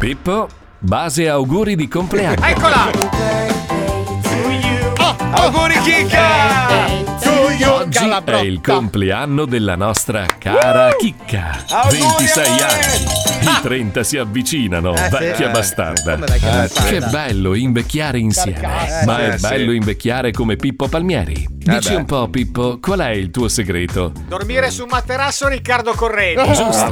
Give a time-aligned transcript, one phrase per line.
[0.00, 0.48] Pippo,
[0.78, 2.42] base auguri di compleanno.
[2.42, 2.90] Eccola!
[4.96, 6.86] Oh, auguri Chicca!
[7.70, 11.66] Oggi è il compleanno della nostra cara Chicca.
[11.68, 12.64] Auguri, 26 amore!
[12.64, 13.29] anni.
[13.40, 15.16] I 30 si avvicinano, Eh, sì.
[15.18, 16.14] vecchia Eh, bastarda.
[16.14, 16.88] come vecchia bastarda?
[16.90, 18.58] Che bello invecchiare insieme.
[18.60, 19.04] Carcassa.
[19.06, 19.48] Ma Eh, è sì.
[19.48, 21.46] bello invecchiare come Pippo Palmieri.
[21.60, 21.94] Dici beh.
[21.96, 24.12] un po', Pippo, qual è il tuo segreto?
[24.28, 26.40] Dormire su un materasso Riccardo Corredi.
[26.54, 26.90] Giusto.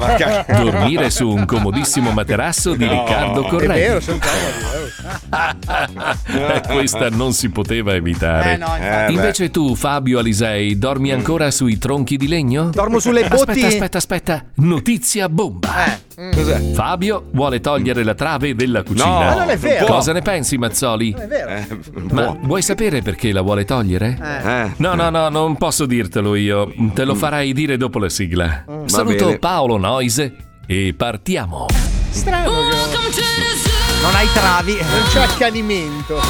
[0.62, 3.72] Dormire su un comodissimo materasso di Riccardo Corredi.
[3.80, 4.86] È vero, sono comodi.
[6.28, 8.54] Eh, Questa non si poteva evitare.
[8.54, 8.76] Eh, no.
[9.10, 12.70] Invece tu, Fabio Alisei, dormi ancora sui tronchi di legno?
[12.70, 14.44] Dormo sulle botti- Aspetta, aspetta, aspetta.
[14.56, 15.96] Notizia bomba.
[16.38, 16.72] Cos'è?
[16.72, 19.04] Fabio vuole togliere la trave della cucina.
[19.06, 19.86] No, Ma non è vero.
[19.86, 21.12] Cosa ne pensi, Mazzoli?
[21.12, 21.48] È vero.
[21.50, 21.66] Eh,
[22.12, 24.16] Ma vuoi sapere perché la vuole togliere?
[24.44, 24.72] Eh.
[24.76, 26.72] No, no, no, non posso dirtelo io.
[26.94, 28.64] Te lo farai dire dopo la sigla.
[28.66, 29.38] Va Saluto bene.
[29.38, 30.34] Paolo Noise
[30.66, 31.66] e partiamo.
[32.10, 33.67] Strano che
[34.02, 34.76] non hai travi.
[34.80, 36.20] Non c'è accanimento.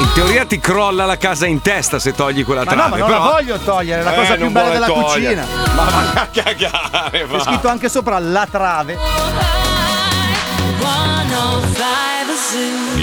[0.00, 2.90] In teoria ti crolla la casa in testa se togli quella Ma no, trave.
[2.90, 3.24] ma non però...
[3.24, 5.42] la voglio togliere, è la Eh, cosa più bella della togliere.
[5.42, 5.74] cucina.
[5.74, 7.40] Ma vai a cagare, C'è va.
[7.40, 8.98] scritto anche sopra la trave.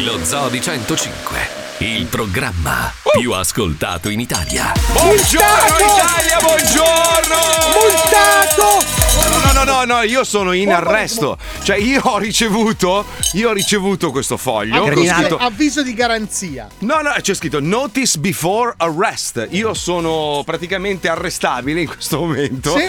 [0.04, 1.38] Lo Zoo di 105,
[1.80, 4.72] il programma più ascoltato in Italia.
[4.94, 7.36] Buongiorno Italia, buongiorno!
[7.74, 8.84] Multato!
[9.30, 11.38] No, no, no, no, io sono in arresto.
[11.64, 14.84] Cioè, io ho ricevuto, io ho ricevuto questo foglio.
[14.86, 15.26] Criminale.
[15.26, 16.68] scritto- Avviso di garanzia.
[16.80, 19.48] No, no, c'è scritto Notice before arrest.
[19.52, 22.78] Io sono praticamente arrestabile in questo momento.
[22.78, 22.88] Sì.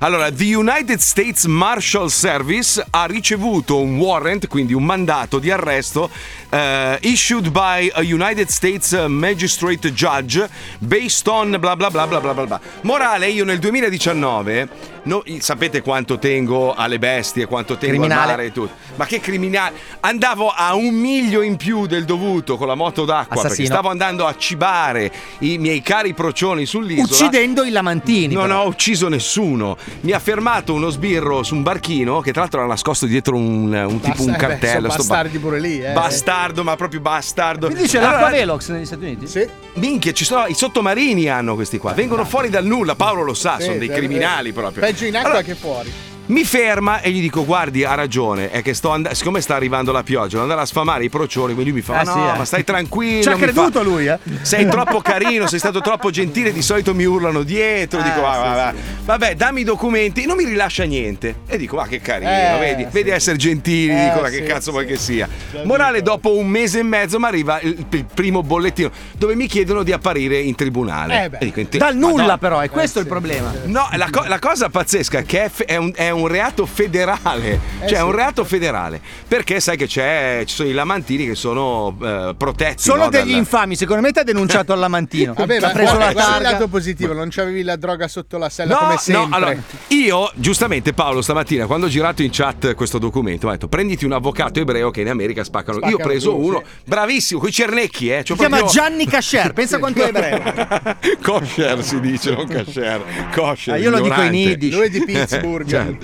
[0.00, 6.10] Allora, the United States Marshal Service ha ricevuto un warrant, quindi un mandato di arresto,
[6.50, 10.44] eh, issued by a United States Magistrate Judge
[10.78, 12.60] based on bla bla bla bla bla bla.
[12.82, 14.68] Morale, io nel 2019,
[15.04, 18.20] no, sapete quanto tengo alle bestie, quanto tengo Criminale.
[18.22, 18.72] al mare e tutto.
[18.96, 19.74] Ma che criminale!
[20.00, 23.66] Andavo a un miglio in più del dovuto con la moto d'acqua perché Assassino.
[23.68, 27.06] stavo andando a cibare i miei cari procioni sull'isola.
[27.12, 28.34] Uccidendo i lamantini.
[28.34, 28.62] Non però.
[28.64, 29.76] ho ucciso nessuno.
[30.00, 33.72] Mi ha fermato uno sbirro su un barchino che tra l'altro era nascosto dietro un,
[33.72, 34.88] un tipo un Basta- eh, beh, cartello.
[34.88, 35.92] ba- bastardi pure lì, eh.
[36.40, 37.66] Bastardo, ma proprio bastardo.
[37.66, 39.26] Quindi c'è Allora, l'acqua Velox negli Stati Uniti?
[39.26, 39.46] Sì.
[39.74, 41.92] Minchia, ci sono i sottomarini hanno questi qua.
[41.92, 44.82] Vengono fuori dal nulla, Paolo lo sa, Sì, sono dei criminali proprio.
[44.82, 45.92] Peggio in acqua Allora, che fuori.
[46.26, 48.50] Mi ferma e gli dico: Guardi, ha ragione.
[48.50, 49.16] È che sto andando.
[49.16, 51.54] Siccome sta arrivando la pioggia, devo andare a sfamare i procioni.
[51.54, 52.38] Quindi lui mi fa: Eh "Ma sì, No, eh.
[52.38, 53.22] ma stai tranquillo.
[53.22, 54.18] Ci ha creduto fa, lui, eh.
[54.42, 56.52] Sei troppo carino, sei stato troppo gentile.
[56.52, 58.00] Di solito mi urlano dietro.
[58.00, 58.72] Eh, dico: va, sì, va, va.
[58.76, 58.82] sì.
[59.04, 60.26] Vabbè, dammi i documenti.
[60.26, 61.40] Non mi rilascia niente.
[61.46, 63.92] E dico: Ma che carino, Eh, vedi, vedi essere gentili.
[63.92, 65.28] Eh, dico: Ma che cazzo vuoi che sia?
[65.64, 69.82] Morale, dopo un mese e mezzo mi arriva il, il primo bollettino dove mi chiedono
[69.82, 71.24] di apparire in tribunale.
[71.24, 71.38] Eh, beh.
[71.40, 72.38] Dico, in te- Dal nulla, Madonna.
[72.38, 73.52] però, è questo il problema.
[73.64, 76.66] No, la, co- la cosa pazzesca è che è, fe- è un, è un reato
[76.66, 77.60] federale.
[77.86, 79.00] cioè, è un reato federale.
[79.26, 82.82] Perché sai che c'è, ci sono i lamantini che sono eh, protetti.
[82.82, 85.34] Sono no, degli dal- infami, secondo me ti ha denunciato al lamantino.
[85.38, 88.48] Vabbè, ha preso guarda, la guarda il lato positivo, non c'avevi la droga sotto la
[88.48, 89.36] sella No, come no, sempre.
[89.36, 89.56] allora,
[89.88, 94.12] io giustamente Paolo stamattina quando ho girato in chat questo documento ho detto prenditi un
[94.12, 95.78] avvocato ebreo che in America spaccano.
[95.78, 96.80] io ho Spaccano preso tu, uno, sì.
[96.84, 98.22] bravissimo, con i cernecchi, eh.
[98.24, 100.42] Si chiama Gianni Casher, pensa quanto è ebreo.
[101.22, 103.02] Kosher si dice, non kasher.
[103.34, 103.74] Kosher.
[103.74, 104.36] Ah, io lo dico in ignorante.
[104.36, 104.74] Yiddish.
[104.74, 105.68] Lui è di Pittsburgh.
[105.68, 105.99] Certo.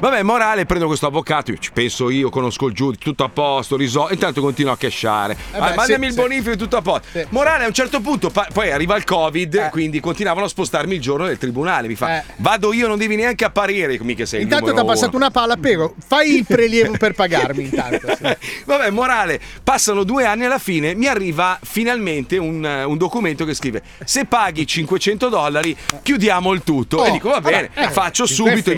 [0.00, 3.76] Vabbè, morale, prendo questo avvocato, io ci penso io, conosco il giudice, tutto a posto,
[3.76, 4.12] risolvo.
[4.12, 5.34] Intanto continuo a cashare.
[5.52, 6.20] Eh Ah, beh, mandami sì, il sì.
[6.20, 7.06] bonifico, tutto a posto.
[7.12, 7.26] Sì.
[7.30, 9.68] Morale, a un certo punto, pa- poi arriva il Covid, Eh.
[9.70, 11.88] quindi continuavano a spostarmi il giorno del tribunale.
[11.88, 12.24] Mi fa, Eh.
[12.36, 13.98] vado io, non devi neanche apparire.
[14.00, 18.14] Mica sei Intanto ti ha passato una palla, prego, fai il prelievo per pagarmi intanto.
[18.16, 18.36] sì.
[18.64, 23.54] Vabbè, morale, passano due anni alla fine, mi arriva finalmente un, eh, un documento che
[23.54, 26.98] scrive: Se paghi 500 dollari, chiudiamo il tutto.
[26.98, 28.74] Oh, e dico: Va bene, vabbè, eh, faccio subito, perfetto.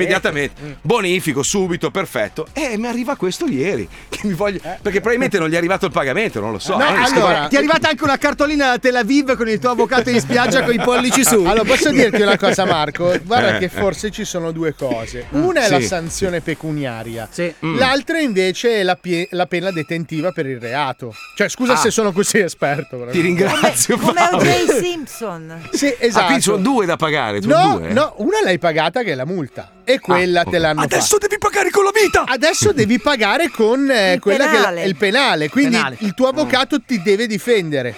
[0.58, 0.78] Immediatamente.
[0.82, 2.46] Bonifico, subito, perfetto.
[2.52, 3.88] E mi arriva questo ieri.
[4.08, 4.58] Che mi voglio...
[4.60, 6.76] Perché probabilmente non gli è arrivato il pagamento, non lo so.
[6.76, 9.70] No, Eh, allora- Ti è arrivata anche una cartolina da Tel Aviv con il tuo
[9.70, 11.44] avvocato in spiaggia con i pollici su.
[11.44, 13.16] Allora, posso dirti una cosa, Marco?
[13.22, 13.58] Guarda Eh.
[13.58, 15.26] che forse ci sono due cose.
[15.30, 15.70] Una è Sì.
[15.70, 17.52] la sanzione pecuniaria, Sì.
[17.60, 21.14] l'altra invece è la, pie- la pena detentiva per il reato.
[21.36, 21.76] Cioè, scusa Ah.
[21.76, 22.96] se sono così esperto.
[22.98, 23.10] però.
[23.10, 23.96] Ti ringrazio.
[23.98, 24.36] Come Paolo.
[24.38, 24.80] O.J.
[24.82, 25.68] Simpson.
[25.72, 26.24] Sì, Ah, esatto.
[26.26, 27.38] quindi sono due da pagare.
[27.42, 27.92] No, due.
[27.92, 31.26] no, una l'hai pagata che è la multa e quella Ah, te l'hanno Adesso fatta.
[31.26, 32.24] devi pagare con la vita.
[32.26, 34.82] Adesso devi pagare con eh, Il quella che penale.
[34.82, 35.96] è il penale, quindi Penale.
[36.00, 37.94] il tuo avvocato ti deve difendere.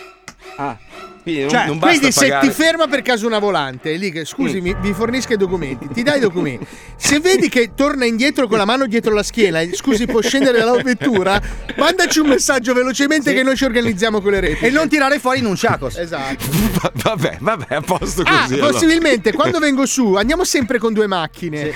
[0.57, 0.77] Ah.
[1.23, 2.47] Quindi non, Cioè, non basta quindi se pagare.
[2.49, 5.89] ti ferma per caso una volante, è lì che scusi, mi, mi fornisca i documenti,
[5.93, 6.67] ti dai i documenti.
[7.01, 10.81] Se vedi che torna indietro con la mano dietro la schiena, scusi, può scendere dalla
[10.83, 11.41] vettura,
[11.77, 14.67] mandaci un messaggio velocemente che noi ci organizziamo con le reti.
[14.67, 15.97] E non tirare fuori in un ciacos.
[15.97, 16.45] Esatto.
[16.81, 18.55] Va- Vabbè, vabbè, a posto Ah, così.
[18.55, 18.73] allora.
[18.73, 21.71] possibilmente quando vengo su andiamo sempre con due macchine.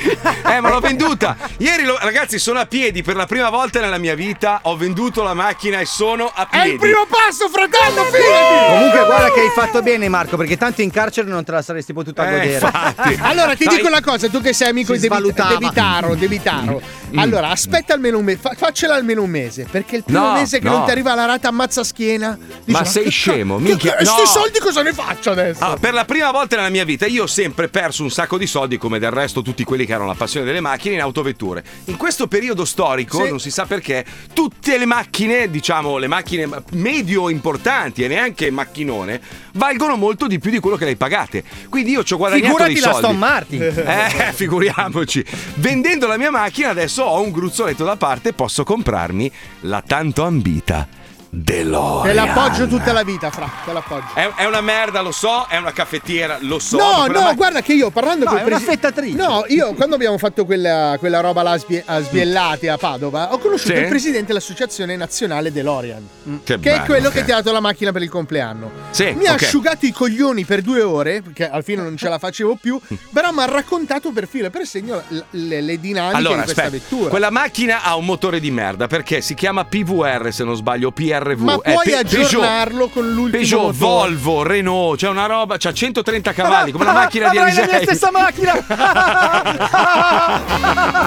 [0.47, 1.37] Eh, ma l'ho venduta.
[1.59, 4.61] Ieri, lo- ragazzi, sono a piedi per la prima volta nella mia vita.
[4.65, 6.69] Ho venduto la macchina e sono a È piedi.
[6.71, 8.73] il primo passo, fratello, fidati!
[8.73, 11.93] Comunque, guarda che hai fatto bene, Marco, perché tanto in carcere non te la saresti
[11.93, 12.53] potuta Eh, godere.
[12.55, 13.19] infatti.
[13.21, 13.77] Allora ti Dai.
[13.77, 15.09] dico una cosa, tu che sei amico Si di.
[15.09, 16.81] Debitaro, Debitaro.
[17.17, 20.59] Allora, aspetta almeno un mese, fa- faccela almeno un mese, perché il primo No, mese
[20.59, 20.77] che no.
[20.79, 22.37] non ti arriva la rata ammazza schiena.
[22.39, 24.11] Dici, Ma sei che scemo, ca- minchia, che- no.
[24.11, 25.63] Sti soldi cosa ne faccio adesso?
[25.65, 28.47] Ah, per la prima volta nella mia vita io ho sempre perso un sacco di
[28.47, 31.63] soldi, come del resto tutti quelli che hanno la passione delle macchine, in autovetture.
[31.87, 33.29] In questo periodo storico, Sì.
[33.31, 39.21] non si sa perché, tutte le macchine, diciamo le macchine medio importanti e neanche macchinone,
[39.55, 41.43] valgono molto di più di quello che le hai pagate.
[41.69, 43.07] Quindi io ci ho guadagnato Figurati dei la soldi.
[43.07, 43.63] Aston Martin.
[43.63, 45.25] Eh, figuriamoci.
[45.57, 49.31] Vendendo la mia macchina adesso ho un gruzzoletto da parte e posso comprarmi
[49.61, 51.03] la tanto ambita
[51.35, 52.03] DeLorean.
[52.07, 54.15] Te l'appoggio tutta la vita, fra, te l'appoggio.
[54.15, 56.77] È, è una merda, lo so, è una caffettiera, lo so.
[56.77, 59.17] No, no, ma- guarda che io parlando No, con è una fettatrice.
[59.17, 63.33] No, io quando abbiamo fatto quella, quella roba là a, sbie- a sbiellate a Padova,
[63.33, 63.81] ho conosciuto Sì?
[63.81, 66.09] il presidente dell'associazione nazionale DeLorean,
[66.45, 67.15] Che che è bello, quello ok.
[67.15, 68.71] che ti ha dato la macchina per il compleanno.
[68.91, 72.19] Sì, mi ha asciugato i coglioni per due ore, perché alla fine non ce la
[72.19, 72.81] facevo più,
[73.13, 76.43] però mi ha raccontato per filo e per segno l- le, le dinamiche Allora, di
[76.45, 77.11] questa aspetta, vettura.
[77.11, 80.91] quella macchina ha un motore di merda perché si chiama PVR se non sbaglio,
[81.25, 81.41] PRV.
[81.41, 83.77] Ma Eh, puoi Pe- aggiornarlo con l'ultimo Peugeot, motore.
[83.79, 87.71] Volvo, Renault, c'è una roba, c'ha 130 cavalli, come la macchina di Avrai la mia
[87.77, 87.87] Alisei.
[87.97, 88.53] stessa macchina.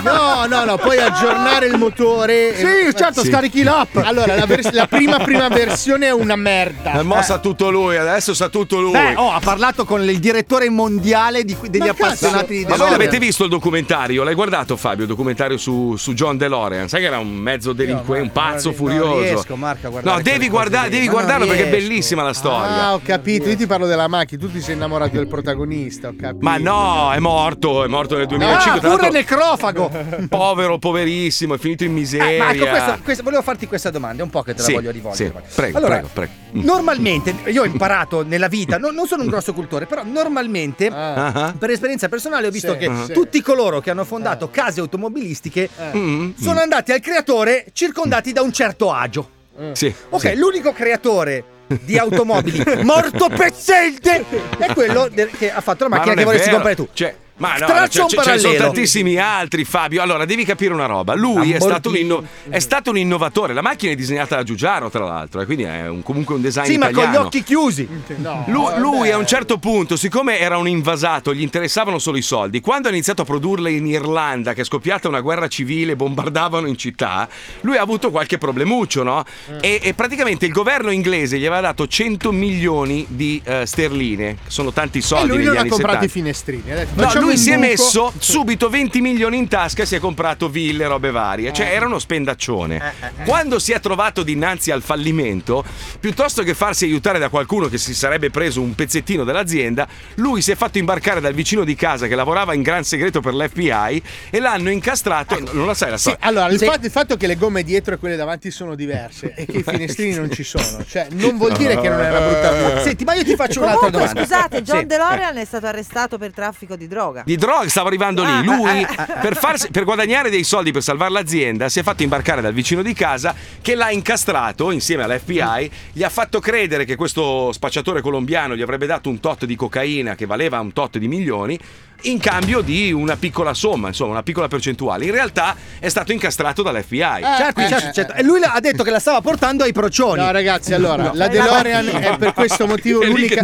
[0.03, 2.55] No, no, no, puoi aggiornare il motore.
[2.55, 2.65] sì,
[2.95, 3.27] certo, Sì.
[3.29, 3.95] scarichi l'app.
[3.97, 6.93] Allora, la, vers- la prima prima versione è una merda.
[6.99, 8.91] Eh, mo sa tutto lui, adesso sa tutto lui.
[8.91, 12.69] Beh, oh, ha parlato con il direttore mondiale di- degli Ma cazzo, appassionati di Ma
[12.69, 12.91] voi DeLorean.
[12.99, 14.23] l'avete visto il documentario?
[14.23, 16.87] L'hai guardato Fabio, il documentario su, su John DeLorean?
[16.87, 19.19] Sai che era un mezzo delinquente, un pazzo non furioso.
[19.19, 22.33] riesco, Marco, a guardare no, devi, guarda- devi Ma non guardarlo perché è bellissima la
[22.33, 22.83] storia.
[22.86, 23.50] Ah, ho capito.
[23.50, 26.44] Io ti parlo della macchina, tu ti sei innamorato del protagonista, ho capito.
[26.44, 28.71] Ma no, è morto, è morto nel 2005.
[28.71, 29.92] Ah, tra pure l'altro, necrofago.
[30.30, 32.27] povero, poverissimo, è finito in miseria.
[32.30, 34.77] Eh, Marco, questa- questa- volevo farti questa domanda, è un po' che te Sì, la
[34.77, 35.44] voglio rivolgere.
[35.48, 35.56] sì.
[35.56, 36.31] Prego, allora, prego, prego.
[36.57, 36.63] Mm.
[36.63, 41.15] Normalmente, io ho imparato nella vita, no- non sono un grosso cultore, però normalmente, Ah.
[41.27, 43.13] Ah, per esperienza personale, ho visto Sì, che sì.
[43.13, 48.51] tutti coloro che hanno fondato case automobilistiche mm, sono andati al creatore circondati da un
[48.51, 49.30] certo agio.
[49.74, 49.94] Sì.
[50.09, 50.36] Ok, sì.
[50.36, 54.24] l'unico creatore di automobili morto pezzente
[54.57, 56.62] è quello che ha fatto la Ma macchina non che vorresti vero.
[56.62, 56.88] comprare tu.
[56.94, 60.01] Cioè, ma no, Straccio cioè, ce ne sono tantissimi altri, Fabio.
[60.01, 61.13] Allora, devi capire una roba.
[61.16, 63.54] Lui è stato, un inno- è stato un innovatore.
[63.54, 66.66] La macchina è disegnata da Giugiaro, tra l'altro, e quindi è un- comunque un design
[66.66, 67.12] Sì, ma italiano.
[67.13, 67.88] con gli occhi chiusi.
[68.18, 68.80] No, Lu- vabbè.
[68.80, 72.60] Lui, a un certo punto, siccome era un invasato, gli interessavano solo i soldi.
[72.62, 76.78] Quando ha iniziato a produrle in Irlanda, che è scoppiata una guerra civile, bombardavano in
[76.78, 77.28] città,
[77.62, 79.24] lui ha avuto qualche problemuccio, no?
[79.62, 84.50] E, e praticamente il governo inglese gli aveva dato 100 milioni di eh, sterline, che
[84.50, 86.06] sono tanti E soldi lui negli non ha comprato 70.
[86.06, 86.72] i finestrini.
[86.72, 90.00] Ha detto, No, lui si è messo subito 20 milioni in tasca e si è
[90.00, 91.51] comprato ville, robe varie.
[91.51, 92.94] Cioè, era uno spendaccione.
[93.25, 95.63] Quando si è trovato dinanzi al fallimento,
[96.00, 100.51] piuttosto che farsi aiutare da qualcuno che si sarebbe preso un pezzettino dell'azienda, lui si
[100.51, 104.39] è fatto imbarcare dal vicino di casa che lavorava in gran segreto per l'FBI e
[104.39, 105.38] l'hanno incastrato.
[105.51, 106.19] Non la sai la Sì, storia?
[106.27, 106.65] allora, il, Sì.
[106.65, 109.63] fatto, il fatto che le gomme dietro e quelle davanti sono diverse e che i
[109.68, 113.13] finestrini non ci sono, cioè, non vuol dire che non è una brutta Senti, ma
[113.15, 114.21] io ti faccio un'altra Comunque, domanda.
[114.21, 114.85] scusate, John Sì.
[114.85, 117.16] DeLorean è stato arrestato per traffico di droga.
[117.25, 118.29] Di droga stava arrivando lì.
[118.29, 121.83] Ah, Lui, ah, ah, per, farsi- per guadagnare dei soldi per salvare l'azienda, si è
[121.83, 125.71] fatto imbarcare dal vicino di casa che l'ha incastrato insieme all'FBI.
[125.93, 130.15] Gli ha fatto credere che questo spacciatore colombiano gli avrebbe dato un tot di cocaina
[130.15, 131.59] che valeva un tot di milioni.
[132.01, 135.06] In cambio di una piccola somma, insomma, una piccola percentuale.
[135.06, 137.00] In realtà è stato incastrato dall'FBI.
[137.00, 138.13] Certo, Eh, certo, eh, certo.
[138.13, 140.22] E lui ha detto che la stava portando ai procioni.
[140.22, 141.12] No, ragazzi, allora, No.
[141.16, 143.42] la DeLorean è per questo motivo l'unica,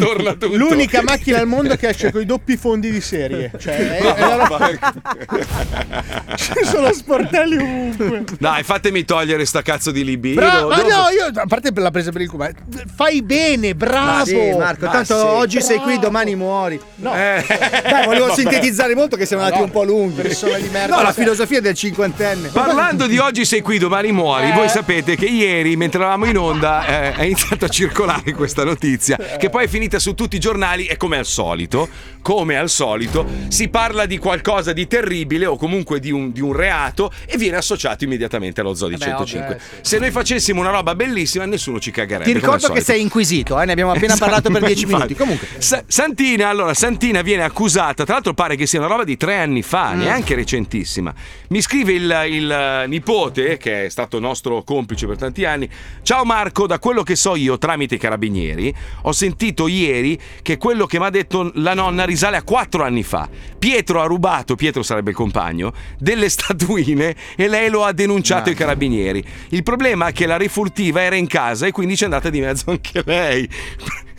[0.51, 3.51] l'unica macchina al mondo che esce con i doppi fondi di serie.
[3.57, 4.69] Cioè, è, è la roba-
[6.35, 8.23] Ci sono sportelli ovunque.
[8.39, 10.39] Dai, fatemi togliere sta cazzo di libido.
[10.41, 12.47] Bravo, ma no, io a parte la presa per il culo,
[12.95, 14.17] fai bene, bravo.
[14.19, 15.25] Ma sì, Marco, Ma tanto sì.
[15.25, 16.01] oggi sei qui, Bravo.
[16.07, 16.79] domani muori.
[16.95, 17.43] No, Eh.
[17.83, 20.21] Dai, volevo sintetizzare molto che siamo andati un po' lunghi.
[20.21, 20.95] Persona di merda.
[20.95, 22.49] No, la filosofia del cinquantenne.
[22.49, 24.53] Parlando di oggi sei qui, domani muori, Eh.
[24.53, 29.17] voi sapete che ieri, mentre eravamo in onda, eh, è iniziata a circolare questa notizia,
[29.37, 31.87] che poi è finita su tutti i giornali e come al solito,
[32.21, 36.53] come al solito, si parla di qualcosa di terribile o comunque di un, di un
[36.53, 39.59] reato e viene associato immediatamente allo Zoo di 105.
[39.81, 42.23] Se noi facessimo una roba bellissima, nessuno ci cagherebbe.
[42.25, 43.65] Ti ricordo che sei inquisito, eh?
[43.65, 44.93] ne abbiamo appena Esatto, parlato per dieci infatti.
[45.03, 45.15] minuti.
[45.15, 49.17] Comunque, Sa- Santina, allora, Santina viene accusata, tra l'altro pare che sia una roba di
[49.17, 49.99] tre anni fa, Mm.
[49.99, 51.13] neanche recentissima.
[51.49, 55.69] Mi scrive il, il, nipote, che è stato nostro complice per tanti anni.
[56.01, 58.73] Ciao Marco, da quello che so io tramite i carabinieri,
[59.03, 63.03] ho sentito ieri che quello che mi ha detto la nonna risale a quattro anni
[63.03, 63.27] fa.
[63.57, 68.55] Pietro ha rubato, Pietro sarebbe il compagno, delle statuine e lei lo ha denunciato ai
[68.55, 69.23] carabinieri.
[69.49, 72.71] Il problema è che la rifurtiva era in casa e quindi c'è andata di mezzo
[72.71, 73.49] anche lei.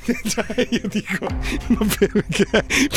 [0.27, 1.27] Cioè, io dico,
[1.69, 2.45] ma perché?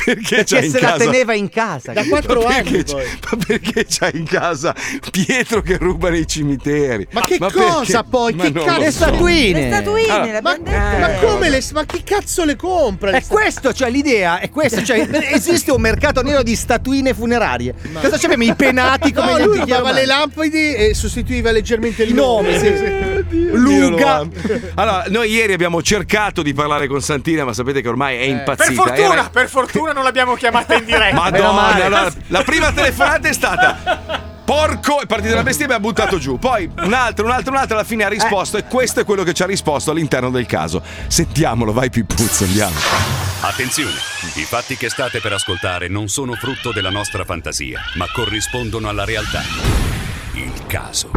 [0.03, 0.97] Perché perché in se la casa?
[1.05, 1.93] teneva in casa.
[1.93, 3.05] Da quattro Ma anni perché, poi.
[3.31, 4.75] ma perché c'ha in casa
[5.11, 7.07] Pietro che ruba nei cimiteri?
[7.11, 7.57] Ma che perché?
[7.57, 8.33] cosa poi?
[8.33, 8.79] Ma Che cazzo?
[8.79, 9.59] Le statuine.
[9.61, 10.97] Le statuine, Allora, Ma, detto.
[10.99, 11.63] ma come le.
[11.73, 13.11] Ma chi cazzo le compra?
[13.11, 17.73] le È questo, cioè l'idea è questa, cioè esiste un mercato nero di statuine funerarie.
[18.01, 22.09] Cosa c'abbiamo i penati come No, gli lui rubava le lampadi e sostituiva leggermente il
[22.09, 22.49] I nome.
[22.51, 24.03] nomi, sì, sì.
[24.03, 24.31] amo.
[24.75, 28.29] Allora, noi ieri abbiamo cercato di parlare con Santina, ma sapete che ormai è Per
[28.29, 28.81] impazzita.
[28.81, 31.15] fortuna, Era- per fortuna non l'abbiamo chiamata in diretta.
[31.15, 34.25] Madonna, allora, la prima telefonata è stata.
[34.47, 36.39] Porco, è partita la bestia e mi ha buttato giù.
[36.39, 38.55] Poi un'altra, un'altra, un'altra, alla fine ha risposto.
[38.57, 40.81] E questo è quello che ci ha risposto all'interno del caso.
[41.07, 42.75] Sentiamolo, vai Pippuzzo, andiamo.
[43.41, 43.91] Attenzione,
[44.35, 49.03] i fatti che state per ascoltare non sono frutto della nostra fantasia, ma corrispondono alla
[49.03, 49.41] realtà.
[50.33, 51.09] Il caso.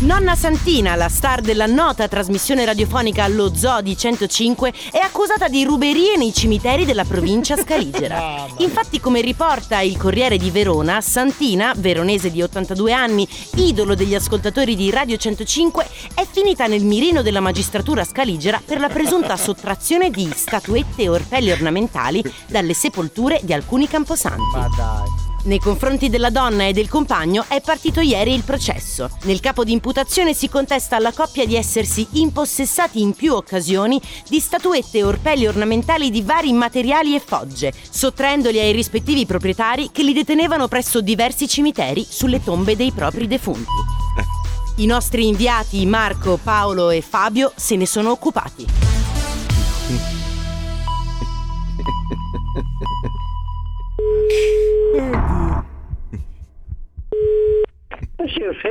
[0.00, 5.62] Nonna Santina, la star della nota trasmissione radiofonica Lo Zoo di 105, è accusata di
[5.62, 8.46] ruberie nei cimiteri della provincia scaligera.
[8.58, 14.74] Infatti, come riporta il Corriere di Verona, Santina, veronese di 82 anni, idolo degli ascoltatori
[14.74, 20.32] di Radio 105, è finita nel mirino della magistratura scaligera per la presunta sottrazione di
[20.34, 24.56] statuette e orpelli ornamentali dalle sepolture di alcuni camposanti.
[24.56, 25.19] Ma dai.
[25.42, 29.08] Nei confronti della donna e del compagno è partito ieri il processo.
[29.22, 34.38] Nel capo di imputazione si contesta alla coppia di essersi impossessati in più occasioni di
[34.38, 40.12] statuette e orpelli ornamentali di vari materiali e fogge, sottraendoli ai rispettivi proprietari che li
[40.12, 43.70] detenevano presso diversi cimiteri sulle tombe dei propri defunti.
[44.76, 48.99] I nostri inviati Marco, Paolo e Fabio se ne sono occupati.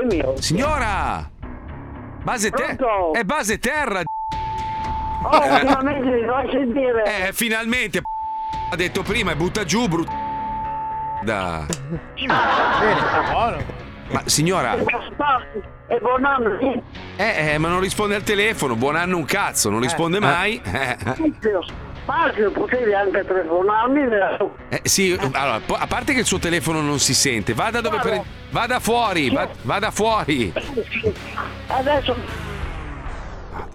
[0.10, 0.42] Mio.
[0.42, 1.30] Signora!
[2.24, 3.12] Base terra!
[3.13, 4.01] È base terra!
[5.22, 7.28] Oh, finalmente mi fai sentire.
[7.28, 8.01] Eh, finalmente!
[8.72, 10.12] Ha detto prima, e butta giù, brutto.
[11.24, 11.66] Da.
[14.12, 16.82] Ma signora, e buon anno, sì.
[17.16, 20.62] eh, eh, ma non risponde al telefono, buon anno un cazzo, non risponde mai.
[20.63, 20.98] Eh,
[22.10, 24.56] Marzio, potevi anche telefonarmi, vero?
[24.70, 28.24] eh, sì, allora, a parte che il suo telefono non si sente, vada dove pre-
[28.50, 30.51] vada fuori, va- vada fuori.
[31.68, 32.16] Adesso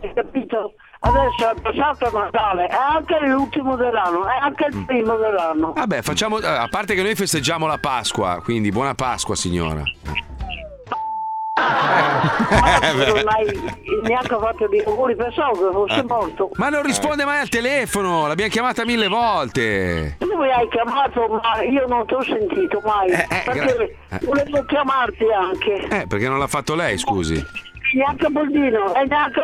[0.03, 0.75] hai capito?
[0.99, 5.73] Adesso è passato Natale, è anche l'ultimo dell'anno, è anche il primo dell'anno.
[5.75, 9.83] Vabbè, facciamo eh, a parte che noi festeggiamo la Pasqua, quindi buona Pasqua, signora.
[12.61, 13.61] Marzio non hai
[14.03, 16.51] neanche fatto di auguri, pensavo che fosse morto.
[16.55, 20.17] Ma non risponde mai al telefono, l'abbiamo chiamata mille volte.
[20.19, 23.09] Tu mi hai chiamato, ma io non ti ho sentito mai.
[23.11, 24.25] Eh, eh, perché gra- eh.
[24.25, 25.89] volevo chiamarti anche.
[25.89, 27.43] Eh, perché non l'ha fatto lei, scusi.
[27.95, 29.41] neanche Boldino e neanche,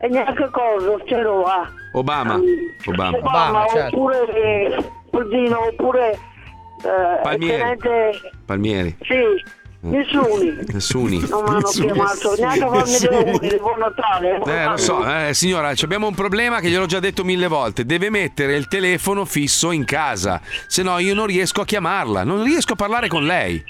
[0.00, 1.68] e neanche cosa c'ero là.
[1.92, 2.38] Obama.
[2.86, 3.16] Obama.
[3.18, 3.96] Obama, certo.
[3.96, 7.56] oppure eh, Boldino oppure eh, Palmieri.
[7.62, 8.10] tenente
[8.44, 8.96] Palmieri.
[9.02, 11.26] sì nessuno Nessuni.
[11.28, 15.84] non mi hanno chiamato neanche a farmi buon Natale Eh, lo so, eh, signora, ci
[15.84, 17.84] abbiamo un problema che gliel'ho già detto mille volte.
[17.84, 22.42] Deve mettere il telefono fisso in casa, se no io non riesco a chiamarla, non
[22.42, 23.62] riesco a parlare con lei.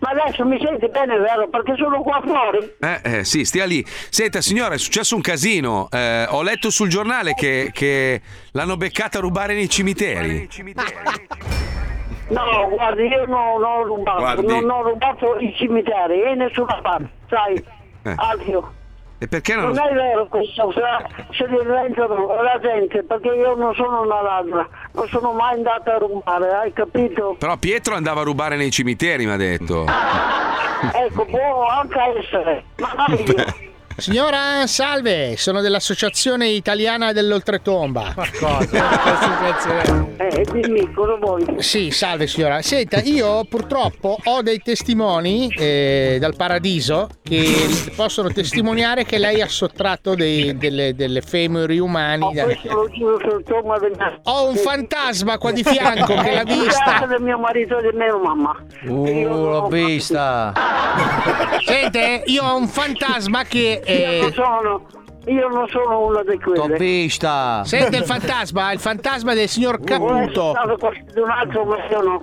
[0.00, 3.82] ma adesso mi senti bene vero perché sono qua fuori Eh, eh, sì, stia lì.
[4.10, 5.88] Senta, signora, è successo un casino.
[5.90, 8.20] Eh, ho letto sul giornale che, che
[8.52, 10.46] l'hanno beccata a rubare nei cimiteri.
[12.28, 14.46] No guardi io non ho rubato Guardi.
[14.46, 17.54] non ho rubato i cimiteri e nessuna parte sai
[18.04, 18.14] Eh.
[18.16, 18.72] Alfio
[19.18, 19.70] E perché non...
[19.72, 25.08] Non è vero questo, se, diventano la gente, perché io non sono una ladra, non
[25.08, 27.36] sono mai andata a rubare, hai capito?
[27.38, 29.86] Però Pietro andava a rubare nei cimiteri, mi ha detto.
[30.92, 33.72] Ecco, può anche essere, magari io.
[33.96, 38.12] Signora, salve, sono dell'Associazione Italiana dell'Oltretomba.
[38.16, 38.98] Ma cosa?
[40.16, 41.44] Eh, dimmi, cosa vuoi?
[41.58, 42.60] Sì, salve signora.
[42.60, 49.48] Senta, io purtroppo ho dei testimoni eh, dal paradiso che possono testimoniare che lei ha
[49.48, 52.32] sottratto dei- delle, delle femori umani.
[52.34, 57.06] da- sul tomba del Ho un fantasma qua di fianco che l'ha vista.
[57.06, 58.56] del mio marito e di mia mamma.
[58.86, 60.52] Uh, l'ho vista.
[61.64, 63.82] Sente, io ho un fantasma che...
[63.86, 64.86] Io non eh, sono,
[65.26, 66.76] io non sono una di quelle.
[66.76, 67.62] vista.
[67.64, 70.52] Sente il fantasma, il fantasma del signor Caputo.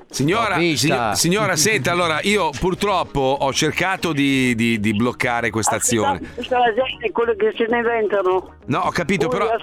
[0.10, 0.86] Signora, L'ho vista.
[0.88, 6.20] signo- signora, senta, allora io purtroppo ho cercato di, di- di bloccare questa azione.
[6.36, 8.54] Tutta la gente, quelli che se ne inventano.
[8.66, 9.56] No, ho capito, Voi però.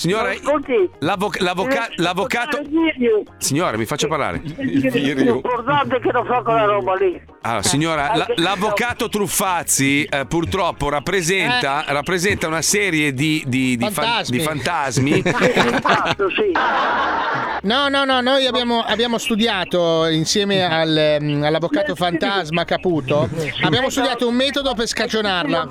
[0.00, 0.32] Signora,
[1.00, 2.58] l'avvoc- l'avvoca- deve l'avvocato.
[3.36, 4.40] Signora, mi faccia parlare.
[4.56, 7.20] È importante che non fa quella roba lì.
[7.42, 13.92] Allora, signora, la- l'avvocato Truffazzi eh, purtroppo rappresenta, rappresenta una serie di, di- di fan-
[14.06, 14.36] Fantasmi.
[14.38, 15.22] di fantasmi.
[15.80, 16.28] Esatto.
[17.62, 23.28] No, no, no, noi abbiamo, abbiamo studiato insieme al, ehm, all'avvocato fantasma Caputo,
[23.62, 25.68] abbiamo studiato un metodo per scagionarla.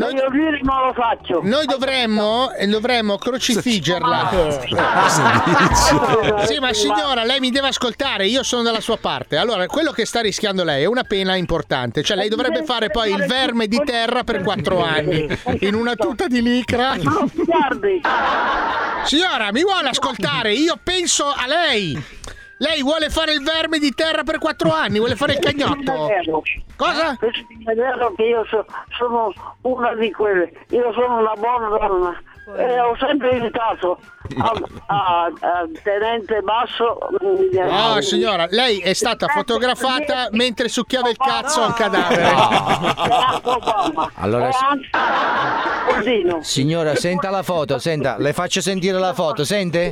[0.00, 1.40] Noi dire non lo faccio.
[1.42, 4.30] Noi dovremmo, eh, dovremmo crocifiggerla.
[6.46, 9.36] Sì, ma signora, lei mi deve ascoltare, io sono dalla sua parte.
[9.36, 13.12] Allora, quello che sta rischiando lei è una pena importante, cioè lei dovrebbe fare poi
[13.12, 15.28] il verme di terra per quattro anni,
[15.60, 16.94] in una tuta di licra.
[19.04, 20.54] Signora, mi vuole ascoltare?
[20.54, 22.02] Io penso a lei.
[22.62, 26.08] Lei vuole fare il verme di terra per quattro anni, vuole fare il cagnotto.
[26.76, 27.16] Cosa?
[27.16, 28.66] questo è vero che io so-
[28.98, 30.52] sono una di quelle.
[30.68, 32.22] Io sono una buona donna.
[32.56, 33.98] E ho sempre invitato
[34.38, 34.52] a,
[34.86, 36.98] a- a tenente basso.
[37.20, 42.28] No, eh, signora, lei è stata fotografata mentre succhiava il cazzo a un cadavere.
[43.42, 44.10] Obama.
[44.14, 44.50] Allora.
[46.40, 49.90] Signora, senta la foto, senta, le faccio sentire la foto, sente?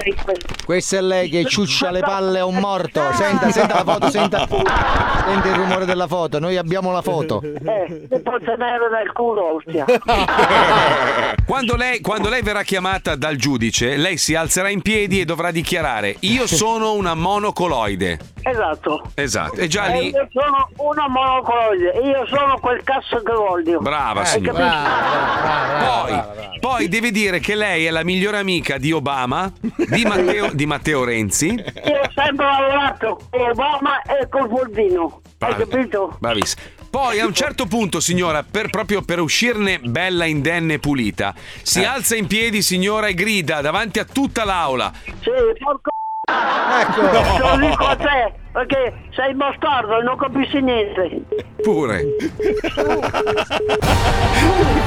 [0.65, 3.01] Questa è lei che ciuscia le palle a un morto.
[3.13, 4.47] Senta, senta la foto, senta.
[4.49, 7.43] Sente il rumore della foto, noi abbiamo la foto.
[7.43, 9.85] Eh, ti può tenere nel culo, ostia.
[11.47, 15.51] Quando lei, quando lei verrà chiamata dal giudice, lei si alzerà in piedi e dovrà
[15.51, 18.19] dichiarare: Io sono una monocoloide.
[18.43, 19.11] Esatto.
[19.15, 20.09] Esatto, e già E lì.
[20.09, 23.81] io sono una monocoloide, io sono quel cazzo che voglio.
[23.81, 24.59] Brava Hai signora.
[24.65, 25.85] capito?
[25.85, 30.65] Poi, poi deve dire che lei è la migliore amica di Obama, di Matteo, di
[30.65, 31.49] Matteo Renzi.
[31.49, 35.21] Io ho sempre lavorato con Obama e col Boldino.
[35.41, 36.17] Hai capito?
[36.19, 36.63] Bravissima.
[36.91, 41.85] Poi a un certo punto, signora, per, proprio per uscirne bella, indenne e pulita, si
[41.85, 44.93] alza in piedi, signora, e grida davanti a tutta l'aula.
[45.05, 45.91] Sì, porco
[46.29, 47.09] Ecco.
[47.09, 51.23] Te lo dico a te, perché sei bastardo e non capisci niente.
[51.63, 52.05] Pure.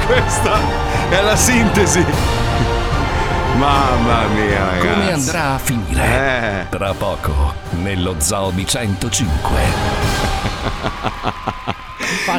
[0.06, 0.58] Questa
[1.10, 2.06] è la sintesi.
[3.56, 4.86] Mamma mia, ragazzi.
[4.86, 6.02] Come andrà a finire?
[6.02, 6.66] Eh.
[6.70, 9.50] Tra poco, nello Zoo di 105.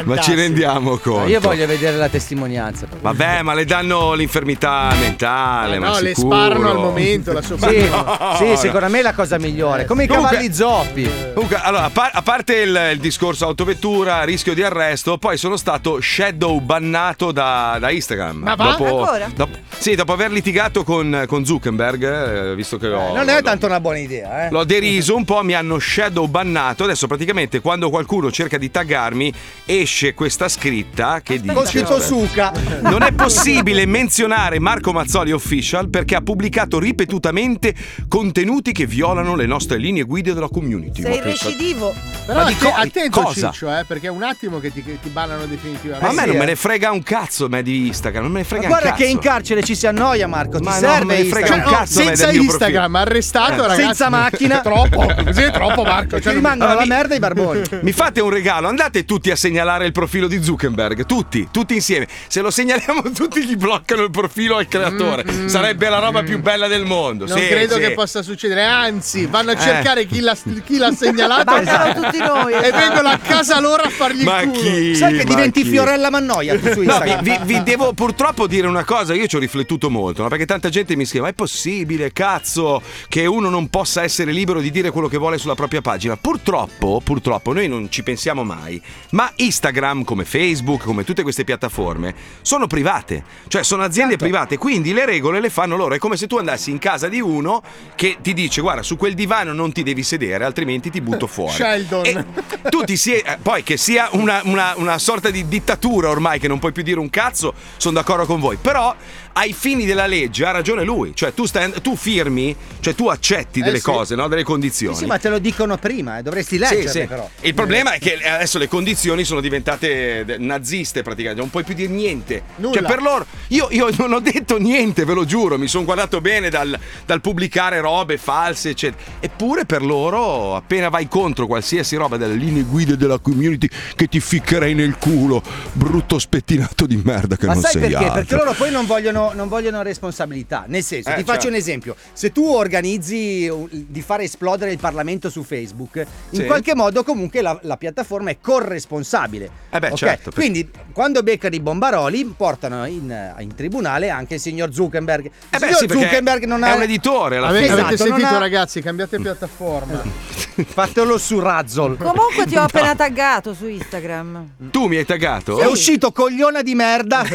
[0.04, 1.26] Ma ci rendiamo conto?
[1.28, 2.86] Io voglio vedere la testimonianza.
[3.00, 5.78] Vabbè, ma le danno l'infermità mentale.
[5.78, 8.56] ma No, le sparano al momento la sua Sì, No, sì, no.
[8.56, 9.84] secondo me è la cosa migliore.
[9.84, 11.10] Come i Comunque- cavalli zoppi.
[11.34, 15.56] Comunque, allora, a, par- a parte il, il discorso autovettura, rischio di arresto, poi sono
[15.56, 18.36] stato shadow bannato da, da Instagram.
[18.42, 18.70] Ma va?
[18.70, 19.28] Ancora?
[19.34, 23.14] dopo- sì, dopo aver litigato con, con Zuckerberg, eh, visto che ho.
[23.14, 24.50] Non è tanto una buona idea, eh.
[24.50, 26.84] L'ho deriso un po', mi hanno shadow bannato.
[26.84, 29.32] Adesso praticamente quando qualcuno cerca di taggarmi
[29.66, 32.52] esce questa scritta che dice Con scritto suca.
[32.82, 37.74] non è possibile menzionare Marco Mazzoli Official perché ha pubblicato ripetutamente
[38.08, 41.00] contenuti che violano le nostre linee guida della community.
[41.02, 41.94] Sei recidivo.
[42.26, 43.50] Però Ma di atte- co- attento cosa?
[43.50, 46.04] Ciccio, eh, perché è un attimo che ti, che ti bannano definitivamente.
[46.04, 46.38] Ma a me sì, non eh.
[46.38, 48.92] me ne frega un cazzo me di Instagram, non me ne frega Ma guarda un
[48.92, 49.04] cazzo.
[49.04, 50.58] che in carcere ci si annoia, Marco.
[50.58, 51.68] Ti Ma no, serve me ne frega Instagram.
[51.68, 53.80] un cazzo me senza Instagram, arrestato, Eh, ragazzi.
[53.82, 54.60] senza macchina.
[54.60, 56.20] troppo, così è troppo, Marco.
[56.20, 57.62] Cioè, rimangono la mi- merda i barboni.
[57.82, 62.08] Mi fate un regalo, andate tutti a segnalare il profilo di Zuckerberg, tutti, tutti insieme.
[62.26, 65.48] Se lo segnaliamo tutti gli bloccano il profilo al creatore.
[65.48, 67.24] Sarebbe la roba più bella del mondo.
[67.24, 67.80] Mm, Non Sì, credo sì.
[67.80, 72.52] che possa succedere, anzi, vanno a cercare chi, l'ha, chi l'ha segnalato Bancano tutti noi.
[72.52, 72.76] e esatto.
[72.78, 74.52] vengono a casa loro a fargli il Ma culo.
[74.60, 74.94] chi?
[74.96, 75.68] Sai che Ma diventi chi?
[75.70, 77.22] Fiorella Mannoia tu su No, vi, Instagram.
[77.22, 80.28] vi- vi devo purtroppo dire una cosa, io ci ho riflettuto molto, no?
[80.28, 84.60] perché tanta gente mi scrive, ma è possibile, cazzo, che uno non possa essere libero
[84.60, 86.16] di dire quello che vuole sulla propria pagina?
[86.16, 92.14] Purtroppo, purtroppo, noi non ci pensiamo mai, ma Instagram, come Facebook, come tutte queste piattaforme,
[92.42, 95.94] sono private, cioè sono aziende private, quindi le regole le fanno loro.
[95.94, 97.62] È come se tu andassi in casa di uno
[97.94, 101.52] che ti dice: Guarda, su quel divano non ti devi sedere, altrimenti ti butto fuori.
[101.52, 102.06] Sheldon.
[102.06, 102.24] E
[102.70, 106.48] tu ti sie- eh, poi che sia una, una- una sorta di dittatura ormai, che
[106.48, 108.56] non puoi più dire un cazzo, sono d'accordo con voi.
[108.60, 108.94] Però
[109.34, 111.12] ai fini della legge ha ragione lui.
[111.14, 113.82] Cioè, tu, stai- tu firmi, cioè tu accetti delle sì.
[113.84, 114.28] cose, no?
[114.28, 114.96] delle condizioni.
[114.96, 117.06] Sì, ma te lo dicono prima, eh, dovresti Sì, leggerle sì.
[117.06, 117.28] però.
[117.40, 121.74] Il problema è che adesso le condizioni sono diventate de- naziste praticamente, non puoi più
[121.74, 122.42] dire niente.
[122.56, 122.74] Nulla.
[122.74, 126.20] Cioè per loro, io, io non ho detto niente, ve lo giuro, mi sono guardato
[126.20, 129.02] bene dal, dal pubblicare robe false, eccetera.
[129.20, 134.20] Eppure per loro, appena vai contro qualsiasi roba delle linee guida della community, che ti
[134.20, 135.42] ficcherei nel culo,
[135.72, 137.96] brutto spettinato di merda che Ma non sai sei perché?
[137.96, 138.12] altro.
[138.14, 140.64] Perché loro poi non vogliono, non vogliono responsabilità.
[140.66, 141.48] Nel senso, Eh, ti faccio certo.
[141.48, 145.96] un esempio: se tu organizzi di fare esplodere il Parlamento su Facebook,
[146.30, 146.44] in Sì.
[146.46, 149.50] qualche modo comunque la, la piattaforma è corresponsabile.
[149.70, 149.94] Eh beh, Ok?
[149.96, 155.24] certo, Quindi quando beccano i bombaroli, portano in, in tribunale anche il signor Zuckerberg.
[155.24, 156.74] Il Eh beh, signor sì, Zuckerberg non è ha.
[156.74, 160.02] un editore alla avete Esatto, non sentito ha- ragazzi, cambiate piattaforma.
[160.66, 161.96] Fatelo su Razzle.
[161.96, 164.50] Comunque ti ho appena taggato su Instagram.
[164.70, 165.58] Tu mi hai taggato?
[165.58, 167.24] È uscito cogliona di merda.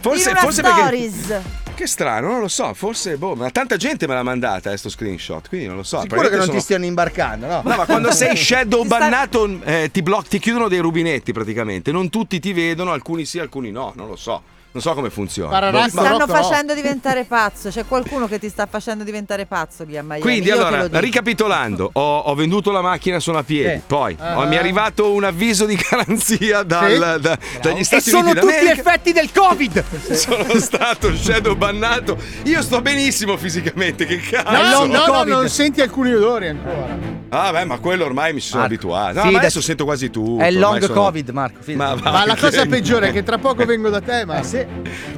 [0.00, 1.42] Forse, In una forse perché.
[1.74, 2.72] Che strano, non lo so.
[2.72, 5.46] Forse, boh, ma tanta gente me l'ha mandata, eh, sto screenshot.
[5.46, 6.00] Quindi non lo so.
[6.00, 7.60] Sicuro che non probabilmente ti stiano imbarcando, no?
[7.64, 11.32] No, ma quando sei shadow Ti sta- bannato eh, ti, bloc- ti chiudono dei rubinetti
[11.32, 11.92] praticamente.
[11.92, 13.92] Non tutti ti vedono, alcuni sì, alcuni no.
[13.94, 14.42] Non lo so.
[14.76, 15.48] Non so come funziona.
[15.48, 16.26] Pararà- Ti stanno no.
[16.26, 17.70] facendo diventare pazzo.
[17.70, 20.20] C'è qualcuno che ti sta facendo diventare pazzo lì a Miami.
[20.20, 23.82] Quindi Io allora, ricapitolando, ho, ho venduto la macchina solo a piedi, Sì.
[23.86, 24.38] poi Ah.
[24.38, 26.98] oh, mi è arrivato un avviso di garanzia dal- Sì.
[26.98, 28.80] da- dagli E Stati sono Uniti tutti d'America.
[28.90, 29.84] effetti del Covid.
[30.12, 32.18] Sono stato shadow bannato.
[32.44, 34.50] Io sto benissimo fisicamente, che cazzo.
[34.50, 35.32] No, no, no, Covid.
[35.32, 37.14] non senti alcuni odori ancora.
[37.30, 39.22] Ah, beh, ma quello ormai mi sono Marco, abituato.
[39.24, 40.42] No, sì, adesso sento quasi tutto.
[40.42, 41.60] È il long sono- Covid, Marco.
[41.72, 44.42] Ma, va, Ma la cosa peggiore è che tra poco vengo da te, ma Eh
[44.44, 44.65] sì.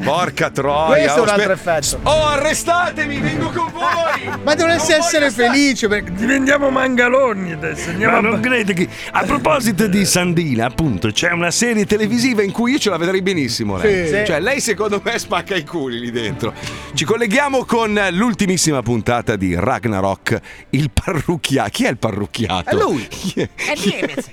[0.03, 0.97] Porca troia.
[1.13, 2.01] Questo è un oh, altro sper- effetto.
[2.09, 4.31] Oh, arrestatemi, vengo con voi.
[4.45, 7.91] Ma dovresti Non essere felice perché diventiamo mangaloni adesso.
[7.91, 12.53] Andiamo Ma non credi che a proposito di Sandina, appunto, c'è una serie televisiva in
[12.53, 13.77] cui io ce la vedrei benissimo.
[13.77, 14.07] Lei.
[14.09, 14.25] Sì.
[14.27, 16.53] Cioè, lei secondo me spacca i culi lì dentro.
[16.95, 21.71] Ci colleghiamo con l'ultimissima puntata di Ragnarok, il parrucchiato.
[21.71, 22.71] Chi è il parrucchiato?
[22.71, 23.07] È lui.
[23.09, 23.49] Chi è?
[23.81, 24.29] Diemez.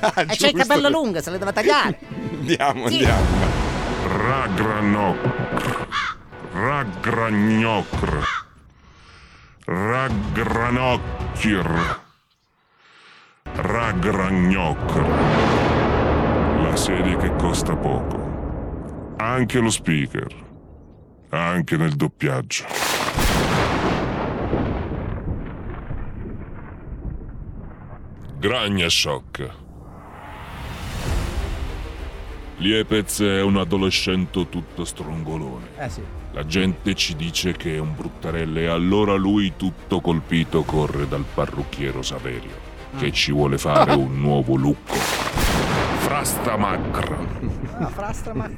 [0.00, 1.98] Ah, E c'è il capello lungo, se le deve tagliare.
[2.38, 2.94] Andiamo, Sì.
[2.94, 3.67] andiamo.
[4.18, 5.18] Ragranok.
[6.52, 8.26] Ragragnocr.
[9.64, 11.66] Ragranocchir.
[13.54, 15.06] Ragragnocr.
[16.62, 19.14] La serie che costa poco.
[19.18, 20.34] Anche lo speaker.
[21.30, 22.64] Anche nel doppiaggio.
[28.40, 29.67] Gragna Shock.
[32.58, 35.66] Liepez è un adolescente tutto strongolone.
[35.78, 36.02] Eh sì.
[36.32, 41.24] La gente ci dice che è un bruttarello e allora lui tutto colpito corre dal
[41.32, 42.50] parrucchiero Saverio,
[42.98, 44.94] che ci vuole fare un nuovo lucco.
[45.98, 47.16] Frastamacra.
[47.78, 48.52] Ah, Frastramac.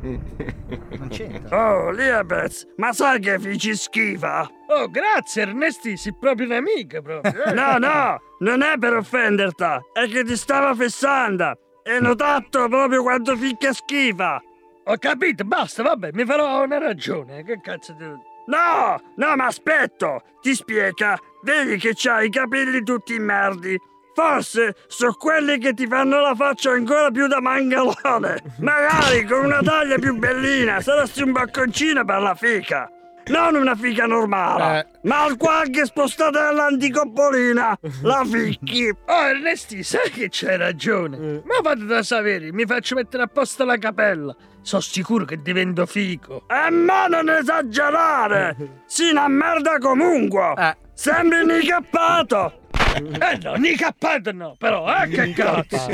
[0.00, 1.74] Non c'entra.
[1.76, 4.48] Oh, Liebez, ma sai che fici schifa?
[4.68, 7.32] Oh, grazie Ernesti, sei proprio un'amica proprio.
[7.44, 7.52] eh.
[7.54, 11.58] No, no, non è per offenderti, è che ti stava fessando.
[11.90, 14.40] E notato proprio quanto ficchia schifa.
[14.84, 17.42] Ho capito, basta, vabbè, mi farò una ragione.
[17.42, 18.22] Che cazzo devo...
[18.46, 21.18] No, no, ma aspetto, ti spiega.
[21.42, 23.76] Vedi che c'hai i capelli tutti merdi.
[24.14, 28.40] Forse sono quelli che ti fanno la faccia ancora più da mangalone.
[28.60, 32.88] Magari con una taglia più bellina, saresti un bacconcino per la fica.
[33.30, 34.86] Non una fica normale, Eh.
[35.08, 37.78] ma al qualche spostatella anticoppolina.
[38.02, 38.88] La ficchi.
[39.10, 41.42] Oh, Ernesti, sai che c'hai ragione.
[41.44, 44.34] Ma vado da Saveri, mi faccio mettere a posto la capella.
[44.62, 46.44] Sono sicuro che divento fico.
[46.48, 48.82] E ma non esagerare!
[48.86, 50.52] Si una merda comunque!
[50.56, 50.76] Eh.
[50.94, 52.58] Sembri un incappato!
[52.94, 55.88] Eh no, ni cappato no, però, eh che cazzo.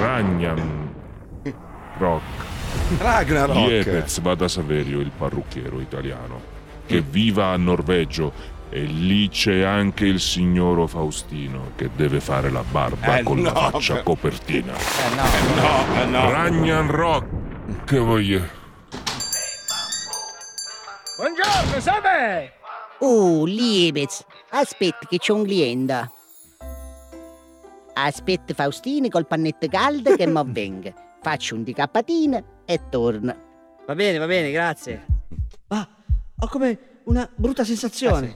[0.00, 0.94] Ragnan.
[1.98, 2.39] Rock.
[2.98, 3.54] Ragnarok.
[3.56, 6.40] Liepez va da Saverio, il parrucchiero italiano,
[6.86, 12.62] che viva a Norveggio e lì c'è anche il signoro Faustino che deve fare la
[12.68, 14.02] barba Eh, con la no, faccia beh.
[14.02, 14.72] copertina.
[14.74, 15.62] Eh no.
[15.62, 16.30] No, eh, no.
[16.30, 17.84] Ragnan Rock.
[17.84, 18.58] Che voglio.
[21.16, 22.50] Buongiorno, Saveri.
[23.00, 26.10] Oh, Liebez, aspetta che c'è un cliente.
[27.94, 30.92] Aspetta Faustini col pannetto caldo che mo venga.
[31.22, 33.36] Faccio un decappatina e torna.
[33.84, 35.04] Va bene, va bene, grazie.
[35.66, 35.88] Ma
[36.38, 38.32] oh, come, una brutta sensazione.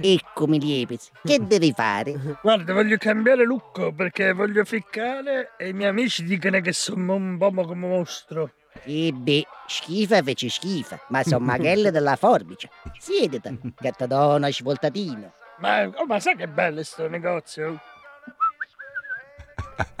[0.00, 2.38] Eccomi liepez, che devi fare?
[2.42, 7.38] Guarda, voglio cambiare look perché voglio ficcare e i miei amici dicono che sono un
[7.38, 8.50] po' come mostro.
[8.82, 12.68] E beh, schifa fece schifa, ma sono maghelle della forbice.
[12.98, 15.32] Siedete, che ti do una svoltatina.
[15.58, 17.80] Ma, oh, ma sai che bello sto negozio?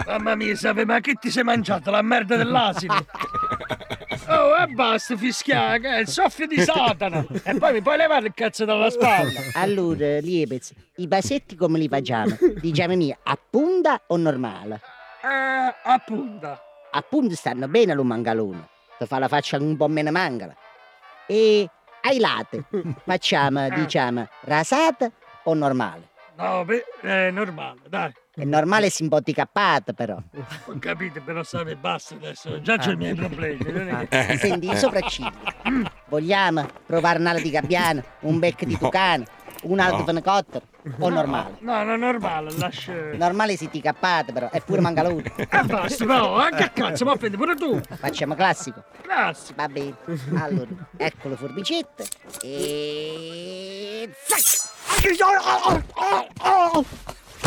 [0.06, 1.90] Mamma mia, Save, ma che ti sei mangiato?
[1.90, 2.94] La merda dell'asino?
[4.28, 7.24] Oh, e basta fischiare, che è il soffio di Satana!
[7.44, 9.40] E poi mi puoi levare il cazzo dalla spalla!
[9.54, 12.36] Allora, liepez, i basetti come li facciamo?
[12.60, 14.80] Diciamo a punta o normale?
[15.22, 16.60] Eh, a punta.
[16.90, 20.56] A punta stanno bene lo mangalone, ti fa la faccia un po' meno mangala.
[21.26, 21.68] E
[22.02, 22.62] ai lati,
[23.04, 25.10] facciamo, diciamo, rasata
[25.44, 26.08] o normale?
[26.36, 28.12] No, beh, è normale, dai.
[28.38, 30.14] È normale simboticappata però.
[30.66, 33.58] Ho capito, però Save, basta adesso, già c'ho i miei problemi.
[33.72, 35.32] non è che- Ah, Senti, i sopracciglia.
[36.08, 39.24] Vogliamo provare un'ala di gabbiano, un becco di tucano,
[39.62, 40.04] un'ala di No.
[40.04, 40.66] fenicottero
[40.98, 41.56] o normale?
[41.60, 42.92] No, no, normale, lascia...
[43.14, 45.32] Normale si ti cappate però, è pure mangalone.
[45.48, 47.80] Ah, basta, no, anche a cazzo, ma offendi pure tu!
[47.98, 48.84] Facciamo classico.
[49.00, 49.54] Classico.
[49.56, 49.96] Va bene.
[50.34, 50.68] Allora,
[50.98, 52.04] ecco le forbicette
[52.42, 54.10] e...
[54.26, 54.74] Zac!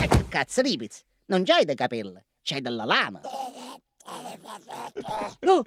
[0.01, 3.21] Ecco, Cazzo ripez, non c'hai dei capelli, c'hai della lama.
[5.45, 5.63] Oh,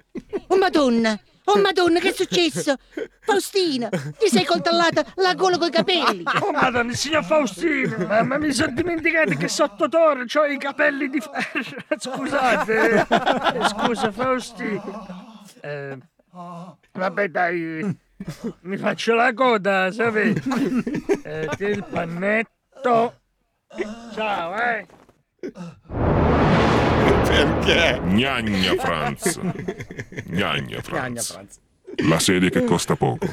[0.47, 2.75] oh madonna, oh madonna, che è successo?
[3.21, 6.23] Faustina, ti sei coltellata la gola coi capelli.
[6.41, 10.57] Oh madonna, il signor Faustino, ma, ma mi sono dimenticato che sotto torre ho i
[10.57, 11.83] capelli di ferro.
[11.97, 15.43] Scusate, eh, scusa Faustino.
[15.61, 15.97] Eh,
[16.91, 17.97] vabbè dai,
[18.61, 20.41] mi faccio la coda, sapete?
[21.23, 23.21] Eh, il pannetto.
[24.13, 24.85] Ciao, eh.
[27.25, 27.99] Perché?
[28.05, 29.39] Gnagna Franz.
[30.29, 31.39] Gnagna Franz.
[32.07, 33.25] La sedia che costa poco.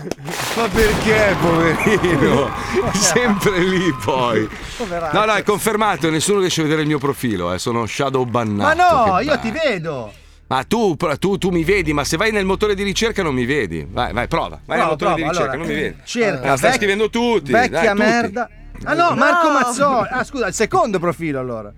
[0.57, 2.51] Ma perché, poverino?
[2.93, 4.49] Sempre lì poi.
[4.77, 5.19] Poveraccio.
[5.19, 7.59] No, no, è confermato, nessuno riesce a vedere il mio profilo, eh.
[7.59, 9.07] sono shadow Ma bannato.
[9.07, 10.13] no, che io ti vedo.
[10.49, 13.45] Ma tu, tu, tu mi vedi, ma se vai nel motore di ricerca non mi
[13.45, 13.87] vedi.
[13.89, 14.61] Vai, vai, prova.
[14.65, 15.97] Vai nel Prova, motore di prova, ricerca, allora, non mi vedi.
[16.05, 17.53] cerca, Ah, stai vec- scrivendo tutti.
[17.53, 18.59] Vecchia dai, tutti.
[18.85, 19.15] Ah no, No.
[19.17, 20.09] Marco Mazzoli.
[20.11, 21.73] Ah scusa, il secondo profilo allora.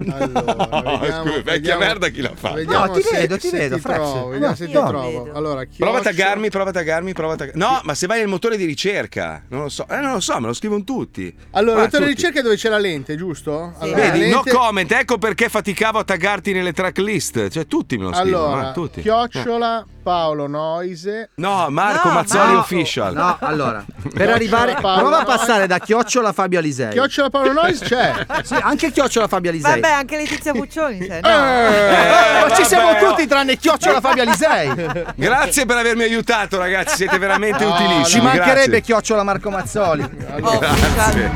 [0.00, 2.52] No, scusa, vecchia merda chi la fa?
[2.52, 5.28] Vediamo No, ti se- vedo, ti vedo, ti trovo, vediamo se ti No, trovo.
[5.32, 7.60] Allora, Prova a taggarmi, prova a taggarmi, prova a taggarmi.
[7.60, 9.86] No, ma se vai nel motore di ricerca, non lo so.
[9.90, 11.34] Eh, non lo so, me lo scrivono tutti.
[11.50, 13.74] Allora, Ah, il motore di ricerca è dove c'è la lente, giusto?
[13.78, 17.48] Allora, Vedi, la no lente- comment, ecco perché faticavo a taggarti nelle tracklist.
[17.48, 19.00] Cioè, tutti me lo scrivono, Allora, eh, tutti.
[19.00, 21.28] chiocciola Paolo Noise.
[21.34, 22.60] No, Marco Mazzoli no.
[22.60, 23.12] Official.
[23.12, 26.92] No, allora, per arrivare Paolo prova a passare da Chiocciola a Fabio Alisei.
[26.92, 28.26] Chiocciola Paolo Noise c'è.
[28.42, 29.78] Sì, anche Chiocciola Fabio Alisei.
[29.78, 31.20] Vabbè, anche Letizia Puccioni c'è.
[31.20, 31.28] No.
[32.48, 34.72] Ma ci siamo vabbè, tutti tranne Chiocciola Fabio Alisei.
[35.14, 36.96] Grazie per avermi aiutato, ragazzi.
[36.96, 38.04] Siete veramente No, utilissimi.
[38.04, 38.80] Ci mancherebbe grazie.
[38.80, 40.08] Chiocciola Marco Mazzoli.
[40.38, 41.30] Grazie.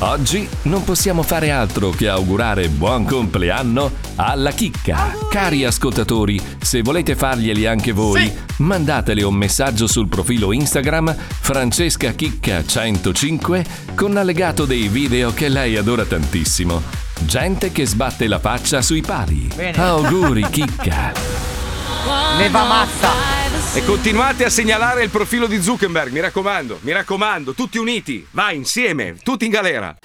[0.00, 5.16] Oggi non possiamo fare altro che augurare buon compleanno alla chicca.
[5.30, 12.64] Cari ascoltatori, se volete farglieli anche voi, mandatele un messaggio sul profilo Instagram Francesca Chicca
[12.64, 17.11] 105 con allegato dei video che lei adora tantissimo.
[17.20, 19.48] Gente che sbatte la faccia sui pali.
[19.54, 19.76] Bene.
[19.76, 21.12] Auguri chicca.
[22.36, 23.10] Ne va mazza.
[23.74, 28.56] E continuate a segnalare il profilo di Zuckerberg, mi raccomando, mi raccomando, tutti uniti, vai
[28.56, 29.96] insieme, tutti in galera.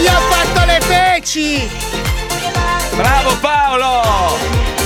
[0.00, 2.17] Io ho fatto le feci!
[2.98, 4.36] Bravo Paolo!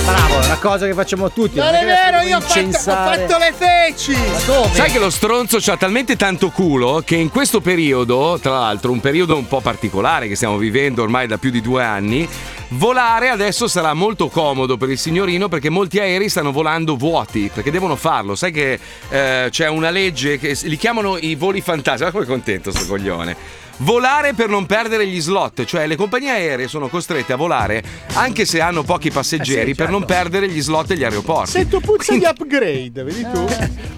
[0.05, 1.57] Bravo, è una cosa che facciamo tutti.
[1.57, 4.11] Non non è vero, io ho fatto, ho fatto le feci.
[4.11, 4.75] Ma dove?
[4.75, 8.99] Sai che lo stronzo c'ha talmente tanto culo che in questo periodo, tra l'altro un
[8.99, 12.29] periodo un po' particolare che stiamo vivendo ormai da più di due anni,
[12.69, 17.71] volare adesso sarà molto comodo per il signorino perché molti aerei stanno volando vuoti, perché
[17.71, 18.35] devono farlo.
[18.35, 22.69] Sai che eh, c'è una legge che li chiamano i voli fantasma, come è contento
[22.69, 23.61] sto coglione.
[23.77, 27.83] Volare per non perdere gli slot, cioè le compagnie aeree sono costrette a volare
[28.13, 31.51] anche se hanno pochi passeggeri per non perdere gli slot agli aeroporti.
[31.51, 33.45] Sento puzza di upgrade, vedi tu?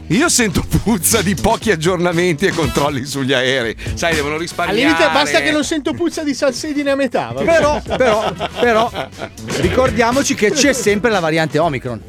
[0.07, 3.75] Io sento puzza di pochi aggiornamenti e controlli sugli aerei.
[3.95, 4.79] Sai, devono Al risparmiare.
[4.79, 7.31] limite basta che non sento puzza di salsedine a metà.
[7.33, 7.51] va bene?
[7.51, 8.91] Però, però, però,
[9.57, 12.01] ricordiamoci che c'è sempre la variante Omicron.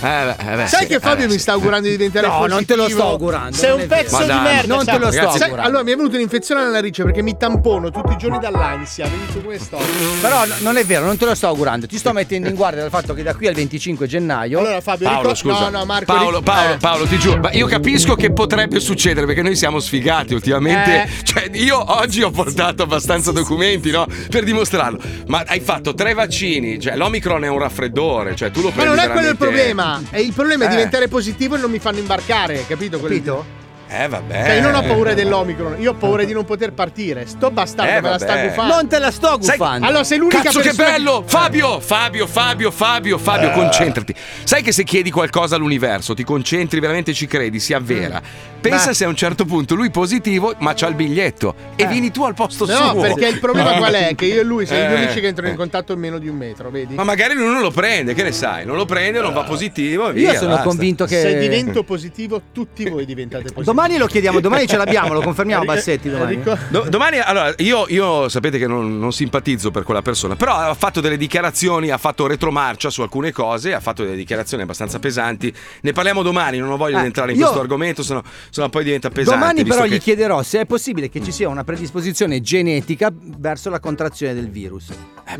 [0.00, 2.34] Eh, beh, eh beh, Sai sì, che Fabio eh, mi sta augurando di diventare No,
[2.34, 2.54] positivo?
[2.54, 4.74] non te lo sto augurando, Sei un pezzo Ma di merda.
[4.74, 5.60] non te lo sto augurando.
[5.62, 9.06] allora, mi è venuta un'infezione alla narice perché mi tampono tutti i giorni dall'ansia.
[9.08, 9.78] Vedi tu come sto?
[10.20, 11.86] Però no- non è vero, non te lo sto augurando.
[11.86, 14.60] Ti sto mettendo in guardia dal fatto che da qui al 25 gennaio.
[14.60, 15.68] Allora, Fabio, Paolo, ricor- scusa.
[15.70, 16.12] No, no, Marco.
[16.12, 16.76] Paolo, Paolo, eh.
[16.76, 21.02] Paolo, ti giuro, ma io capisco che potrebbe succedere perché noi siamo sfigati ultimamente.
[21.02, 21.08] Eh.
[21.24, 24.06] Cioè, io oggi ho portato abbastanza documenti, no?
[24.30, 24.98] Per dimostrarlo.
[25.26, 28.94] Ma hai fatto tre vaccini, cioè l'Omicron è un raffreddore, cioè tu lo Ma prendi
[28.94, 29.86] non è quello il problema.
[30.10, 30.70] È, il problema è Eh.
[30.70, 33.00] diventare positivo e non mi fanno imbarcare, capito?
[33.00, 33.44] Capito?
[33.90, 34.44] Eh, vabbè.
[34.44, 37.26] Cioè, io non ho paura dell'Omicron, io ho paura di non poter partire.
[37.26, 38.48] Sto bastardo, Eh, me la sta vabbè.
[38.48, 38.74] gufando.
[38.74, 39.86] Non te la sto Sai- gufando.
[39.86, 41.24] Allora, sei l'unica Cazzo che persona bello!
[41.26, 43.52] Fabio, Fabio, Fabio, Fabio, Fabio, Eh.
[43.52, 44.14] concentrati.
[44.44, 48.20] Sai che se chiedi qualcosa all'universo, ti concentri, veramente ci credi, si avvera.
[48.60, 48.94] Pensa Beh.
[48.94, 52.34] se a un certo punto lui positivo, ma c'ha il biglietto e vieni tu al
[52.34, 52.72] posto Eh.
[52.72, 53.00] No, suo.
[53.00, 54.14] perché il problema qual è?
[54.14, 55.04] Che io e lui siamo gli Eh.
[55.04, 56.94] unici che entrano in contatto in meno di un metro, vedi?
[56.94, 58.66] Ma magari lui non lo prende, che ne sai?
[58.66, 60.32] Non lo prende, non va positivo e via.
[60.32, 60.64] Io sono basta.
[60.66, 61.20] convinto che.
[61.20, 63.64] Se divento positivo, tutti voi diventate positivi.
[63.78, 66.42] Domani lo chiediamo, domani ce l'abbiamo, lo confermiamo Bassetti domani.
[66.42, 70.74] Do- domani, allora, io, io sapete che non, non simpatizzo per quella persona, però ha
[70.74, 75.54] fatto delle dichiarazioni, ha fatto retromarcia su alcune cose, ha fatto delle dichiarazioni abbastanza pesanti.
[75.82, 78.68] Ne parliamo domani, non ho voglia Eh, di entrare in io- questo argomento, sennò, sennò
[78.68, 79.38] poi diventa pesante.
[79.38, 83.70] Domani però che- gli chiederò se è possibile che ci sia una predisposizione genetica verso
[83.70, 84.86] la contrazione del virus.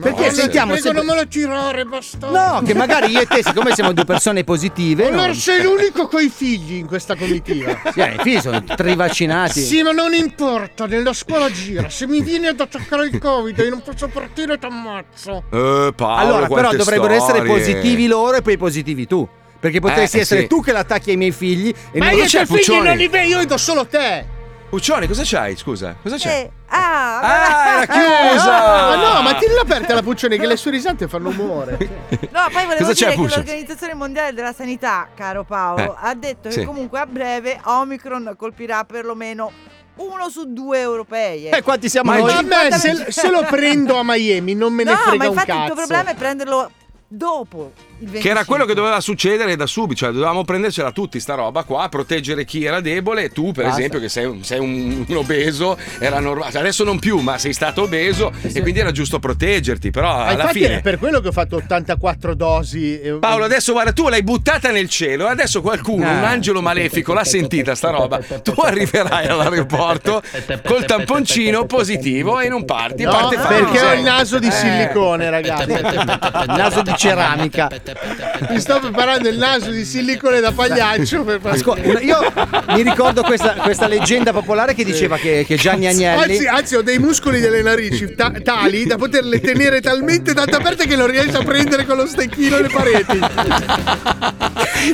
[0.01, 0.93] Perché Eh, sentiamo se...
[0.93, 2.37] non me lo tirare, bastardo.
[2.39, 5.09] No, che magari io e te, siccome siamo due persone positive...
[5.09, 7.77] Allora non- sei l'unico coi figli in questa comitiva.
[7.93, 9.61] Sì, figli sono trivaccinati.
[9.61, 11.89] Sì, ma non importa, nella scuola gira.
[11.89, 15.45] Se mi vieni ad attaccare il Covid e io non posso partire, ti ammazzo.
[15.51, 17.53] Eh, Paolo, allora, però dovrebbero essere storie.
[17.53, 19.27] positivi loro e poi positivi tu.
[19.61, 20.47] Perché potresti Eh, essere sì.
[20.47, 22.97] tu che l'attacchi ai miei figli e Ma non io c'è i tuoi figli non
[22.97, 24.37] li vedo, io vedo solo te.
[24.69, 25.57] Puccioni, cosa c'hai?
[25.57, 26.41] Scusa, cosa c'è?
[26.41, 27.87] Eh, ah, Ah, era Ma
[28.31, 28.97] chiusa!
[29.15, 31.77] no, ma tienila aperta la Puccioni che le sue risate fanno umore.
[32.31, 33.35] No, poi volevo Cosa c'è, dire che Puccio?
[33.37, 36.61] l'Organizzazione Mondiale della Sanità, caro Paolo, Eh, ha detto sì.
[36.61, 39.51] che comunque a breve Omicron colpirà perlomeno
[39.97, 41.49] uno su due europei.
[41.49, 42.33] Eh, quanti siamo Ma noi?
[42.33, 45.31] A me se, se lo prendo a Miami non me ne no, frega ma un
[45.31, 45.61] infatti cazzo.
[45.61, 46.71] il tuo problema è prenderlo
[47.09, 47.88] dopo il 25.
[47.99, 51.89] Che era quello che doveva succedere da subito, cioè dovevamo prendercela tutti sta roba qua,
[51.89, 53.79] proteggere chi era debole tu per Basta.
[53.81, 57.53] esempio che sei un, sei un- un obeso, era normale, adesso non più, ma sei
[57.53, 60.77] stato obeso e quindi era giusto proteggerti, però Ma alla infatti fine...
[60.79, 63.01] è per quello che ho fatto 84 dosi.
[63.01, 67.25] e- Paolo, adesso guarda, tu l'hai buttata nel cielo, adesso qualcuno, un angelo malefico, l'ha
[67.25, 68.19] sentita sta roba.
[68.19, 70.23] Tu arriverai all'aeroporto
[70.65, 74.53] col tamponcino positivo e non parti, No, parte perché ho il naso di Eh.
[74.53, 75.67] silicone, ragazzi.
[76.47, 77.69] naso di ceramica.
[78.51, 81.57] Mi sto preparando il naso di silicone da pagliaccio per fare.
[81.57, 82.33] Ascol- io
[82.69, 86.33] mi ricordo questa, questa leggenda popolare che diceva che, che Gianni Agnelli.
[86.35, 90.87] Anzi, anzi, ho dei muscoli delle narici ta- tali da poterle tenere talmente tanto aperte
[90.87, 93.19] che non riesco a prendere con lo stecchino le pareti.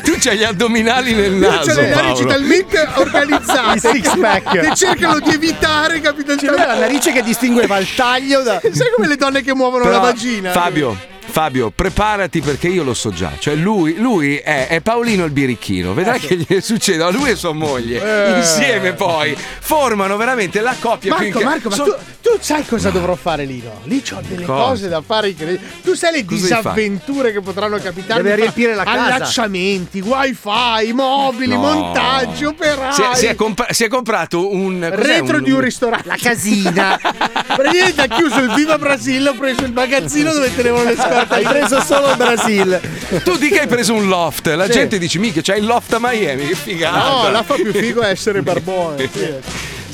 [0.02, 1.70] Tu c'hai gli addominali nel Io naso.
[1.70, 2.28] ho le narici Paolo.
[2.38, 4.60] talmente organizzate six pack.
[4.60, 6.32] che cercano di evitare, capito?
[6.32, 8.60] Ha la narice che distingueva il taglio da.
[8.60, 10.50] Sai come le donne che muovono Però, la vagina?
[10.52, 10.96] Fabio,
[11.34, 13.32] Fabio, preparati perché io lo so già.
[13.36, 15.92] Cioè, lui, lui è, è Paolino il birichino.
[15.92, 18.00] Vedrai che gli succede a lui e sua moglie.
[18.34, 18.38] Eh.
[18.38, 22.64] Insieme poi formano veramente la coppia più Marco, inca- Marco, ma so- tu, tu sai
[22.64, 23.60] cosa dovrò fare lì?
[23.64, 23.80] No?
[23.82, 24.62] Lì ho delle Cosa?
[24.64, 25.68] cose da fare incredibili.
[25.82, 28.22] Tu sai le Cosa disavventure che potranno capitare?
[28.22, 29.14] Deve riempire la casa.
[29.16, 31.58] Allacciamenti, wifi, mobili, No.
[31.62, 32.92] montaggi, operai.
[32.92, 36.06] si, è, si è comp- si è comprato un Retro di un ristorante.
[36.06, 36.96] La casina.
[37.02, 41.22] Praticamente ha chiuso il Viva Brasil, ho preso il magazzino dove tenevano le scorte.
[41.28, 42.80] Hai preso solo il Brasil.
[43.24, 44.46] Tu di che hai preso un loft?
[44.48, 44.72] La Sì.
[44.72, 47.08] gente dice: Mica, c'hai il loft a Miami, che figata.
[47.08, 49.08] No, la fa più figo è essere barbone.
[49.12, 49.32] sì.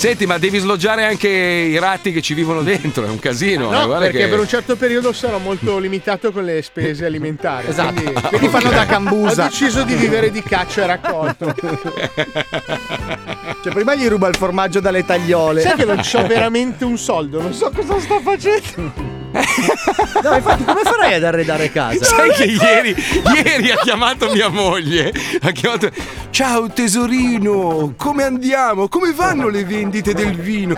[0.00, 3.66] Senti, ma devi sloggiare anche i ratti che ci vivono dentro, è un casino.
[3.70, 4.28] eh, No, guarda perché che...
[4.28, 7.68] per un certo periodo sarò molto limitato con le spese alimentari.
[7.68, 8.00] Esatto.
[8.00, 9.44] Quindi, Quindi fanno da cambusa.
[9.44, 11.54] Ho deciso di vivere di caccia e raccolto.
[13.62, 15.60] Cioè, prima gli ruba il formaggio dalle tagliole.
[15.60, 19.19] Sai che non c'ho veramente un soldo, non so cosa sto facendo.
[19.32, 22.04] No, infatti, come farai ad arredare casa?
[22.04, 22.94] Sai che ieri,
[23.44, 25.12] ieri ha chiamato mia moglie.
[25.40, 25.90] Ha chiamato.
[26.30, 28.88] Ciao tesorino, come andiamo?
[28.88, 30.74] Come vanno le vendite del vino?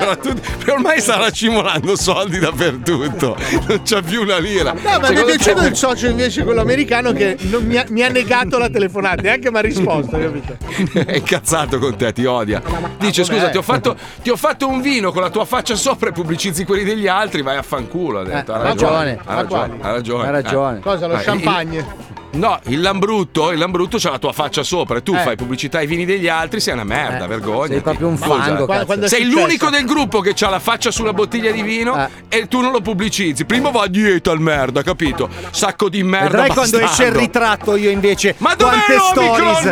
[0.67, 3.37] Ormai sta racimolando soldi dappertutto.
[3.69, 4.73] Non c'ha più una lira.
[4.73, 7.85] No, ma mi è piaciuto te- il socio invece quello americano che non mi, ha,
[7.89, 10.57] mi ha negato la telefonata e anche mi ha risposto, capito?
[11.05, 12.63] È incazzato con te, ti odia.
[12.99, 13.25] Dice?
[13.25, 16.13] Scusa, ti ho, fatto, ti ho fatto un vino con la tua faccia sopra e
[16.13, 17.43] pubblicizzi quelli degli altri.
[17.43, 18.21] Vai a fanculo.
[18.21, 19.19] Ha Eh, ha ragione.
[19.25, 19.79] Ha ragione.
[19.81, 20.27] Ha ragione.
[20.27, 20.79] Ha ragione.
[20.79, 20.81] Eh.
[20.81, 22.11] Cosa, lo Eh, il- champagne?
[22.35, 25.19] No, il Lambrutto, il Lambrutto c'ha la tua faccia sopra e tu Eh.
[25.19, 27.67] fai pubblicità ai vini degli altri, sei una merda, Eh, vergogna.
[27.73, 31.51] sei proprio un fango, Quando- Sei l'unico del gruppo che ha la faccia sulla bottiglia
[31.51, 32.09] di vino Eh.
[32.39, 33.45] e tu non lo pubblicizzi.
[33.45, 35.29] Prima va a dieta al merda, capito?
[35.51, 36.29] Sacco di merda.
[36.29, 37.19] Vedrai quando esce il bastardo.
[37.19, 38.35] ritratto io invece.
[38.39, 39.27] Ma dov'è l'Omicron?
[39.53, 39.63] stories.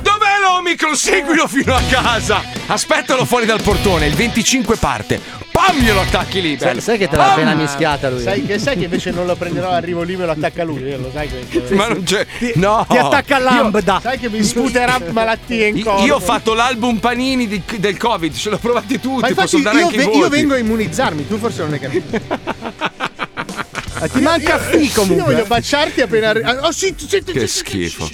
[0.00, 0.96] Dov'è l'Omicron?
[0.96, 2.40] Seguilo fino a casa.
[2.68, 5.20] Aspettalo fuori dal portone, il 25 parte.
[5.56, 6.58] Pam, glielo attacchi lì.
[6.58, 8.20] Sai, sai che te l'ha appena mischiata lui.
[8.20, 10.98] Sai che, sai che invece non lo prenderò, arrivo lì me lo attacca lui, eh,
[10.98, 11.74] lo sai questo.
[11.74, 12.26] Ma non c'è.
[12.56, 12.84] No.
[12.86, 13.98] Ti attacca lambda.
[14.02, 16.04] Sai che mi sputerà malattie in Io- corpo.
[16.04, 19.78] Io ho fatto l'album panini di- del Covid, ce l'ho provati tutti, Ma infatti dare
[19.78, 22.20] io, ve- io vengo a immunizzarmi, tu forse non hai capito.
[23.98, 25.44] Ma ti manca F Io voglio comunque.
[25.44, 28.08] baciarti appena arri- Oh sì, sì, sì, Che sì, sì, schifo.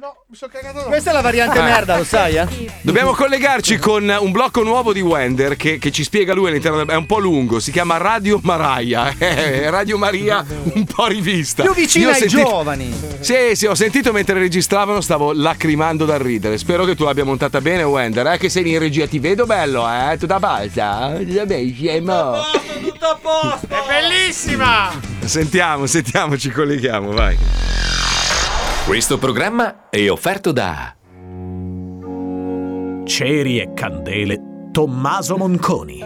[0.00, 0.84] No, mi sono cagato.
[0.86, 1.62] Questa è la variante Ah.
[1.64, 2.46] merda, lo sai, eh?
[2.82, 6.86] Dobbiamo collegarci con un blocco nuovo di Wender che, che ci spiega lui all'interno del...
[6.86, 11.64] è un po' lungo, si chiama Radio Maraia, eh, Radio Maria un po' rivista.
[11.64, 12.94] Più vicina Io ho ai sentito- giovani.
[13.18, 16.58] Sì, sì, ho sentito mentre registravano, stavo lacrimando dal ridere.
[16.58, 19.84] Spero che tu l'abbia montata bene, Wender, eh, che sei in regia, ti vedo bello,
[19.88, 21.18] eh, tutta balza.
[21.20, 22.36] Vabbè, scemo.
[22.82, 23.66] Tutto a posto!
[23.66, 24.90] È bellissima!
[25.24, 27.36] Sentiamo, sentiamo, ci colleghiamo, vai.
[28.88, 30.96] Questo programma è offerto da
[33.04, 36.02] Ceri e candele Tommaso Monconi.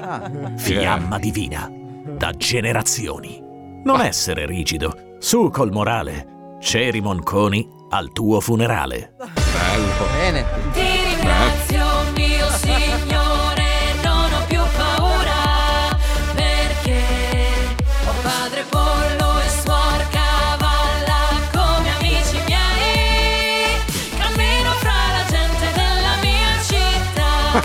[0.56, 1.70] Fiamma divina.
[1.70, 3.40] Da generazioni.
[3.84, 5.14] Non essere rigido.
[5.20, 6.56] Su col morale.
[6.58, 9.14] Ceri Monconi al tuo funerale.
[9.16, 10.10] Bello.
[10.18, 11.01] Bene.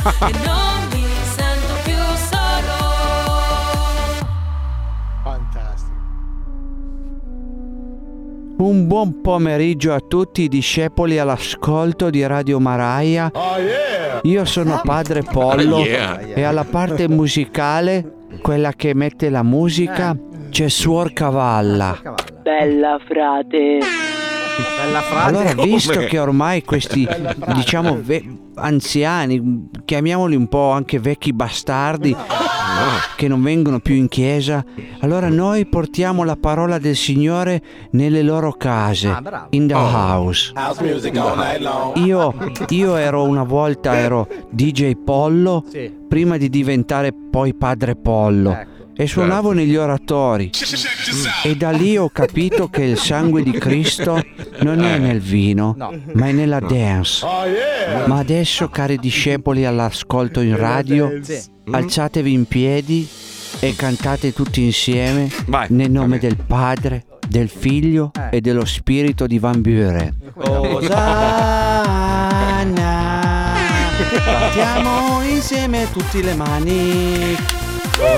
[0.10, 1.04] E non mi
[1.36, 1.94] sento più
[2.32, 2.76] solo.
[5.24, 5.96] Fantastico.
[8.60, 13.32] Un buon pomeriggio a tutti i discepoli all'ascolto di Radio Maraia.
[14.24, 16.20] Io sono padre Pollo Oh, yeah.
[16.20, 20.18] e alla parte musicale, quella che mette la musica,
[20.50, 22.00] c'è Suor Cavalla.
[22.42, 23.78] Bella frate.
[24.78, 25.28] Bella frase.
[25.28, 27.08] Allora, visto che ormai questi,
[27.54, 28.26] diciamo, ve-
[28.58, 32.16] anziani, chiamiamoli un po' anche vecchi bastardi,
[33.16, 34.64] che non vengono più in chiesa,
[35.00, 39.08] allora noi portiamo la parola del Signore nelle loro case,
[39.52, 40.52] in the house.
[41.96, 42.34] Io,
[42.70, 45.92] io ero una volta ero DJ Pollo, Sì.
[46.08, 48.76] prima di diventare poi padre Pollo.
[49.00, 50.50] E suonavo negli oratori.
[51.44, 54.20] E da lì ho capito che il sangue di Cristo
[54.62, 57.24] non è nel vino, ma è nella dance.
[58.08, 61.12] Ma adesso, cari discepoli all'ascolto in radio,
[61.70, 63.08] alzatevi in piedi
[63.60, 65.30] e cantate tutti insieme
[65.68, 70.32] nel nome del Padre, del Figlio e dello Spirito di Van Buren.
[70.38, 71.22] Osanna,
[74.26, 77.67] battiamo insieme tutte le mani.
[78.00, 78.14] Un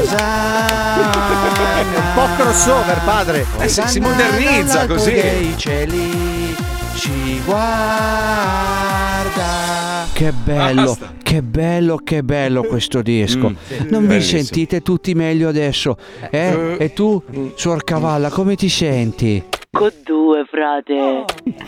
[2.13, 3.45] po' crossover, padre.
[3.59, 5.11] Eh, si- si modernizza così.
[5.13, 6.53] dei cieli
[6.95, 7.77] ci guarda.
[10.11, 11.13] Che bello, Basta.
[11.23, 13.49] che bello, che bello questo disco.
[13.51, 13.87] Mm, sì.
[13.89, 14.41] Non vi Bellissimo.
[14.41, 15.95] sentite tutti meglio adesso?
[16.29, 16.75] Eh?
[16.77, 17.23] E tu,
[17.55, 19.41] Suor Cavalla, come ti senti?
[19.71, 21.23] Con due frate.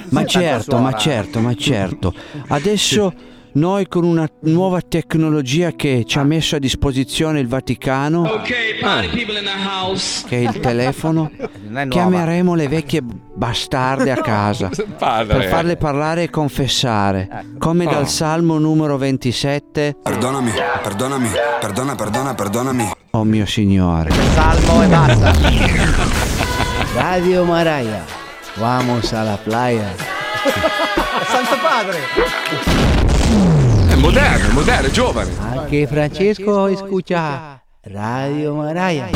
[0.09, 2.13] Ma certo, ma certo, ma certo.
[2.49, 3.13] Adesso
[3.53, 8.77] noi con una nuova tecnologia che ci ha messo a disposizione il Vaticano, che
[10.29, 11.31] è il telefono,
[11.89, 15.37] chiameremo le vecchie bastarde a casa Padre.
[15.37, 18.05] per farle parlare e confessare, come dal Oh.
[18.05, 19.97] Salmo numero 27.
[20.01, 21.29] Perdonami, perdonami,
[21.59, 22.91] perdona, perdona, perdonami.
[23.11, 24.11] Oh mio Signore.
[24.33, 25.31] Salmo e basta.
[26.95, 28.03] Radio Maraia,
[28.55, 29.93] vamos a la playa.
[31.27, 32.70] Santo padre.
[34.01, 35.31] È moderno, è moderno, è giovane.
[35.39, 39.07] Anche Francesco escucha Radio Maraia.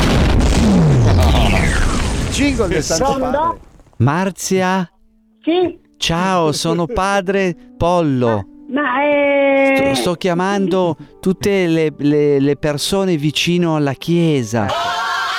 [2.30, 3.60] Jingle del Santo Padre.
[3.96, 4.88] Marzia?
[5.42, 8.44] Sì, Ciao, sono padre Pollo.
[8.68, 14.68] ma eh, Sto, sto chiamando tutte le, le- le persone vicino alla chiesa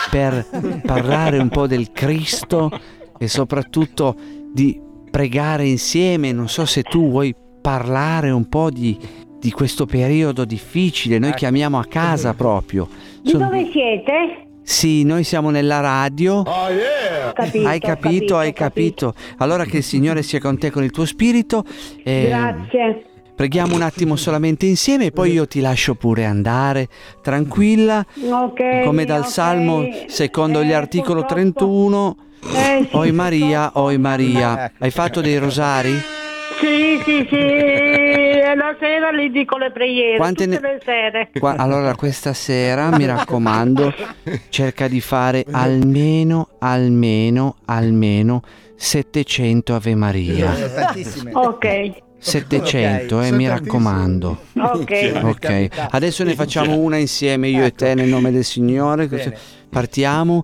[0.09, 0.45] per
[0.85, 2.69] parlare un po' del Cristo
[3.17, 4.13] e soprattutto
[4.53, 4.77] di
[5.09, 6.33] pregare insieme.
[6.33, 8.97] Non so se tu vuoi parlare un po' di,
[9.39, 11.19] di questo periodo difficile.
[11.19, 12.87] Noi chiamiamo a casa proprio.
[13.21, 14.47] di Sono- dove siete?
[14.63, 16.43] Sì, noi siamo nella radio.
[17.33, 19.13] Capito, hai capito, hai capito.
[19.37, 21.63] Allora che il Signore sia con te con il tuo spirito.
[22.03, 23.05] e Grazie.
[23.35, 26.87] Preghiamo un attimo solamente insieme e poi io ti lascio pure andare
[27.21, 28.03] tranquilla.
[28.29, 28.83] Ok.
[28.83, 29.27] Come dal ok.
[29.27, 32.17] Salmo secondo gli articolo 31.
[32.55, 34.71] Eh, sì, Oi Maria, oi Maria.
[34.79, 35.93] Hai fatto dei rosari?
[36.59, 37.35] Sì, sì, sì.
[37.35, 40.17] E la sera li dico le preghiere.
[40.17, 41.29] Quante tutte ne- le sere.
[41.37, 43.93] Qua- allora questa sera mi raccomando
[44.49, 48.41] cerca di fare almeno, almeno, almeno
[48.75, 50.51] 700 Ave Maria.
[50.53, 51.31] Tantissime.
[51.33, 51.91] Ok.
[52.19, 54.39] 700, eh, mi raccomando.
[54.59, 55.19] Ok.
[55.21, 59.07] Ok, adesso ne facciamo una insieme io e te nel nome del Signore.
[59.07, 59.31] così
[59.69, 60.43] Partiamo.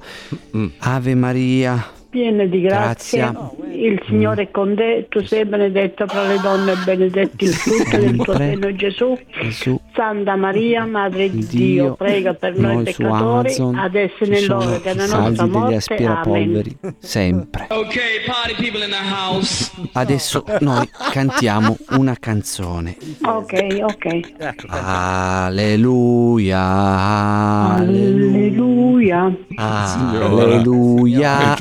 [0.80, 1.84] Ave Maria.
[2.10, 3.32] Piena di grazia.
[3.32, 3.50] Grazia.
[3.84, 5.08] Il Signore è con te.
[5.10, 8.48] Tu sei benedetta fra le donne e benedetto il frutto del tuo Sempre.
[8.48, 9.18] seno Gesù.
[9.42, 9.78] Gesù.
[9.94, 14.78] Santa Maria, Madre di Dio, Dio, prega per noi, noi peccatori, Amazon adesso ci nell'ora
[14.78, 16.06] della nostra saldi degli morte.
[16.06, 16.76] Amen.
[17.00, 19.70] sempre Ok, party people in the house.
[19.94, 24.20] adesso noi cantiamo una canzone Ok, ok.
[24.68, 26.60] alleluia
[27.76, 31.56] alleluia Alleluia.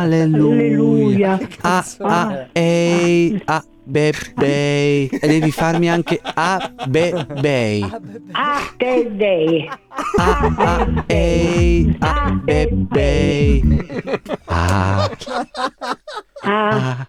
[0.00, 1.17] alleluia giù.
[1.18, 7.82] Alleluia a a ei a be bei e devi farmi anche a be bei
[8.32, 9.68] A te dei.
[10.16, 13.62] a a ei a be bei
[14.46, 15.10] a.
[16.42, 17.06] Ah.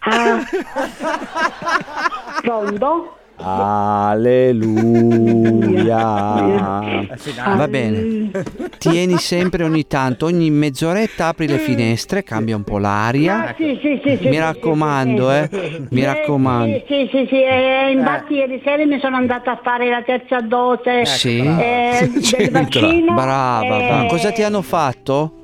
[0.00, 0.44] Ah.
[2.42, 3.18] Pronto?
[5.76, 7.06] Alleluia.
[7.56, 8.30] Va bene.
[8.78, 13.54] Tieni sempre ogni tanto, ogni mezz'oretta apri le finestre, cambia un po' l'aria.
[13.56, 15.48] Sì, sì, sì, sì, Mi sì, raccomando, sì, eh.
[15.50, 15.86] sì.
[15.90, 16.82] Mi Eh, raccomando.
[16.86, 21.04] Sì, sì, sì, eh, infatti ieri sera mi sono andata a fare la terza dose
[21.06, 21.38] Sì.
[21.38, 23.14] eh, del vaccino.
[23.14, 24.06] Brava, eh.
[24.08, 25.34] Cosa ti hanno fatto?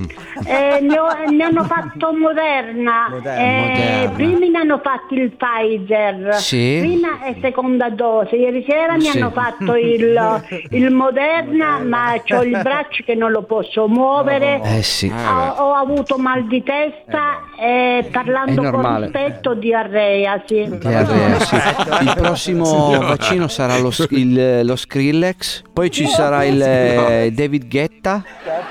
[0.44, 3.42] eh, ne, ho- ne hanno fatto Moderna, Moderna.
[3.42, 3.66] Eh,
[4.06, 4.10] Moderna.
[4.16, 6.78] prima ne hanno fatto il Pfizer, Sì.
[6.80, 9.18] prima e seconda dose, ieri sera mi Sì.
[9.18, 14.82] hanno fatto il, il Moderna ma ho il braccio che non lo posso muovere, Eh
[14.82, 15.10] sì.
[15.14, 20.66] ho, ho avuto mal di testa e parlando con rispetto diarrea, sì.
[20.78, 21.54] Diarrea, sì.
[22.02, 28.22] Il prossimo vaccino sarà lo, il- lo Skrillex, poi ci sarà il eh, David Guetta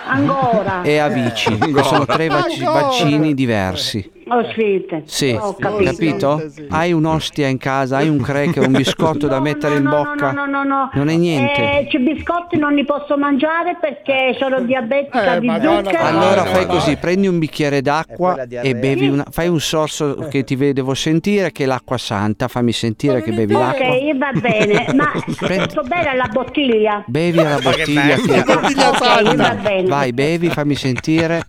[0.07, 0.81] Ancora.
[0.83, 1.57] e Avicii.
[1.73, 2.81] che Sono tre vac- Ancora.
[2.81, 4.09] vaccini diversi.
[4.33, 5.01] Ho scritto.
[5.05, 5.91] Sì, Ho capito.
[5.91, 6.43] capito?
[6.69, 10.31] Hai un'ostia in casa, hai un cracker, un biscotto da mettere in bocca.
[10.31, 10.89] No, no, no.
[10.93, 11.79] Non è niente.
[11.79, 16.03] Eh, c'è biscotti non li posso mangiare perché sono diabetica di zucchero.
[16.05, 18.71] Allora fai così, prendi un bicchiere d'acqua diarrea.
[18.71, 22.71] e bevi una, fai un sorso che ti devo sentire che è l'acqua santa, fammi
[22.71, 23.85] sentire che bevi l'acqua.
[23.89, 27.03] Ok, va bene, ma Prendi- sto bene alla bottiglia.
[27.05, 28.15] Bevi alla bottiglia.
[28.15, 28.43] che-
[29.35, 29.87] va bene.
[29.89, 31.45] Vai, bevi, fammi sentire.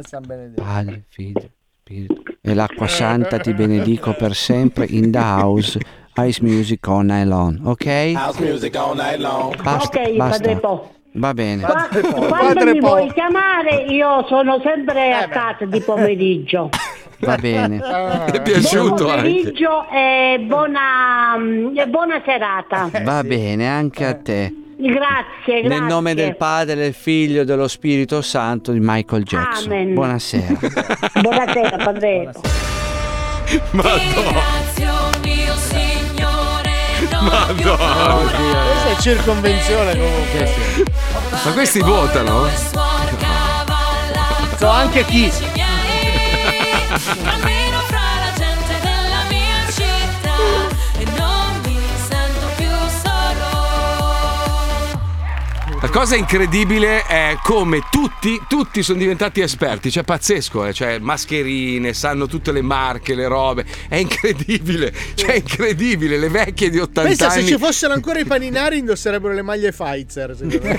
[0.00, 0.62] San Benedetto.
[0.62, 1.42] Padre, Figlio.
[1.86, 5.78] E l'acqua santa ti benedico per sempre in the house.
[6.16, 8.12] Ice music all night long, ok?
[8.14, 9.60] House music all night long.
[9.60, 10.38] Basta, ok, basta.
[10.42, 10.92] padre Po.
[11.16, 11.62] Va bene.
[11.62, 12.86] Qua- Quando Padre mi Po.
[12.88, 16.70] vuoi chiamare io sono sempre a casa di pomeriggio.
[17.20, 17.78] Va bene.
[17.78, 19.22] Ti è Buon piaciuto anche?
[19.22, 21.34] pomeriggio e buona,
[21.74, 22.90] e buona serata.
[23.02, 24.54] Va bene, anche a te.
[24.76, 25.68] Grazie, grazie.
[25.68, 29.72] Nel nome del Padre, del Figlio e dello Spirito Santo di Michael Jackson.
[29.72, 29.94] Amen.
[29.94, 30.58] Buonasera.
[31.20, 32.32] Buonasera, padre.
[33.44, 34.64] Più Madonna.
[38.24, 40.50] Questa è circonvenzione comunque.
[41.44, 42.48] Ma questi votano?
[44.56, 45.30] So anche chi.
[55.84, 60.72] La cosa incredibile è come tutti, tutti sono diventati esperti, cioè pazzesco, eh?
[60.72, 66.70] cioè mascherine, sanno tutte le marche, le robe, è incredibile, cioè è incredibile, le vecchie
[66.70, 67.48] di 80 Pensa se anni.
[67.48, 70.34] ci fossero ancora i paninari indosserebbero le maglie Pfizer.
[70.34, 70.78] secondo me.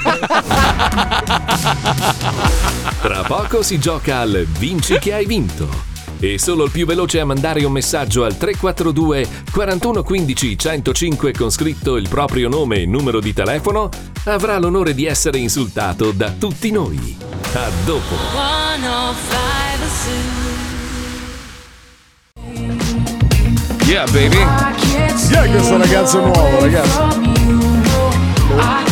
[3.00, 5.95] Tra poco si gioca al Vinci che hai vinto.
[6.20, 11.50] E solo il più veloce a mandare un messaggio al 342 41 15 105 con
[11.50, 13.90] scritto il proprio nome e numero di telefono
[14.26, 17.18] avrà l'onore di essere insultato da tutti noi.
[17.54, 18.16] A dopo.
[18.16, 20.54] 105
[23.88, 24.44] Yeah, baby.
[24.78, 25.14] Chi è
[25.52, 26.98] questo ragazzo nuovo, ragazzi?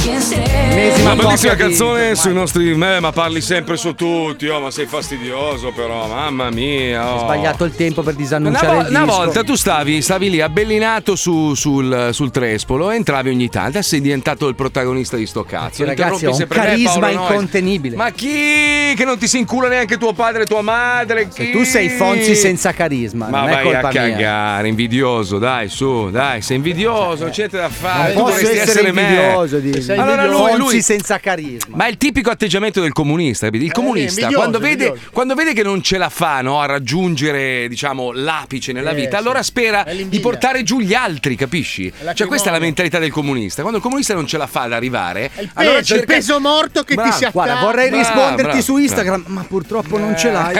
[0.06, 2.72] Una bellissima canzone sui nostri.
[2.72, 7.10] Eh, ma parli sempre su tutti, oh, ma sei fastidioso, però, mamma mia.
[7.10, 7.20] Ho oh.
[7.20, 11.16] sbagliato il tempo per Una, disannunciare vo- il una volta tu stavi, stavi lì abbellinato
[11.16, 13.70] su- sul, sul trespolo e entravi ogni tanto.
[13.70, 15.86] Adesso sei diventato il protagonista di sto cazzo.
[15.86, 17.20] Ragazzi, ho un me, carisma Noyes.
[17.20, 17.96] incontenibile.
[17.96, 18.94] Ma chi?
[18.96, 21.28] Che non ti si incula neanche tuo padre e tua madre?
[21.30, 21.52] Se chi?
[21.52, 24.02] tu sei Fonzi senza carisma, Ma non è vai colpa a mia.
[24.02, 28.14] cagare, invidioso, dai, su, dai, sei invidioso, non c'è niente da fare.
[28.14, 29.02] Non tu posso dovresti essere me.
[29.02, 31.76] invidioso di Sei Allora lui, lui- senza carisma.
[31.78, 33.48] Ma è il tipico atteggiamento del comunista?
[33.48, 37.68] Il comunista, invidioso, quando, vede, quando vede che non ce la fa no, a raggiungere,
[37.68, 39.16] diciamo, l'apice nella Eh, vita, sì.
[39.16, 41.92] allora spera È di portare giù gli altri, capisci?
[42.14, 43.62] Cioè, questa è la mentalità del comunista.
[43.62, 46.40] Quando il comunista non ce la fa ad arrivare, Il allora peso, il cerca- peso
[46.40, 47.46] morto che Bravo, ti si accade.
[47.46, 50.56] Guarda, vorrei Bravo, risponderti bravo, su Instagram, ma purtroppo non ce l'hai.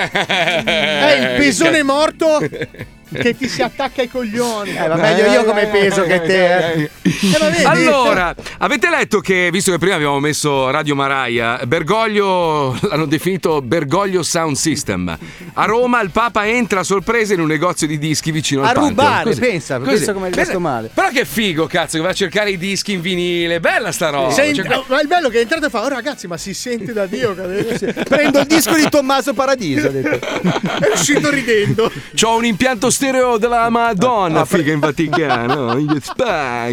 [0.66, 2.40] Eh, il pesone morto.
[3.14, 4.76] che ti si attacca ai coglioni.
[4.76, 6.58] Eh, va meglio io come peso che te.
[6.74, 6.90] eh.
[7.04, 7.64] Eh, vedi?
[7.64, 14.24] Allora, avete letto che, visto che prima abbiamo messo Radio Maraia, Bergoglio l'hanno definito Bergoglio
[14.24, 15.18] Sound System.
[15.54, 18.74] A Roma il Papa entra a sorpresa in un negozio di dischi vicino A al
[18.74, 18.90] Pantheon.
[18.96, 19.40] rubare, Così.
[19.40, 19.90] pensa, Così.
[19.92, 20.90] pensa come è rimasto male.
[20.94, 23.60] Però che figo, cazzo, che va a cercare i dischi in vinile.
[23.60, 24.32] Bella sta roba.
[24.32, 26.54] Senti- Cioè, oh, ma il bello che è entrato e fa: Oh ragazzi, ma si
[26.54, 27.34] sente da Dio.
[27.34, 29.88] Prendo il disco di Tommaso Paradiso.
[29.88, 30.20] ha detto.
[30.84, 31.92] È uscito ridendo.
[32.14, 35.74] C'ho un impianto stereo della Madonna, figa in Vaticano.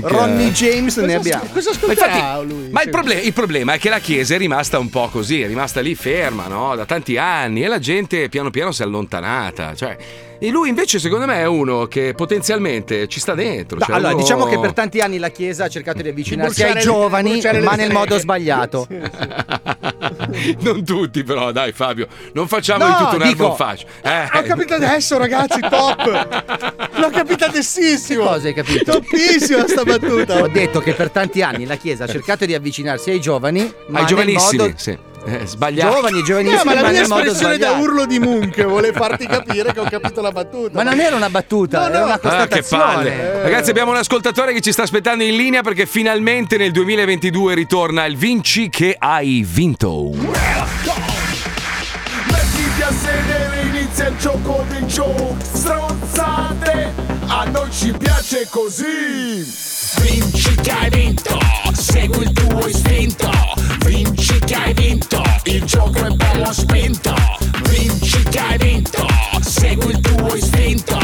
[0.02, 1.44] Ronnie James ne Cosa- abbiamo.
[1.52, 2.68] Cosa Ma, infatti- lui?
[2.70, 5.46] ma il, proble- il problema è che la Chiesa è rimasta un po' così, è
[5.46, 6.76] rimasta lì ferma, no?
[6.76, 9.74] Da tanti anni e la gente piano piano si è allontanata.
[9.74, 9.96] Cioè,
[10.40, 13.78] e lui invece, secondo me, è uno che potenzialmente ci sta dentro.
[13.78, 16.80] Cioè allora, uno- diciamo che per tanti anni la Chiesa ha cercato di avvicinarsi ai
[16.80, 18.86] giovani, ma nel modo sbagliato.
[20.60, 23.86] non tutti, però, dai, Fabio, non facciamo No, di tutto un dico- faccio.
[24.02, 26.88] Eh, Ho capito adesso, ragazzi, top!
[26.98, 28.24] L'ho capito adessissimo!
[28.24, 28.92] Cosa hai capito?
[28.92, 30.42] Toppissima sta battuta!
[30.42, 33.98] Ho detto che per tanti anni la Chiesa ha cercato di avvicinarsi ai giovani, ma
[33.98, 34.98] ai nel giovanissimi, modo- sì.
[35.26, 35.94] Eh, sbagliato.
[35.94, 39.80] Giovani, giovanissimi, No, ma la mia espressione da urlo di Munch vuole farti capire che
[39.80, 40.70] ho capito la battuta.
[40.72, 42.04] Ma non era una battuta, No, era no.
[42.06, 42.82] una Ah, che constatazione.
[42.84, 43.42] palle.
[43.42, 48.04] Ragazzi, abbiamo un ascoltatore che ci sta aspettando in linea perché finalmente nel 2022 ritorna
[48.06, 50.10] il Vinci che hai vinto.
[52.26, 56.92] Mettiti a sedere, inizia il gioco dei giochi Stronzate,
[57.26, 58.84] a noi ci piace così
[60.00, 61.38] Vinci che hai vinto,
[61.72, 63.28] segui il tuo istinto
[63.84, 67.14] Vinci che hai vinto, il gioco è bello spinto
[67.68, 69.06] Vinci che hai vinto,
[69.40, 70.98] segui il tuo istinto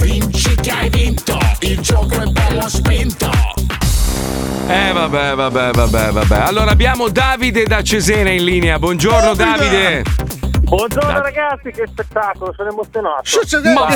[0.00, 3.30] Vinci che hai vinto, il gioco è bello spinto
[4.68, 6.36] Eh vabbè, vabbè, vabbè, vabbè.
[6.38, 8.78] Allora abbiamo Davide da Cesena in linea.
[8.78, 10.37] Buongiorno Davide.
[10.68, 13.22] Buongiorno ragazzi, che spettacolo, sono emozionato.
[13.74, 13.88] Ma-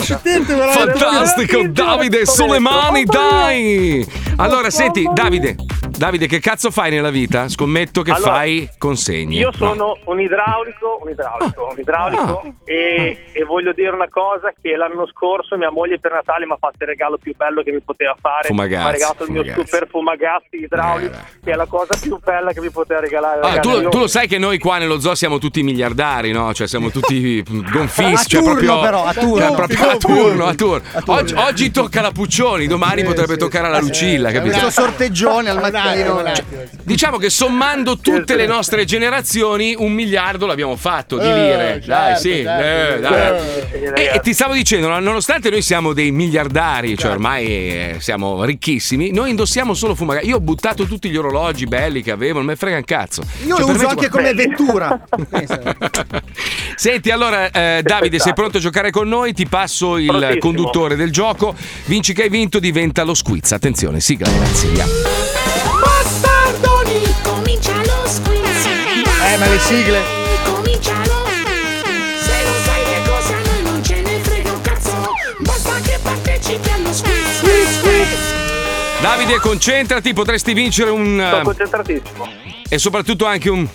[0.70, 4.06] Fantastico, Davide sulle mani, dai!
[4.36, 5.54] Allora, senti, Davide,
[5.90, 7.48] Davide, che cazzo fai nella vita?
[7.48, 9.36] Scommetto che Allora, fai consegne.
[9.38, 9.68] Io No.
[9.68, 15.06] sono un idraulico, un idraulico, un idraulico e, e voglio dire una cosa che l'anno
[15.06, 18.16] scorso mia moglie per Natale mi ha fatto il regalo più bello che mi poteva
[18.18, 18.48] fare.
[18.48, 19.66] Fumagazzi, mi ha regalato il mio Fumagazzi.
[19.68, 23.40] super fumagazzi idraulico, che è la cosa più bella che mi poteva regalare.
[23.40, 23.68] Ah, ragazzi.
[23.68, 26.52] tu, Io- tu lo sai che noi qua nello zoo siamo tutti miliardari, no?
[26.62, 27.42] Cioè siamo tutti
[27.72, 28.36] gonfisti.
[28.36, 29.38] A cioè turno, proprio, però, a turno.
[29.46, 30.56] cioè, proprio a turno, a gonfi.
[30.56, 30.82] turno.
[31.06, 34.58] Oggi, oggi tocca la Puccioni, domani potrebbe toccare alla Lucilla, capito?
[34.58, 36.22] Questo sorteggione al mattino.
[36.24, 36.44] Cioè,
[36.84, 41.82] Diciamo che sommando tutte le nostre generazioni, un miliardo l'abbiamo fatto di Eh, lire.
[41.84, 42.62] dai, certo, sì, certo.
[42.64, 43.92] eh, dai.
[43.94, 47.96] Eh, E, e ti stavo dicendo, no, nonostante noi siamo dei miliardari, cioè ormai eh,
[47.98, 50.26] siamo ricchissimi, noi indossiamo solo fumagazzi.
[50.28, 53.22] Io ho buttato tutti gli orologi belli che avevo, non me frega un cazzo.
[53.46, 55.00] Io Cioè, lo uso anche come vettura.
[56.74, 59.32] Senti, allora, eh, Davide, sei pronto a giocare con noi?
[59.32, 60.38] Ti passo il Prontissimo.
[60.40, 61.54] conduttore del gioco.
[61.84, 63.52] Vinci che hai vinto, diventa lo squiz.
[63.52, 64.92] Attenzione, sigla, ragazzi, andiamo.
[65.80, 70.00] Bastardoni, comincia lo squiz Eh, ma le sigle.
[70.44, 71.24] Comincia lo
[72.20, 75.98] Se non sai che cosa a noi non ce ne frega un cazzo Basta che
[76.02, 81.16] partecipi allo squiz Squiz, squiz Davide, concentrati, potresti vincere un.
[81.28, 82.28] Sono eh, concentratissimo.
[82.68, 83.66] e soprattutto anche un.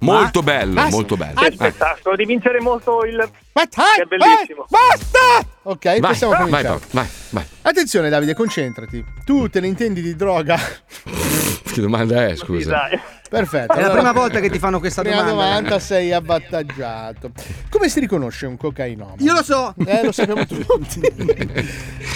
[0.00, 1.40] Molto bello, Ah, molto bello.
[1.40, 3.16] Eh, spettacolo di vincere molto il.
[3.52, 4.64] Che Che è bellissimo.
[4.68, 5.46] Basta!
[5.62, 6.80] Ok, vai, possiamo vai, cominciare.
[6.92, 7.44] Vai, vai.
[7.62, 9.04] Attenzione Davide, concentrati.
[9.24, 10.56] Tu te ne intendi di droga?
[11.68, 12.88] Che domanda è, scusa?
[13.28, 13.74] Perfetto.
[13.74, 15.42] È la allora- prima volta che ti fanno questa Prima domanda.
[15.44, 17.30] domanda sei avvantaggiato.
[17.68, 19.22] Come si riconosce un cocainomane?
[19.22, 19.74] Io lo so.
[19.86, 21.00] Eh, lo sappiamo tutti.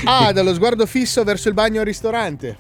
[0.05, 0.33] A.
[0.33, 2.57] Dallo sguardo fisso verso il bagno al ristorante.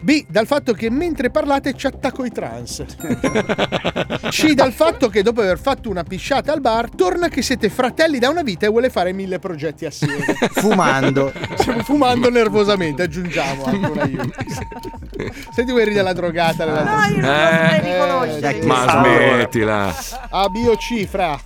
[0.00, 0.24] B.
[0.28, 2.84] Dal fatto che mentre parlate ci attacco i trans.
[4.30, 4.52] C.
[4.54, 8.28] Dal fatto che dopo aver fatto una pisciata al bar torna che siete fratelli da
[8.28, 10.24] una vita e vuole fare mille progetti assieme.
[10.54, 11.32] Fumando.
[11.56, 14.30] Stiamo fumando nervosamente, aggiungiamo anche un aiuto.
[15.52, 16.64] Senti quelli della drogata.
[16.64, 18.66] Della No, io non lo saprei riconoscere.
[18.66, 19.94] Ma smettila.
[20.30, 21.38] A, B o C, fra.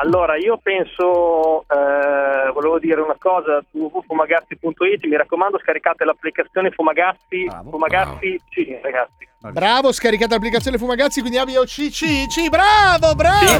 [0.00, 8.40] Allora, io penso, eh, volevo dire una cosa, www.fumagazzi.it, mi raccomando scaricate l'applicazione Fumagazzi, Fumagazzi,
[8.50, 9.26] sì ragazzi.
[9.40, 13.58] Bravo, scaricate l'applicazione Fumagazzi, quindi A, B o C, C, C, bravo, bravo.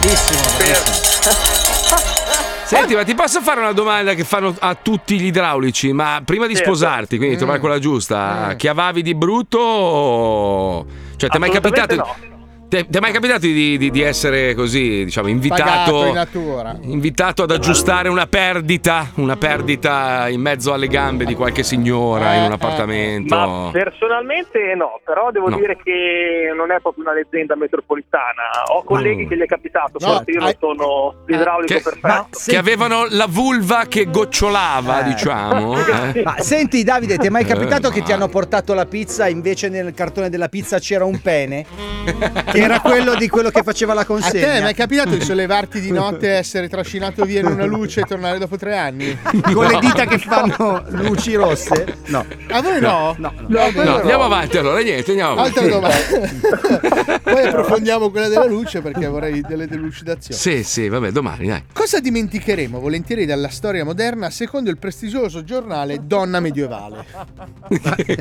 [2.65, 5.93] Senti, ma ti posso fare una domanda che fanno a tutti gli idraulici?
[5.93, 6.69] Ma prima di Certo.
[6.71, 9.59] sposarti, quindi trovare quella giusta, chiavavi di brutto?
[9.59, 10.87] o-
[11.17, 11.95] Cioè, ti è mai capitato?
[11.97, 12.37] Ti
[12.69, 16.07] ti è mai capitato di, di- di essere così, diciamo, invitato,
[16.83, 22.35] in invitato ad aggiustare una perdita, una perdita in mezzo alle gambe di qualche signora
[22.35, 23.35] in un appartamento?
[23.35, 25.57] Ma personalmente no, però devo No.
[25.57, 28.43] dire che non è proprio una leggenda metropolitana.
[28.75, 32.39] Ho colleghi che gli è capitato, No, forse io non sono l'idraulico Che, perfetto.
[32.47, 35.05] che avevano la vulva che gocciolava, Eh.
[35.05, 35.75] diciamo.
[36.13, 36.23] eh?
[36.23, 39.27] Ma senti Davide, ti è mai Eh, capitato che ma- ti hanno portato la pizza
[39.27, 41.65] e invece nel cartone della pizza c'era un pene?
[42.59, 44.55] Che era quello di quello che faceva la A te consegna.
[44.55, 48.39] è mai capitato di sollevarti di notte, essere trascinato via in una luce e tornare
[48.39, 49.17] dopo tre anni?
[49.53, 51.97] Con le dita che fanno luci rosse?
[52.07, 52.25] No.
[52.51, 53.15] A voi no?
[53.19, 53.33] No.
[53.49, 55.59] Va bene, No, andiamo avanti allora, niente, andiamo avanti.
[55.59, 57.21] Altra domanda.
[57.23, 60.39] Poi approfondiamo quella della luce perché vorrei delle delucidazioni.
[60.39, 61.63] Sì, sì, vabbè, domani, dai.
[61.73, 67.05] Cosa dimenticheremo volentieri dalla storia moderna secondo il prestigioso giornale Donna Medievale?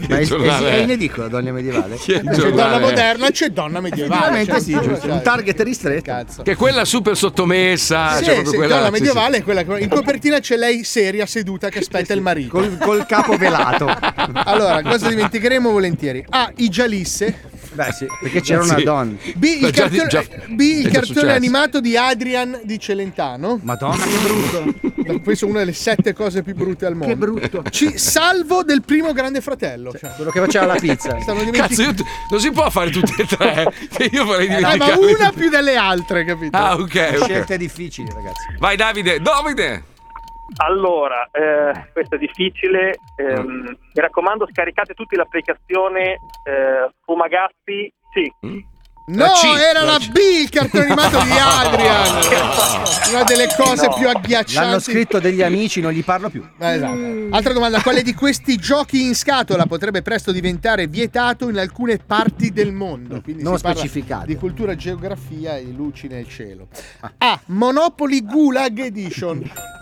[0.08, 0.82] Ma è, giornale è è?
[0.82, 1.96] in edicola la donna medievale?
[1.96, 2.80] C'è giornale Donna è?
[2.80, 4.27] Moderna, c'è Donna Medievale.
[4.36, 5.08] Effettivamente cioè, sì, giusto.
[5.08, 5.10] sai.
[5.12, 6.02] Un target ristretto.
[6.12, 6.44] Cazzo.
[6.44, 8.18] Che è quella super sottomessa.
[8.18, 9.02] Sì, cioè sì, quella, Donna sì, sì.
[9.02, 12.50] Medievale è quella in copertina c'è lei seria seduta che aspetta il marito.
[12.50, 13.86] Col, col capo velato.
[14.48, 16.24] Allora, cosa dimenticheremo volentieri?
[16.30, 16.52] A.
[16.58, 17.56] I Gialisse.
[17.74, 18.84] Beh sì, perché c'era una Sì.
[18.84, 19.16] donna.
[19.36, 19.44] B.
[19.62, 21.28] Il cartone, già- B, il cartone successo.
[21.30, 23.60] animato di Adrian di Celentano.
[23.62, 25.20] Madonna, che brutto.
[25.24, 27.08] Questa è una delle sette cose più brutte al mondo.
[27.14, 27.62] Che brutto.
[27.70, 27.94] C.
[28.00, 29.92] Salvo del primo grande fratello.
[29.92, 31.16] Cioè, Quello che faceva la pizza.
[31.52, 31.94] Cazzo, io
[32.32, 33.72] non si può fare tutte e tre.
[34.18, 36.58] Io vorrei Eh, ma una più delle altre, capito?
[36.58, 36.82] Ah, ok,
[37.18, 37.24] ok.
[37.24, 38.56] Scelte difficili, ragazzi.
[38.58, 39.84] Vai Davide, Davide.
[40.58, 42.96] Allora, eh, questo è difficile.
[43.18, 43.66] ehm, Mm.
[43.68, 46.14] Mi raccomando, scaricate tutti l'applicazione
[46.44, 47.92] eh, Fumagazzi.
[48.14, 48.32] Sì.
[48.46, 48.60] Mm.
[49.10, 50.00] No, La C, era la la.
[50.00, 52.84] B, il cartone animato di Adrian.
[53.10, 53.94] Una delle cose No.
[53.96, 54.54] più agghiaccianti.
[54.68, 56.46] L'hanno scritto degli amici, non gli parlo più.
[56.60, 56.98] Eh, esatto.
[57.30, 62.52] Altra domanda, quale di questi giochi in scatola potrebbe presto diventare vietato in alcune parti
[62.52, 63.22] del mondo?
[63.22, 64.26] Quindi Non specificato.
[64.26, 66.68] Di cultura, geografia e luci nel cielo.
[67.20, 67.40] A.
[67.46, 69.50] Monopoly Gulag Edition.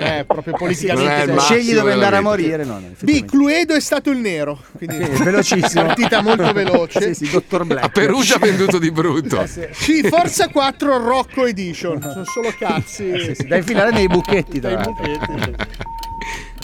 [0.00, 1.38] Eh, proprio politicamente.
[1.38, 2.80] Scegli dove andare a morire, no.
[2.80, 3.24] no, B.
[3.24, 4.60] Cluedo è stato il nero.
[4.76, 5.84] Quindi Sì, velocissimo.
[5.84, 7.14] Partita molto veloce.
[7.14, 7.84] Sì, sì, Dottor Black.
[8.06, 9.42] Perugia ha venduto di brutto.
[9.72, 10.06] C.
[10.08, 12.00] Forza 4 Rocco Edition.
[12.00, 13.12] Sono solo cazzi.
[13.18, 15.04] Sì, sì, da infilare nei buchetti, tra Dai l'altro.
[15.04, 15.54] buchetti.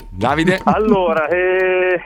[0.09, 0.61] Davide.
[0.65, 2.01] Allora, eh,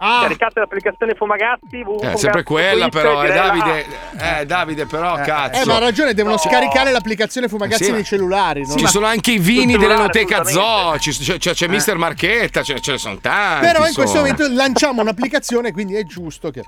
[0.00, 0.20] Ah.
[0.22, 1.84] caricate l'applicazione Fumagazzi.
[2.02, 3.86] Eh, sempre quella però, eh, Davide.
[4.16, 5.62] Eh, Davide, però, cazzo.
[5.62, 8.64] Eh, ma ha ragione, devono scaricare l'applicazione Fumagazzi Sì, ma- nei cellulari.
[8.64, 8.76] no?
[8.76, 10.44] Ci sono anche i vini dell'Enoteca.
[10.44, 13.66] Zoo, c'è, c'è, c'è Mister Marchetta, ce, ce ne sono tanti.
[13.66, 16.62] Però in questo momento lanciamo un'applicazione, quindi è giusto che.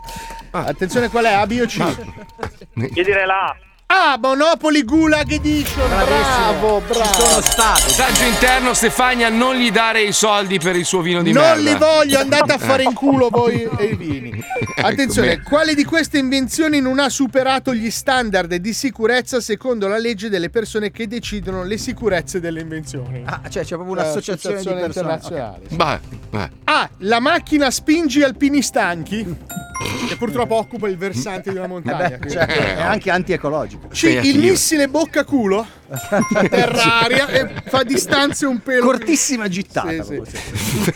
[0.51, 0.64] Ah.
[0.64, 1.33] Attenzione, qual è?
[1.33, 1.76] A, B o C?
[1.78, 3.57] Io direi la A.
[3.93, 5.88] Ah, Monopoly Gulag Edition.
[5.88, 7.03] Bravo, bravo.
[7.12, 7.82] Ci sono state.
[7.86, 11.61] Messaggio interno, Stefania, non gli dare i soldi per il suo vino di Non merda.
[11.72, 12.59] li voglio, andate a Eh.
[12.64, 14.41] fare in culo voi e i vini.
[14.80, 15.49] Attenzione, Ecco, beh.
[15.49, 20.51] quale di queste invenzioni non ha superato gli standard di sicurezza secondo la legge delle
[20.51, 23.22] persone che decidono le sicurezze delle invenzioni?
[23.26, 24.86] Ah, cioè c'è proprio un'associazione di persone.
[24.86, 25.62] internazionale.
[25.70, 25.99] Vai,
[26.30, 26.49] vai.
[26.64, 26.88] A.
[26.99, 29.24] La macchina spingi alpini stanchi,
[30.09, 32.09] che purtroppo occupa il versante di una Eh montagna.
[32.09, 33.80] beh, quindi- cioè, è anche antiecologico.
[33.89, 33.95] C.
[33.97, 35.66] Sì, Il missile bocca culo,
[36.49, 38.85] terra aria e fa distanze un pelo.
[38.85, 40.03] Cortissima gittata.
[40.03, 40.39] Sì, sì.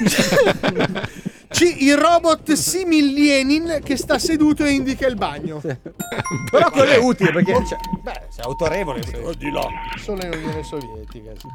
[1.55, 1.83] C.
[1.83, 5.61] Il robot simil Lenin che sta seduto e indica il bagno.
[5.61, 9.01] Però quello è utile perché cioè, beh, sei autorevole.
[9.39, 9.67] Di là.
[9.97, 11.31] Solo in Unione Sovietica.
[11.37, 11.47] sì.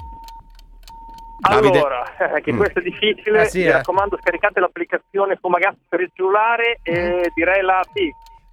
[1.39, 1.77] Davide.
[1.77, 3.41] Allora, eh, che questo è difficile.
[3.41, 3.71] Ah, sì, Mi eh.
[3.71, 8.09] raccomando, scaricate l'applicazione Fumagazzi per il cellulare e direi la B.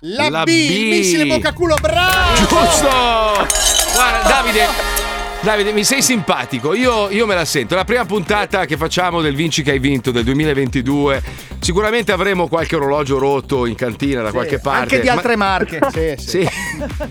[0.09, 0.51] La, La B, B.
[0.51, 2.37] il missile bocca culo, bravo!
[2.37, 2.89] Giusto!
[3.93, 5.16] Guarda, Davide.
[5.47, 7.77] Davide, mi sei simpatico, io, io me la sento.
[7.77, 11.23] La prima puntata che facciamo del Vinci che hai vinto del 2022,
[11.61, 14.81] sicuramente avremo qualche orologio rotto in cantina da qualche parte.
[14.97, 15.79] Anche di ma- altre marche.
[15.97, 16.43] Sì, sì.
[16.43, 16.49] Sì.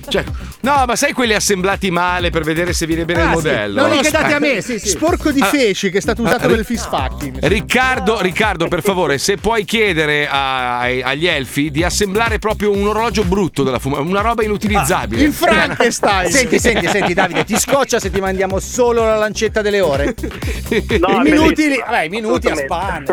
[0.10, 0.24] Cioè,
[0.62, 3.36] no, ma sai quelli assemblati male per vedere se viene bene il Ah, sì.
[3.36, 3.88] modello?
[3.88, 4.90] No, li che date a me, sì, sì.
[4.90, 5.46] Sporco di Ah.
[5.46, 7.38] feci che è stato usato Ah, per il fist fucking.
[7.48, 12.86] Riccardo, Riccardo, per favore, se puoi chiedere a- ai- agli elfi di assemblare proprio un
[12.86, 15.24] orologio brutto della fuma, una roba inutilizzabile.
[15.24, 16.30] Il Frankenstein.
[16.30, 20.14] Senti, senti, senti, Davide, ti scoccia se ti mandiamo solo la lancetta delle ore?
[21.00, 23.06] No, I minuti, vabbè, minuti a spanne.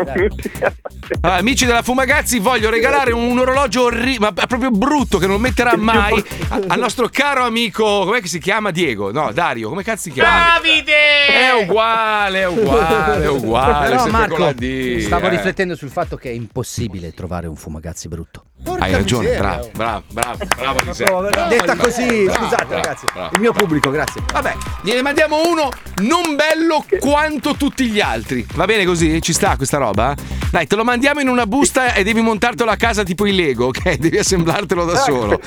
[1.21, 5.77] Allora, amici della Fumagazzi, voglio regalare un orologio orri- ma proprio brutto che non metterà
[5.77, 8.71] mai al nostro caro amico, com'è che si chiama?
[8.71, 9.11] Diego?
[9.11, 10.59] No, Dario, come cazzo si chiama?
[10.61, 13.89] È uguale, è uguale, è uguale.
[13.89, 15.29] Però Marco, D, stavo eh.
[15.29, 18.45] riflettendo sul fatto che è impossibile trovare un fumagazzi brutto.
[18.63, 19.41] Porca Hai ragione, miseria.
[19.41, 21.03] bravo, bravo, bravo, bravo di sé.
[21.03, 23.35] Detta Bravo, così, bravo, scusate bravo, ragazzi, bravo.
[23.35, 24.21] il mio pubblico, grazie.
[24.31, 25.69] Vabbè, gliene mandiamo uno
[26.01, 28.45] non bello quanto tutti gli altri.
[28.55, 29.21] Va bene così?
[29.21, 30.15] Ci sta questa roba?
[30.49, 33.67] Dai, te lo mandiamo in una busta e devi montartelo a casa tipo il Lego,
[33.67, 33.97] ok?
[33.97, 35.39] Devi assemblartelo da solo.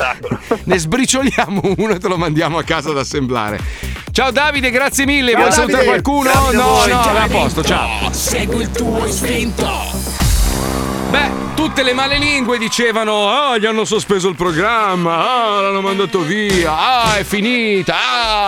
[0.64, 3.58] Ne sbricioliamo uno e te lo mandiamo a casa ad assemblare.
[4.12, 5.32] Ciao Davide, grazie mille.
[5.32, 6.02] Ciao, Vuoi salutare Davide.
[6.02, 6.30] qualcuno?
[6.30, 8.12] Grazie a No, no, a posto, ciao.
[8.12, 10.25] Segui il tuo istinto.
[11.08, 15.18] Beh, tutte le male lingue dicevano: Ah, gli hanno sospeso il programma,
[15.56, 17.94] ah, l'hanno mandato via, ah, è finita,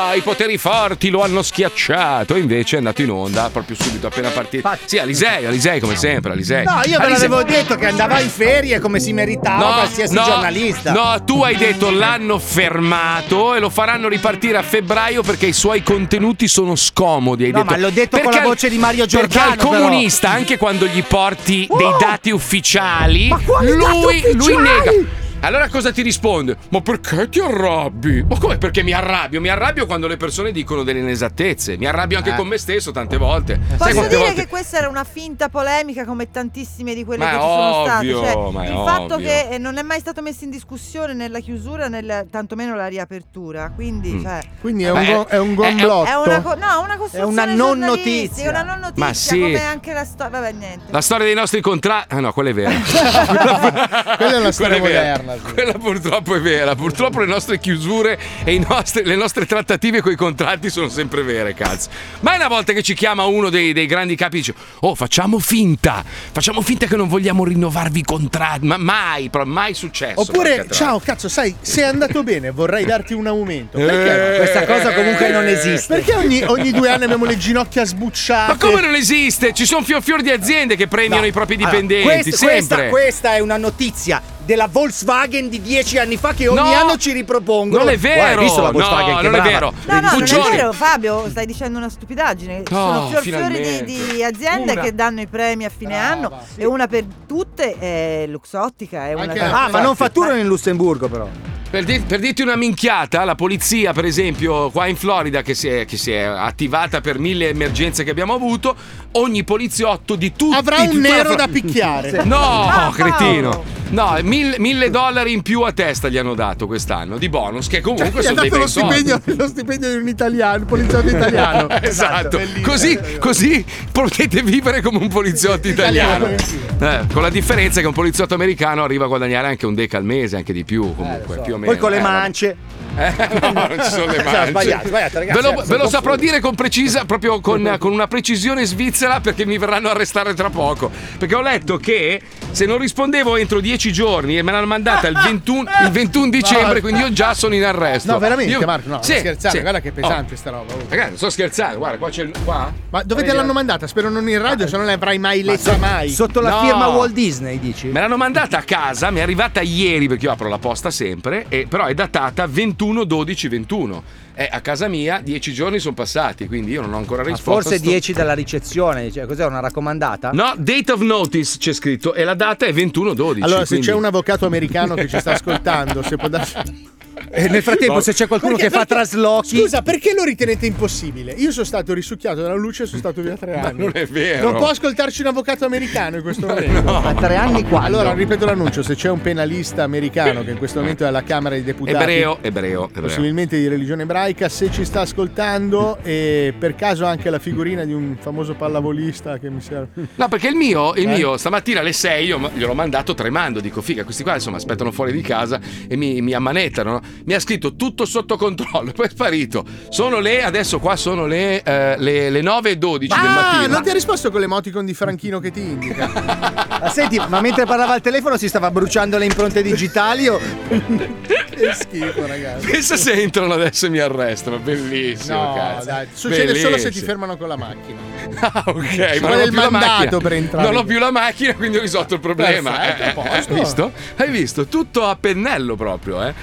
[0.08, 2.34] ah, i poteri forti lo hanno schiacciato.
[2.34, 4.68] E invece è andato in onda proprio subito appena partito.
[4.84, 6.64] Sì, Alisei, Alisei come sempre, Alisei.
[6.64, 10.24] No, io ve Alisei- l'avevo detto che andava in ferie come si meritava qualsiasi no,
[10.24, 10.92] giornalista.
[10.92, 15.84] No, tu hai detto l'hanno fermato e lo faranno ripartire a febbraio perché i suoi
[15.84, 17.44] contenuti sono scomodi.
[17.44, 17.70] Hai No, detto.
[17.70, 19.70] ma l'ho detto con Perché la al- voce di Mario Perché Giordano, al però.
[19.70, 24.62] comunista, anche quando gli porti dei dati ufficiali, Ma quali lui, dati lui ufficiali?
[24.62, 25.08] nega.
[25.40, 26.56] Allora cosa ti risponde?
[26.70, 28.24] Ma perché ti arrabbi?
[28.28, 29.40] Ma come perché mi arrabbio?
[29.40, 31.76] Mi arrabbio quando le persone dicono delle inesattezze.
[31.76, 32.34] Mi arrabbio anche Eh.
[32.34, 33.58] con me stesso tante volte.
[33.68, 34.42] Sai Posso quante dire volte?
[34.42, 37.84] che questa era una finta polemica come tantissime di quelle Ma che è ci sono
[37.84, 37.96] state.
[38.14, 39.26] ovvio, Cioè, ma è il fatto ovvio.
[39.28, 43.70] che eh, non è mai stato messo in discussione nella chiusura, nel, tantomeno la riapertura.
[43.74, 44.22] Quindi, Mm.
[44.24, 46.04] cioè, Quindi è un, Beh, go- è un è- gomblotto.
[46.10, 48.48] è una, co- no, una costruzione una non notizia.
[48.50, 49.38] Una non notizia, Ma sì.
[49.40, 50.40] come anche la storia.
[50.40, 50.84] Vabbè, niente.
[50.90, 52.14] La storia dei nostri contratti.
[52.14, 52.70] Ah no, quella è vera.
[54.18, 55.27] Quella è una storia è moderna.
[55.36, 56.74] Quella purtroppo è vera.
[56.74, 61.54] Purtroppo le nostre chiusure e nostri- le nostre trattative con i contratti sono sempre vere,
[61.54, 61.88] cazzo.
[62.20, 64.94] Ma è una volta che ci chiama uno dei, dei grandi capi e dice: Oh,
[64.94, 66.04] facciamo finta.
[66.32, 68.66] Facciamo finta che non vogliamo rinnovarvi i contratti.
[68.66, 70.20] Ma mai, però mai successo.
[70.20, 73.78] Oppure, ciao, cazzo, sai, se è andato bene, vorrei darti un aumento.
[73.78, 74.34] Perché no?
[74.34, 75.94] Eh, Questa cosa comunque non esiste.
[75.96, 78.52] Perché ogni, ogni due anni abbiamo le ginocchia sbucciate?
[78.52, 79.52] Ma come non esiste?
[79.52, 81.26] Ci sono fior fior di aziende che premiano No.
[81.28, 82.04] i propri Allora, dipendenti.
[82.06, 86.72] quest- questa, questa è una notizia della Volkswagen di dieci anni fa che ogni No,
[86.74, 87.84] anno ci ripropongono.
[87.84, 88.14] non è vero.
[88.16, 89.48] Guarda, hai visto la No, Volkswagen che non è brava?
[89.50, 89.72] vero.
[89.84, 92.62] No, no, non è vero, Fabio, stai dicendo una stupidaggine.
[92.70, 93.84] No, sono fior di,
[94.14, 94.80] di aziende Una.
[94.80, 99.06] che danno i premi a fine anno e una per tutte è Luxottica.
[99.08, 99.26] È una
[99.64, 101.28] Ah, ma non fatturano in Lussemburgo però.
[101.70, 105.68] Per, dir- per dirti una minchiata, la polizia, per esempio, qua in Florida, che si,
[105.68, 108.74] è, che si è attivata per mille emergenze che abbiamo avuto,
[109.12, 112.24] ogni poliziotto di tutti Avrà un nero Flo- da picchiare.
[112.24, 113.62] No, Ah, cretino.
[113.90, 117.80] No, mille, mille dollari in più a testa gli hanno dato quest'anno di bonus, che
[117.80, 118.94] comunque sono dei lo bei soldi.
[118.96, 121.68] stipendio, lo stipendio di un italiano, un poliziotto italiano.
[121.80, 122.66] esatto, Bellissimo.
[122.66, 126.26] così, così potete vivere come un poliziotto italiano.
[126.28, 130.04] Eh, con la differenza che un poliziotto americano arriva a guadagnare anche un deca al
[130.04, 131.72] mese, anche di più, comunque, più o meno.
[131.72, 132.56] Poi con le Eh, mance.
[132.98, 134.48] Eh, no, non ci sono le mance.
[134.50, 137.92] Sbagliato, sbagliato, ragazzi, Ve lo, eh, ve lo saprò dire con precisa, proprio con, con
[137.92, 140.90] una precisione svizzera, perché mi verranno a arrestare tra poco.
[141.18, 142.20] Perché ho letto che
[142.50, 146.80] se non rispondevo entro 10 giorni e me l'hanno mandata il 21, il 21 dicembre,
[146.82, 148.12] quindi io già sono in arresto.
[148.12, 149.60] No, veramente, Io- Marco, no, Sì, non scherzare, sì.
[149.62, 150.72] guarda che pesante Oh, sta roba.
[150.74, 150.78] oh.
[150.88, 152.32] Ragazzi, sto scherzando, guarda, qua c'è il.
[152.44, 152.72] Qua?
[152.90, 153.86] Ma dove te l'hanno mandata?
[153.86, 156.08] Spero non in radio, se non l'avrai mai letta mai.
[156.10, 156.60] Sotto la No.
[156.60, 157.88] firma Walt Disney, dici?
[157.88, 161.44] Me l'hanno mandata a casa, mi è arrivata ieri perché io apro la posta sempre,
[161.48, 162.46] e, però è datata
[162.92, 164.02] 21-12-21.
[164.34, 167.60] È a casa mia, 10 giorni sono passati, quindi io non ho ancora Ma risposto.
[167.62, 170.30] forse sto- 10 dalla ricezione, cioè, cos'è una raccomandata?
[170.32, 173.42] No, date of notice c'è scritto e la data è 21-12.
[173.42, 176.54] Allora, se quindi- c'è un avvocato americano che ci sta ascoltando, se può darci.
[177.30, 178.00] E nel frattempo, No.
[178.00, 179.58] se c'è qualcuno Perché- che fa perché- traslochi.
[179.58, 181.32] Scusa, perché lo ritenete impossibile?
[181.32, 183.78] Io sono stato risucchiato dalla luce e sono stato via tre anni.
[183.80, 184.50] non è vero.
[184.50, 186.94] Non può ascoltarci un avvocato americano in questo momento.
[186.96, 187.86] A tre anni quando?
[187.98, 191.54] Allora, ripeto l'annuncio: se c'è un penalista americano che in questo momento è alla Camera
[191.54, 191.96] dei Deputati.
[191.96, 193.02] Ebreo, ebreo, ebreo.
[193.02, 197.92] Possibilmente di religione ebraica, se ci sta ascoltando e per caso anche la figurina di
[197.92, 200.06] un famoso pallavolista che mi serve.
[200.14, 201.14] No, perché il mio, il Eh?
[201.16, 203.60] mio stamattina alle 6 io gliel'ho mandato tremando.
[203.60, 207.00] Dico, figa, questi qua insomma aspettano fuori di casa e mi, mi ammanettano.
[207.24, 209.64] Mi ha scritto tutto sotto controllo, poi è sparito.
[209.88, 213.72] Sono le, adesso qua sono le, eh, le, le 9 e 12 del Ah, mattino.
[213.72, 216.06] non ti ha risposto con l'emoticon di Franchino che ti indica.
[216.80, 220.38] Ma senti, ma mentre parlava al telefono si stava bruciando le impronte digitali o...
[220.68, 222.66] che schifo, ragazzi.
[222.70, 225.42] Pensa se entrano adesso e mi arrestano, bellissimo.
[225.42, 225.84] No, cazzo.
[225.86, 227.06] dai, succede solo se ti Bellissimo.
[227.06, 227.98] fermano con la macchina.
[228.40, 230.18] Ah, ok, Ci ma non ho il più la mandato macchina.
[230.20, 230.66] per entrare.
[230.68, 232.70] Non ho più la macchina, quindi ho risolto il problema.
[232.70, 233.52] Perfetto, Eh, a eh, posto.
[233.52, 233.92] Hai visto?
[234.16, 234.66] Hai visto?
[234.66, 236.34] Tutto a pennello proprio, eh.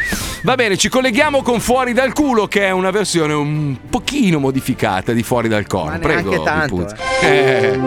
[0.43, 5.11] Va bene, ci colleghiamo con Fuori dal culo, che è una versione un pochino modificata
[5.11, 5.91] di Fuori dal coro.
[5.91, 6.95] Ma Prego, tanto, Pipuzzi.
[7.21, 7.79] Eh.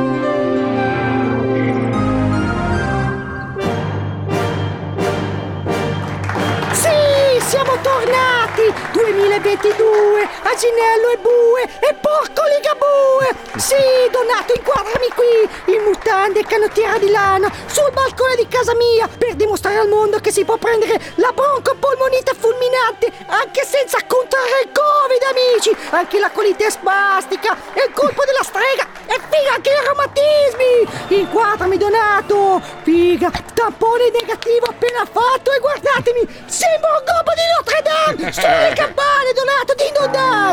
[6.73, 8.98] Sì, siamo tornati!
[9.13, 13.31] 2022, Asinello e Bue e porco Ligabue!
[13.57, 13.75] Sì,
[14.11, 19.35] Donato, inquadrami qui, in mutande e canottiera di lana, sul balcone di casa mia, per
[19.35, 25.23] dimostrare al mondo che si può prendere la broncopolmonite fulminante anche senza contrarre il Covid,
[25.31, 25.77] amici!
[25.91, 31.19] Anche la colite spastica e il colpo della strega e figa anche i reumatismi!
[31.21, 32.61] Inquadrami, Donato!
[32.83, 36.45] Figa, tampone negativo appena fatto e guardatemi!
[36.47, 38.33] Sembra un gobbo di Notre Dame!
[38.39, 39.89] Sono le campane, Donato, di!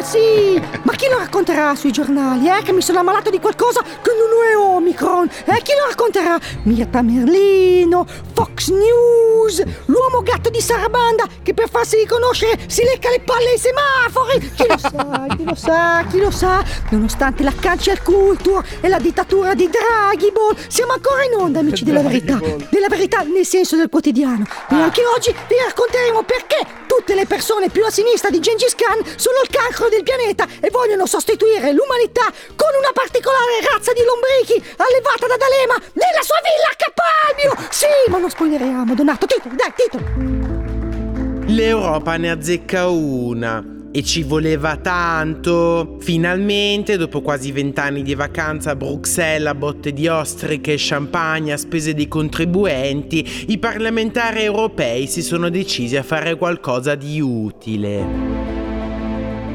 [0.06, 0.62] Sì!
[0.84, 2.62] Ma chi lo racconterà sui giornali, eh?
[2.62, 5.28] Che mi sono ammalato di qualcosa che non è Omicron!
[5.46, 5.62] Eh?
[5.64, 6.38] Chi lo racconterà?
[6.64, 13.22] Mirta Merlino, Fox News, l'uomo gatto di Sarabanda che per farsi riconoscere si lecca le
[13.22, 14.52] palle ai semafori!
[14.54, 16.64] Chi lo sa, chi lo sa, chi lo sa?
[16.92, 21.84] Nonostante la cancel culture e la dittatura di Draghi Ball, siamo ancora in onda, amici
[21.84, 22.38] della verità.
[22.70, 24.46] Della verità nel senso del quotidiano.
[24.70, 29.04] E anche oggi vi racconteremo perché tutte le persone più a sinistra di Gengis Khan
[29.16, 34.62] sono il cancro del pianeta e vogliono sostituire l'umanità con una particolare razza di lombrichi
[34.78, 37.68] allevata da D'Alema nella sua villa a Capalbio!
[37.70, 39.26] Sì, ma non spoileriamo, Donato.
[39.26, 40.06] Titolo, dai, titolo.
[41.48, 43.75] L'Europa ne azzecca una.
[43.96, 45.96] E ci voleva tanto.
[46.02, 51.58] Finalmente, dopo quasi vent'anni di vacanza a Bruxelles a botte di ostriche e champagne a
[51.58, 58.65] spese dei contribuenti, i parlamentari europei si sono decisi a fare qualcosa di utile.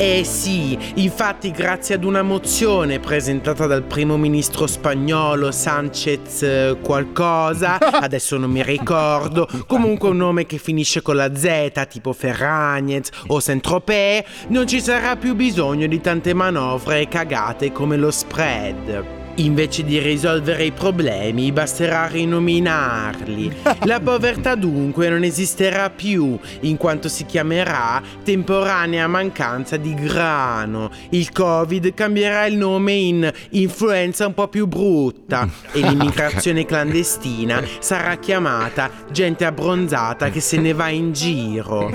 [0.01, 7.77] Eh sì, infatti grazie ad una mozione presentata dal primo ministro spagnolo Sanchez eh, qualcosa,
[8.01, 13.41] adesso non mi ricordo, comunque un nome che finisce con la Z tipo Ferragnez o
[13.41, 19.20] Saint-Tropez, non ci sarà più bisogno di tante manovre e cagate come lo spread.
[19.37, 23.57] Invece di risolvere i problemi, basterà rinominarli.
[23.85, 30.91] La povertà dunque non esisterà più, in quanto si chiamerà temporanea mancanza di grano.
[31.11, 38.17] Il Covid cambierà il nome in influenza un po' più brutta e l'immigrazione clandestina sarà
[38.17, 41.91] chiamata gente abbronzata che se ne va in giro.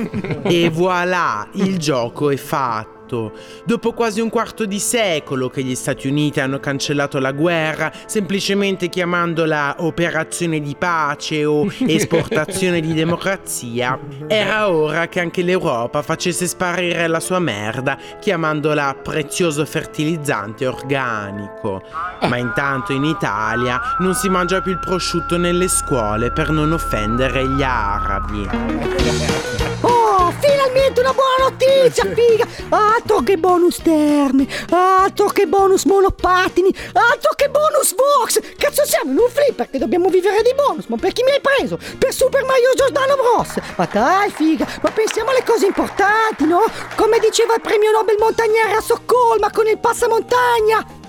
[0.55, 2.94] E voilà, il gioco è fatto.
[3.65, 8.89] Dopo quasi un quarto di secolo che gli Stati Uniti hanno cancellato la guerra, semplicemente
[8.89, 13.97] chiamandola operazione di pace o esportazione di democrazia,
[14.27, 21.81] era ora che anche l'Europa facesse sparire la sua merda, chiamandola prezioso fertilizzante organico.
[22.21, 27.47] Ma intanto in Italia non si mangia più il prosciutto nelle scuole per non offendere
[27.47, 29.73] gli arabi.
[30.75, 32.45] Finalmente una buona notizia, figa!
[32.67, 38.41] Altro che bonus terme, altro che bonus monopattini, altro che bonus Vox!
[38.57, 41.39] Cazzo siamo in un flipper che dobbiamo vivere di bonus, ma per chi mi hai
[41.39, 41.79] preso?
[41.97, 43.57] Per Super Mario Giordano Bros!
[43.77, 46.65] Ma dai, figa, ma pensiamo alle cose importanti, no?
[46.97, 51.04] Come diceva il premio Nobel montagnere a Stoccolma con il passamontagna!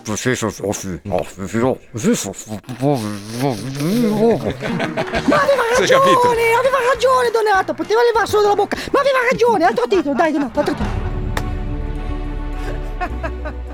[5.27, 5.89] Ma aveva capito.
[5.89, 10.33] ragione, aveva ragione Donato, poteva levare solo dalla bocca, ma aveva ragione, altro titolo, dai
[10.33, 11.15] Donato, altro titolo.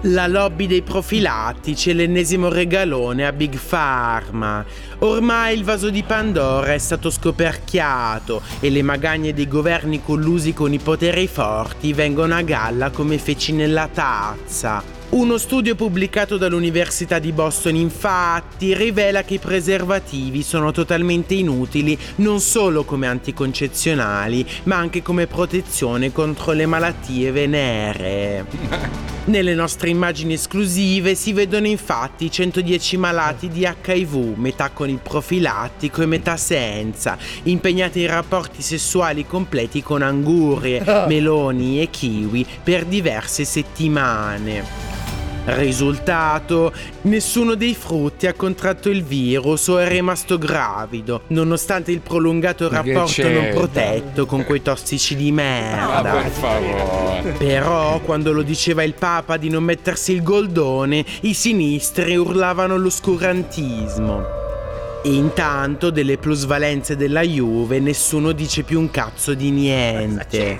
[0.06, 4.64] La lobby dei profilattici è l'ennesimo regalone a Big Pharma.
[4.98, 10.72] Ormai il vaso di Pandora è stato scoperchiato e le magagne dei governi collusi con
[10.72, 15.01] i poteri forti vengono a galla come feci nella tazza.
[15.12, 22.40] Uno studio pubblicato dall'Università di Boston infatti rivela che i preservativi sono totalmente inutili non
[22.40, 28.46] solo come anticoncezionali, ma anche come protezione contro le malattie venere.
[29.26, 36.00] Nelle nostre immagini esclusive si vedono infatti 110 malati di HIV, metà con il profilattico
[36.00, 43.44] e metà senza, impegnati in rapporti sessuali completi con angurie, meloni e kiwi per diverse
[43.44, 45.01] settimane.
[45.44, 46.72] Risultato?
[47.02, 53.28] Nessuno dei frutti ha contratto il virus o è rimasto gravido, nonostante il prolungato rapporto
[53.28, 56.12] non protetto con quei tossici di merda.
[56.12, 57.34] Ah, per favore.
[57.38, 64.40] Però, quando lo diceva il Papa di non mettersi il goldone, i sinistri urlavano l'oscurantismo.
[65.04, 70.58] E intanto delle plusvalenze della Juve nessuno dice più un cazzo di niente.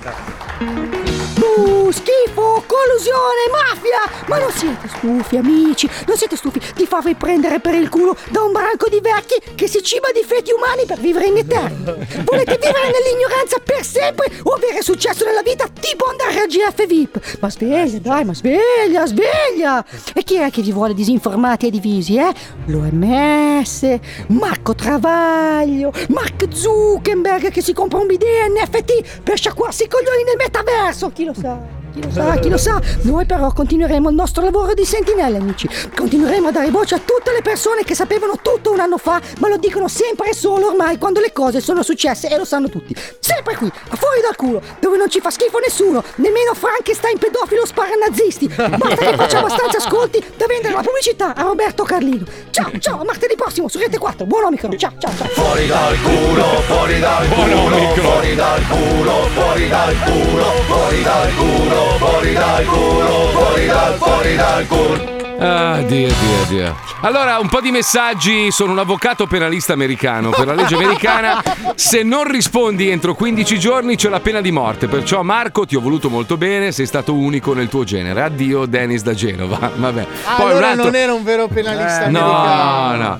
[1.55, 4.25] Uh, schifo, collusione, mafia!
[4.27, 5.87] Ma non siete stufi, amici?
[6.07, 9.67] Non siete stufi di farvi prendere per il culo da un branco di vecchi che
[9.67, 11.95] si ciba di feti umani per vivere in eterno?
[12.23, 17.37] Volete vivere nell'ignoranza per sempre o avere successo nella vita tipo andare a GF VIP?
[17.39, 19.85] Ma sveglia, dai, ma sveglia, sveglia!
[20.13, 22.33] E chi è che vi vuole disinformati e divisi, eh?
[22.65, 23.99] L'OMS,
[24.29, 30.37] Marco Travaglio, Mark Zuckerberg che si compra un bidet NFT per sciacquarsi i coglioni nel
[30.37, 31.42] metaverso, chi lo sa?
[31.43, 31.82] God.
[31.93, 32.81] Chi lo sa, chi lo sa?
[33.03, 35.69] Noi però continueremo il nostro lavoro di sentinelle, amici.
[35.95, 39.47] Continueremo a dare voce a tutte le persone che sapevano tutto un anno fa, ma
[39.47, 42.95] lo dicono sempre e solo ormai quando le cose sono successe e lo sanno tutti.
[43.19, 47.63] Sempre qui, a fuori dal culo, dove non ci fa schifo nessuno, nemmeno Frankenstein pedofilo
[47.63, 48.47] spara nazisti.
[48.47, 52.25] Basta che faccia abbastanza ascolti da vendere la pubblicità a Roberto Carlino.
[52.49, 54.25] Ciao, ciao, a martedì prossimo su Rete 4.
[54.25, 55.27] Buon Omicron, ciao, ciao, ciao.
[55.27, 61.82] Fuori dal culo, fuori dal culo, fuori dal culo, fuori dal culo, fuori dal culo,
[61.97, 65.11] fuori dal culo, fuori dal, fuori dal culo.
[65.39, 66.75] Ah, Dio, Dio, Dio.
[67.01, 68.49] Allora, un po' di messaggi.
[68.49, 70.29] Sono un avvocato penalista americano.
[70.29, 71.43] Per la legge americana,
[71.75, 74.87] se non rispondi entro 15 giorni, c'è la pena di morte.
[74.87, 76.71] Perciò, Marco, ti ho voluto molto bene.
[76.71, 78.21] Sei stato unico nel tuo genere.
[78.21, 79.69] Addio, Dennis da Genova.
[79.75, 80.07] Vabbè.
[80.37, 83.03] Poi un allora altro- non era un vero penalista Eh, No, americano.
[83.03, 83.19] no.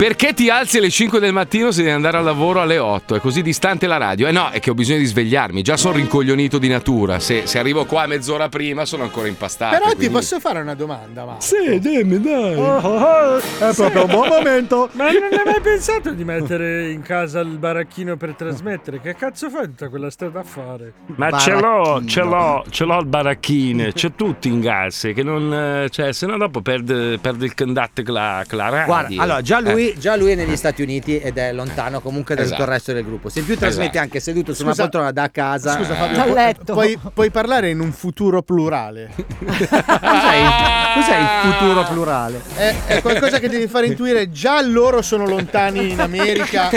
[0.00, 3.16] Perché ti alzi alle 5 del mattino se devi andare al lavoro alle 8?
[3.16, 4.28] È così distante la radio?
[4.28, 5.60] Eh no, è che ho bisogno di svegliarmi.
[5.60, 7.18] Già sono rincoglionito di natura.
[7.18, 9.76] Se, se arrivo qua mezz'ora prima sono ancora impastato.
[9.76, 11.36] Però ti quindi- posso fare una domanda, ma.
[11.38, 12.52] Sì, dimmi, dai.
[12.54, 14.88] è proprio un buon momento.
[14.96, 19.02] Ma non hai mai pensato di mettere in casa il baracchino per trasmettere?
[19.02, 20.94] Che cazzo fai tutta quella strada a fare?
[21.16, 25.52] Ma ce l'ho, ce l'ho, ce l'ho il baracchino, c'è tutto in gas, che non,
[25.52, 28.86] eh, cioè, se no dopo perde, perde il contatto con la, con la radio.
[28.86, 29.89] Guarda, allora già lui, Eh.
[29.98, 32.68] Già lui è negli Stati Uniti ed è lontano comunque da tutto Esatto.
[32.70, 33.28] il resto del gruppo.
[33.28, 34.04] Se in più trasmette Esatto.
[34.04, 35.74] anche seduto su una Scusa- poltrona da casa.
[35.76, 39.10] Scusa eh, Fabio, pu- puoi, puoi parlare in un futuro plurale.
[39.40, 40.48] Cos'è il,
[40.94, 42.40] cos'è il futuro plurale?
[42.54, 44.30] È, è qualcosa che devi fare intuire.
[44.30, 46.70] Già loro sono lontani in America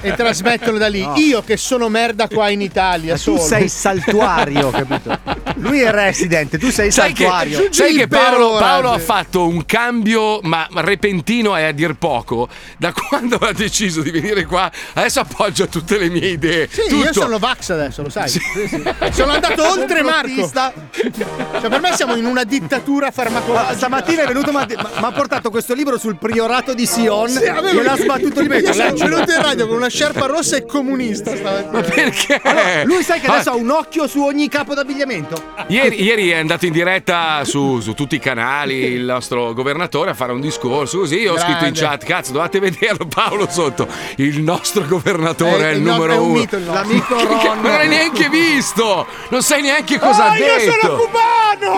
[0.00, 1.02] e trasmettono da lì.
[1.02, 1.14] No.
[1.16, 3.12] Io che sono merda qua in Italia.
[3.12, 3.40] Ma tu solo.
[3.40, 5.18] sei saltuario, capito?
[5.56, 7.68] Lui è resident, tu sei Sai che, saltuario.
[7.72, 12.35] sai che Paolo, Paolo ha fatto un cambio, ma repentino e a dir poco,
[12.76, 16.68] da quando ha deciso di venire qua, adesso appoggia tutte le mie idee.
[16.70, 17.04] Sì, tutto.
[17.04, 18.28] io sono Vax adesso, lo sai.
[18.28, 18.82] Sì, sì.
[19.12, 20.50] Sono andato oltre Marco.
[20.50, 23.68] Cioè, per me siamo in una dittatura farmacologica.
[23.68, 27.82] Ah, Stamattina è venuto, ma ha portato questo libro sul priorato di Sion Sì, e
[27.82, 28.48] l'ha sbattuto lì.
[28.56, 31.70] Io sono venuto in radio con una sciarpa rossa e comunista stamattina.
[31.70, 32.40] Ma perché?
[32.42, 33.34] Allora, lui sai che Ah.
[33.34, 35.54] adesso ha un occhio su ogni capo d'abbigliamento?
[35.68, 40.14] Ieri, ieri è andato in diretta su, su tutti i canali il nostro governatore a
[40.14, 41.18] fare un discorso così.
[41.20, 41.80] Io ho scritto in Grande.
[41.80, 43.86] chat: cazzo, dovete vederlo Paolo sotto.
[44.16, 46.38] Il nostro governatore è, È- il no, numero è un uno.
[46.38, 46.64] mito il.
[46.64, 47.60] L'amico Che- che- Ron.
[47.60, 50.80] non hai neanche visto, non sai neanche cosa Oh, ha io detto.
[50.80, 51.74] sono cubano!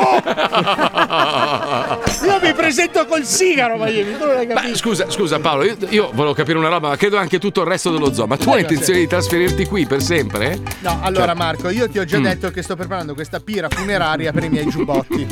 [2.25, 4.17] io mi presento col sigaro, Miami.
[4.17, 4.69] Tu non hai capito.
[4.71, 7.67] Beh, scusa, scusa Paolo, io, io volevo capire una roba, ma credo anche tutto il
[7.67, 8.27] resto dello zoo.
[8.27, 10.59] Ma tu hai intenzione di trasferirti qui per sempre?
[10.81, 12.23] No, allora Cioè- Marco, io ti ho già Mm.
[12.23, 15.27] detto che sto preparando questa pira funeraria per i miei giubbotti.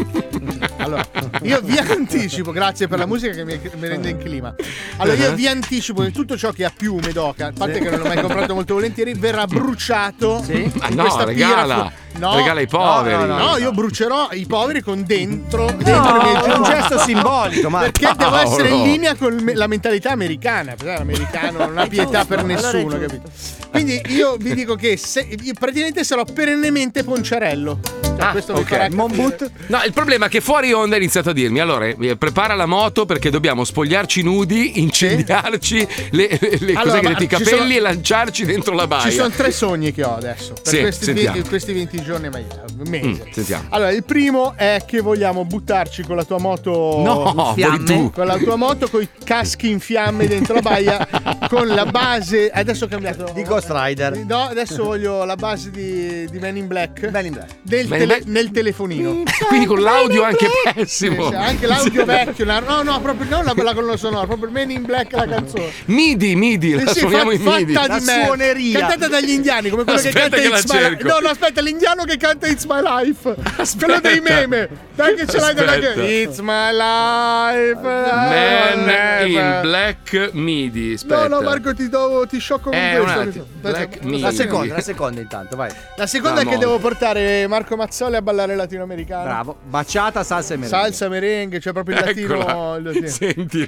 [0.87, 1.05] Allora,
[1.43, 4.55] io vi anticipo, grazie per la musica che mi, mi rende in clima.
[4.99, 7.99] Allora, io vi anticipo che tutto ciò che ha piume d'oca, a parte che non
[7.99, 10.45] l'ho mai comprato molto volentieri, verrà bruciato.
[10.47, 11.85] in Ah, no, questa pira regala.
[11.87, 13.27] fu- No, Regala ai no, poveri.
[13.27, 18.13] No, no, io brucerò i poveri con dentro, dentro è un gesto simbolico, ma Perché
[18.17, 20.75] devo essere in linea con la mentalità americana.
[20.77, 22.99] Perché l'americano non ha pietà per Allora nessuno, giusto.
[22.99, 23.31] capito?
[23.71, 27.81] Quindi io vi dico che se, praticamente sarò perennemente ponciarello.
[28.19, 28.67] Cioè, questo mi ok.
[28.67, 29.51] farà Monboot?
[29.67, 32.65] No, il problema è che fuori onda ha iniziato a dirmi: allora, eh, prepara la
[32.65, 37.75] moto perché dobbiamo spogliarci nudi, incendiarci le, le- le- Allora, cos'è che i capelli sono-
[37.75, 39.03] e lanciarci dentro la baia.
[39.11, 40.55] Ci sono tre sogni che ho adesso.
[40.55, 41.33] Per Sì, questi, sentiamo.
[41.35, 43.07] 20, questi 20 giorni, ma un mese.
[43.07, 43.65] Mm, sentiamo.
[43.71, 46.71] Allora, il primo è che vogliamo buttarci con la tua moto.
[47.03, 47.85] No, in fiamme.
[47.85, 48.11] tu.
[48.11, 51.09] Con la tua moto, con i caschi in fiamme dentro la baia.
[51.49, 52.51] con la base.
[52.51, 53.31] Adesso ho cambiato.
[53.35, 54.25] Di Ghost Rider.
[54.25, 57.09] No, adesso voglio la base di, di Man in Black.
[57.11, 57.55] Man in Black.
[57.63, 58.31] Del Man in tele- Black?
[58.31, 59.23] nel telefonino.
[59.49, 61.29] Quindi con l'audio anche pessimo.
[61.29, 62.45] sì, anche l'audio vecchio.
[62.45, 65.71] la- no, no, proprio non la, la colonna sonora, proprio Man in Black la canzone.
[65.87, 67.73] Midi, midi, la Sì, suoniamo fa- in midi.
[67.73, 68.71] fatta di me.
[68.73, 70.69] Cantata dagli indiani, come quello che Aspetta canta che la Life.
[70.69, 71.09] cerco.
[71.09, 73.35] No, no, aspetta, l'indiano che canta It's My Life.
[73.79, 74.69] Quello dei meme.
[74.95, 76.03] Dai che ce l'hai da Aspetta.
[76.03, 77.81] It's My Life.
[77.83, 79.27] Man never.
[79.29, 80.89] in Black Midi.
[80.89, 81.29] No, Aspetta.
[81.29, 83.21] no, Marco, ti, do, ti sciocco con Eh, questo.
[83.21, 84.07] Aspetta, Black aspetta.
[84.07, 84.21] Midi.
[84.23, 85.71] La seconda, la seconda intanto, vai.
[85.97, 89.25] La seconda La è che devo portare Marco Mazzoli a ballare latinoamericano.
[89.25, 89.57] Bravo.
[89.65, 90.79] Baciata, salsa e merengue.
[90.81, 92.41] Salsa, merengue, cioè proprio il latino.
[92.41, 92.77] Eccola.
[92.77, 93.07] il latino.
[93.09, 93.67] Senti.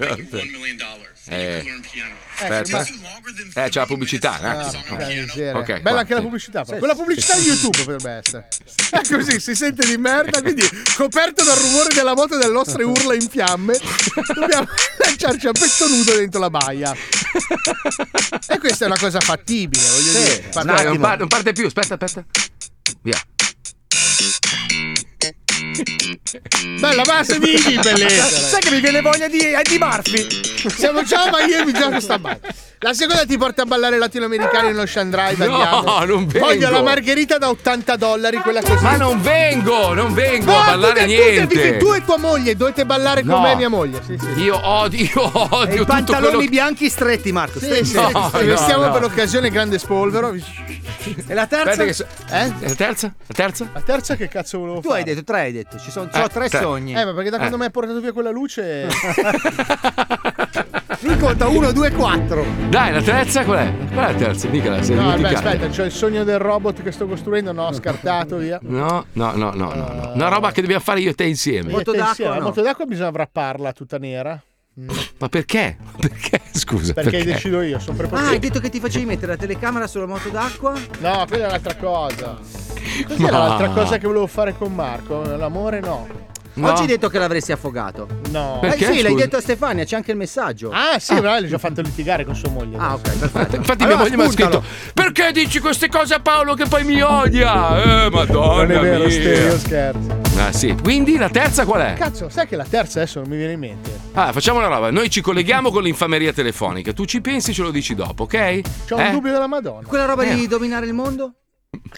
[1.29, 1.65] Eh,
[2.39, 2.87] aspetta.
[3.55, 4.39] Eh, c'è la pubblicità.
[4.41, 4.83] Ah, attimo.
[4.87, 5.59] porca miseria.
[5.59, 6.25] Ok, Bella anche la sì.
[6.25, 6.65] pubblicità.
[6.65, 6.79] però.
[6.79, 8.49] Quella pubblicità di YouTube potrebbe essere.
[8.91, 10.67] È così, si sente di merda, quindi
[10.97, 13.77] coperto dal rumore della moto e dalle nostre urla in fiamme,
[14.35, 14.69] dobbiamo
[15.05, 16.95] lanciarci a petto nudo dentro la baia.
[18.49, 20.49] E questa è una cosa fattibile, voglio dire.
[20.49, 22.25] Aspetta, non, par- non parte più, aspetta, aspetta.
[23.03, 23.21] Via.
[26.81, 28.25] Bella base Vidi, bellezza.
[28.25, 30.27] Sai che mi viene voglia di, eh, di Murphy?
[30.71, 32.39] Siamo già a Miami, già sta balla.
[32.81, 35.45] La seconda ti porta a ballare latinoamericani nello Ocean Drive.
[35.45, 36.05] No, andiamo.
[36.05, 36.47] non vengo.
[36.47, 38.83] Voglio la margherita da 80 dollari, quella così.
[38.85, 41.77] Ma non vengo, non vengo No, a ballare tu, tu, niente.
[41.79, 43.41] Tu, tu e tua moglie dovete ballare con No.
[43.41, 44.01] me e mia moglie.
[44.07, 44.43] Sì, sì.
[44.43, 47.59] Io odio, io odio i pantaloni quello bianchi stretti, Marco.
[47.59, 47.85] Sì, stretti.
[47.87, 48.93] sì, No, sì, no, vestiamo no.
[48.93, 50.33] per l'occasione grande spolvero.
[51.27, 51.93] E la terza?
[51.93, 52.53] So- Eh?
[52.61, 53.13] La terza?
[53.27, 53.71] La terza?
[53.73, 55.01] La terza che cazzo volevo Tu fare?
[55.01, 55.58] hai detto tre, hai detto.
[55.79, 56.61] Ci sono, Eh, ho tre tre.
[56.61, 56.93] sogni.
[56.95, 57.39] Eh, ma perché da Eh.
[57.41, 58.87] quando mi hai portato via quella luce.
[61.01, 62.45] Lui conta 1, 2, 4.
[62.69, 63.73] Dai, la terza qual è?
[63.93, 64.49] Qual è la terza?
[64.49, 65.51] Mica la sei No, dimenticata.
[65.51, 67.53] aspetta, c'ho il sogno del robot che sto costruendo.
[67.53, 68.59] No, scartato via.
[68.63, 70.11] No, no, no, no, no, no.
[70.15, 71.71] Una roba che dobbiamo fare io e te insieme.
[71.71, 74.41] Moto d'acqua, la moto d'acqua bisogna wrapparla tutta nera.
[75.19, 75.77] Ma perché?
[75.99, 76.41] Perché?
[76.53, 76.93] Scusa.
[76.93, 80.29] Perché decido io, sono Ah, hai detto che ti facevi mettere la telecamera sulla moto
[80.29, 80.73] d'acqua?
[81.01, 82.39] No, quella è un'altra cosa.
[83.05, 85.23] Cos'era Ma- l'altra cosa che volevo fare con Marco?
[85.37, 86.27] L'amore no.
[86.61, 88.09] Oggi hai detto che l'avresti affogato.
[88.31, 88.61] No.
[88.65, 90.71] Eh sì, l'hai detto a Stefania, c'è anche il messaggio.
[90.73, 92.77] Ah, sì, però l'hai già fatto litigare con sua moglie.
[92.79, 93.55] Ah, ok, perfetto.
[93.57, 96.83] Infatti Allora, mia moglie mi ha scritto Perché dici queste cose a Paolo che poi
[96.83, 98.07] mi odia?
[98.07, 99.11] Eh, madonna Non è vero, mia.
[99.11, 100.17] Ste, io scherzo.
[100.37, 101.93] Ah sì, quindi la terza qual è?
[101.95, 103.91] Cazzo, sai che la terza adesso non mi viene in mente.
[104.15, 107.63] Ah, facciamo una roba, noi ci colleghiamo con l'infameria telefonica, tu ci pensi e ce
[107.63, 108.61] lo dici dopo, ok?
[108.89, 109.11] C'ho un Eh?
[109.13, 109.87] dubbio della Madonna.
[109.87, 110.35] Quella roba Eh.
[110.35, 111.35] di dominare il mondo?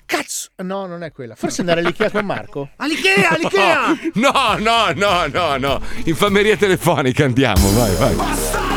[0.04, 0.48] Cazzo!
[0.62, 1.34] No, non è quella.
[1.36, 2.70] Forse andare all'Ikea con Marco?
[2.76, 3.98] All'Ikea, all'Ikea!
[4.14, 5.80] No, no, no, no, no.
[6.04, 8.34] Infameria telefonica andiamo, vai, vai.
[8.34, 8.69] Stiamo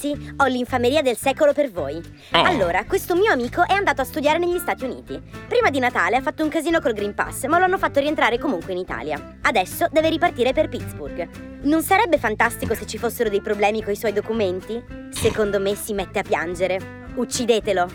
[0.00, 2.00] Ragazzi, ho l'infameria del secolo per voi.
[2.32, 2.42] Oh.
[2.42, 5.20] Allora, questo mio amico è andato a studiare negli Stati Uniti.
[5.46, 8.38] Prima di Natale ha fatto un casino col Green Pass, ma lo hanno fatto rientrare
[8.38, 9.36] comunque in Italia.
[9.42, 11.28] Adesso deve ripartire per Pittsburgh.
[11.62, 14.82] Non sarebbe fantastico se ci fossero dei problemi coi suoi documenti?
[15.10, 16.78] Secondo me si mette a piangere.
[17.16, 17.90] Uccidetelo.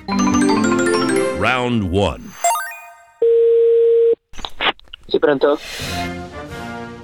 [1.40, 2.18] Round 1.
[5.07, 5.60] Sì, pronto?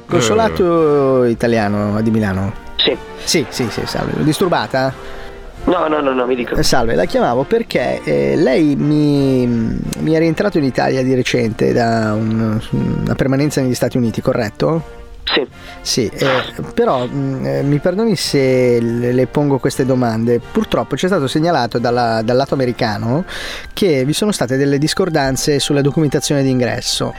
[0.05, 2.69] Consolato italiano di Milano?
[2.83, 2.97] Sì.
[3.23, 4.13] Sì, sì, sì, salve.
[4.17, 4.93] L'ho disturbata?
[5.65, 6.55] No, no, no, no, mi dico.
[6.55, 11.71] Eh, Salve, la chiamavo perché eh, lei mi, mi è rientrato in Italia di recente
[11.71, 14.99] da un- una permanenza negli Stati Uniti, corretto?
[15.23, 15.47] Sì.
[15.81, 20.39] Sì, eh, però mh, eh, mi perdoni se le, le pongo queste domande.
[20.39, 23.23] Purtroppo ci è stato segnalato dalla- dal lato americano
[23.71, 27.13] che vi sono state delle discordanze sulla documentazione d'ingresso.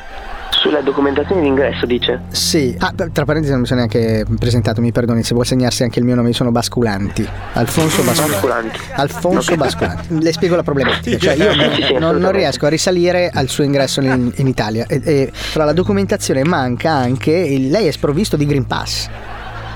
[0.63, 2.21] Sulla documentazione d'ingresso dice?
[2.29, 5.99] Sì, ah, tra parentesi non mi sono neanche presentato, mi perdoni se vuol segnarsi anche
[5.99, 7.27] il mio nome, io sono Basculanti.
[7.55, 8.31] Alfonso Basculanti.
[8.33, 8.81] Basculanti.
[8.93, 9.59] Alfonso Ok.
[9.59, 10.23] Basculanti.
[10.23, 13.65] Le spiego la problematica, cioè io Sì, sì, non, non- riesco a risalire al suo
[13.65, 18.37] ingresso in, in Italia e, e tra la documentazione manca anche, il- lei è sprovvisto
[18.37, 19.09] di Green Pass.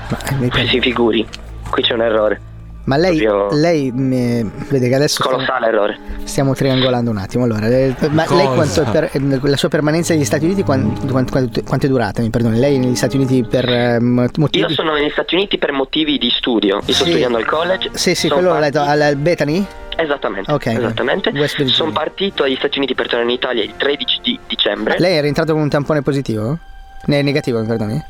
[0.09, 1.27] Ma, eh, mi Si figuri.
[1.69, 2.39] Qui c'è un errore.
[2.87, 5.97] Ma lei, lei mi- vede che adesso stiamo, Colossale errore.
[6.23, 7.43] stiamo triangolando un attimo.
[7.43, 8.53] Allora, eh, ma lei Cosa?
[8.53, 11.89] quanto è per- eh, la sua permanenza negli Stati Uniti quant- quant- quant- quanto è
[11.89, 12.21] durata?
[12.21, 15.57] Mi perdoni, lei negli Stati Uniti per eh, mo- motivi Io sono negli Stati Uniti
[15.57, 16.75] per motivi di studio.
[16.77, 17.09] Io sto Sì.
[17.09, 17.89] studiando al college.
[17.93, 19.65] Sì, sì, quello l'ho partito- letto al Bethany?
[19.99, 20.51] Esattamente.
[20.51, 21.31] Ok, esattamente.
[21.31, 21.73] Virginia.
[21.73, 24.95] Sono partito dagli Stati Uniti per tornare in Italia il 13 di dicembre.
[24.99, 26.57] Lei è rientrato con un tampone positivo?
[27.05, 28.03] Ne negativo, mi perdoni?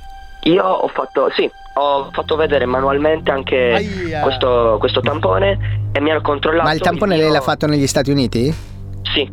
[0.47, 6.21] Io ho fatto, sì, ho fatto vedere manualmente anche questo, questo tampone e mi hanno
[6.21, 6.67] controllato.
[6.67, 8.53] Ma il tampone lei l'ha fatto negli Stati Uniti?
[9.13, 9.29] Sì.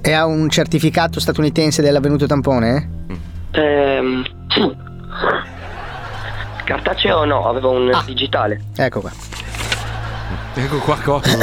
[0.00, 3.06] E ha un certificato statunitense dell'avvenuto tampone?
[3.52, 4.76] Ehm, sì.
[6.64, 8.02] Cartaceo no, avevo un Ah.
[8.04, 8.60] digitale.
[8.76, 9.10] Ecco qua.
[10.60, 11.36] Ecco qua cosa.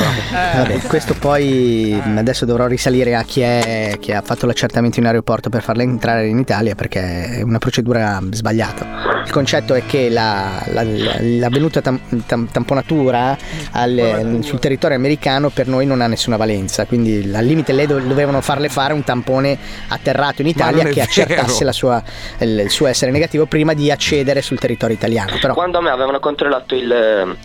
[0.55, 5.05] Vabbè, questo poi mh, adesso dovrò risalire a chi, è, chi ha fatto l'accertamento in
[5.05, 9.21] aeroporto per farla entrare in Italia perché è una procedura sbagliata.
[9.23, 13.37] Il concetto è che la, la- la- l'avvenuta tam- tam- tamponatura
[13.71, 18.05] al- sul territorio americano per noi non ha nessuna valenza, quindi al limite lei dove-
[18.05, 22.03] dovevano farle fare un tampone atterrato in Italia che accertasse sua-
[22.39, 25.37] il, il suo essere negativo prima di accedere sul territorio italiano.
[25.39, 27.35] Però Quando a me avevano controllato il,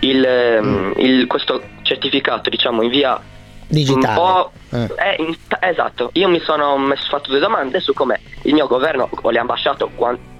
[0.00, 3.20] il, ehm, il- questo certificato, diciamo, in via
[3.68, 4.06] digitale.
[4.08, 4.50] un po'.
[4.72, 4.82] Eh.
[4.96, 9.08] eh, in- esatto, io mi sono messo, fatto due domande su come il mio governo
[9.10, 10.35] o le ambasciate o quan- mm,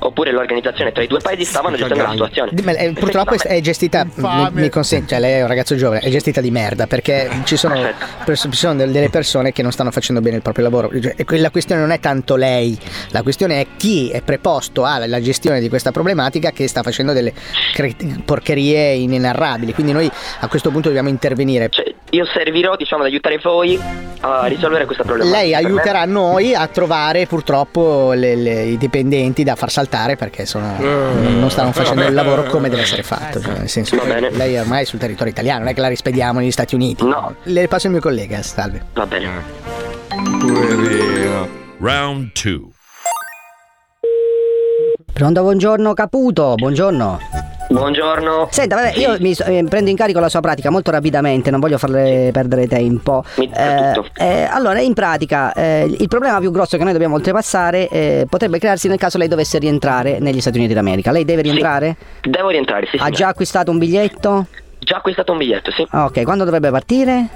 [0.00, 2.50] oppure l'organizzazione tra i due paesi stavano gestendo la situazione.
[2.76, 6.10] Eh, purtroppo è, è gestita, mi, mi consente, cioè lei è un ragazzo giovane, è
[6.10, 7.74] gestita di merda perché ci sono,
[8.24, 10.90] pers- ci sono del- delle persone che non stanno facendo bene il proprio lavoro.
[11.00, 12.78] Cioè, e La questione non è tanto lei,
[13.10, 17.32] la questione è chi è preposto alla gestione di questa problematica che sta facendo delle
[17.72, 17.94] cre-
[18.24, 19.74] porcherie inenarrabili.
[19.74, 20.10] Quindi noi
[20.40, 21.70] a questo punto dobbiamo intervenire.
[22.14, 23.78] Io servirò, diciamo, ad aiutare voi
[24.20, 25.40] a risolvere questa problematica.
[25.42, 30.76] Lei aiuterà noi a trovare purtroppo le- le- i dipendenti da far saltare perché sono-
[30.78, 33.40] non stanno facendo il lavoro come deve essere fatto.
[33.40, 33.96] Cioè, nel senso
[34.30, 37.04] lei è ormai sul territorio italiano, non è che la rispediamo negli Stati Uniti.
[37.04, 37.34] No.
[37.42, 38.82] Le passo il mio collega, salve.
[38.92, 39.42] Va bene.
[41.80, 42.60] Round 2.
[45.12, 47.18] Pronto, buongiorno Caputo, buongiorno.
[47.68, 48.48] Buongiorno.
[48.50, 51.78] Senta, vabbè, io mi eh, prendo in carico la sua pratica molto rapidamente, non voglio
[51.78, 53.24] farle perdere tempo.
[53.36, 58.26] Eh, eh, allora, in pratica, eh, il problema più grosso che noi dobbiamo oltrepassare eh,
[58.28, 61.10] potrebbe crearsi nel caso lei dovesse rientrare negli Stati Uniti d'America.
[61.10, 61.96] Lei deve rientrare?
[62.22, 63.14] Devo rientrare, sì, Ha signora.
[63.16, 64.46] già acquistato un biglietto?
[64.78, 65.86] Già acquistato un biglietto, sì.
[65.90, 67.28] Ok, quando dovrebbe partire?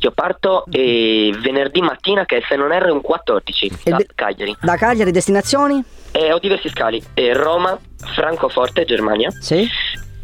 [0.00, 4.56] Io parto eh, venerdì mattina, che se non erro è un 14, da Cagliari.
[4.60, 5.82] Da Cagliari, destinazioni?
[6.12, 7.02] E ho diversi scali.
[7.14, 7.78] Eh, Roma,
[8.14, 9.30] Francoforte, Germania.
[9.40, 9.68] Sì.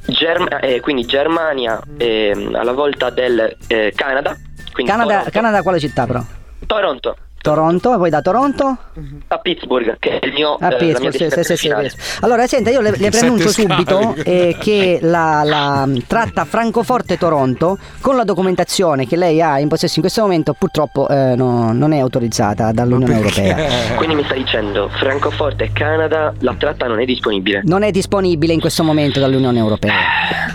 [0.07, 4.37] Germ- eh, quindi Germania ehm, alla volta del eh, Canada.
[4.85, 5.25] Canada.
[5.31, 6.23] Canada quale città però?
[6.67, 7.17] Toronto.
[7.43, 8.79] Toronto, e poi da Toronto?
[9.27, 11.97] A Pittsburgh, che è il mio, A eh, la mia Pittsburgh, sì, sì, sì.
[12.21, 18.25] Allora, senta, io le, le preannuncio subito eh, che la, la tratta Francoforte-Toronto con la
[18.25, 22.71] documentazione che lei ha in possesso in questo momento purtroppo eh, no- non è autorizzata
[22.71, 23.57] dall'Unione Europea.
[23.97, 27.63] Quindi mi sta dicendo Francoforte e Canada, la tratta non è disponibile.
[27.65, 29.95] Non è disponibile in questo momento dall'Unione Europea.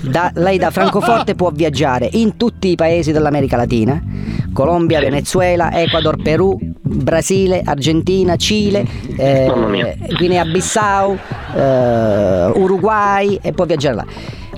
[0.01, 4.01] Da- lei da Francoforte può viaggiare in tutti i paesi dell'America Latina,
[4.53, 8.85] Colombia, Venezuela, Ecuador, Perù, Brasile, Argentina, Cile,
[9.17, 9.97] eh.
[10.17, 11.17] Guinea-Bissau,
[11.55, 14.05] eh, Uruguay e può viaggiare là.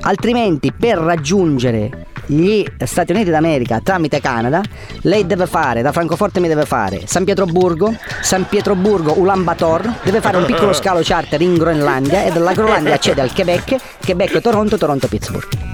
[0.01, 4.61] Altrimenti per raggiungere gli Stati Uniti d'America tramite Canada,
[5.01, 10.37] lei deve fare, da Francoforte mi deve fare San Pietroburgo, San Pietroburgo, Ulaanbaatar, deve fare
[10.37, 15.07] un piccolo scalo charter in Groenlandia e dalla Groenlandia accede al Quebec, Quebec Toronto, Toronto
[15.07, 15.68] Pittsburgh.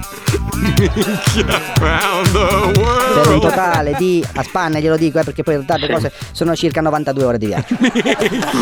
[3.14, 6.12] Per un totale di, a spanne glielo dico eh, perché poi in realtà le cose
[6.32, 7.76] sono circa 92 ore di viaggio.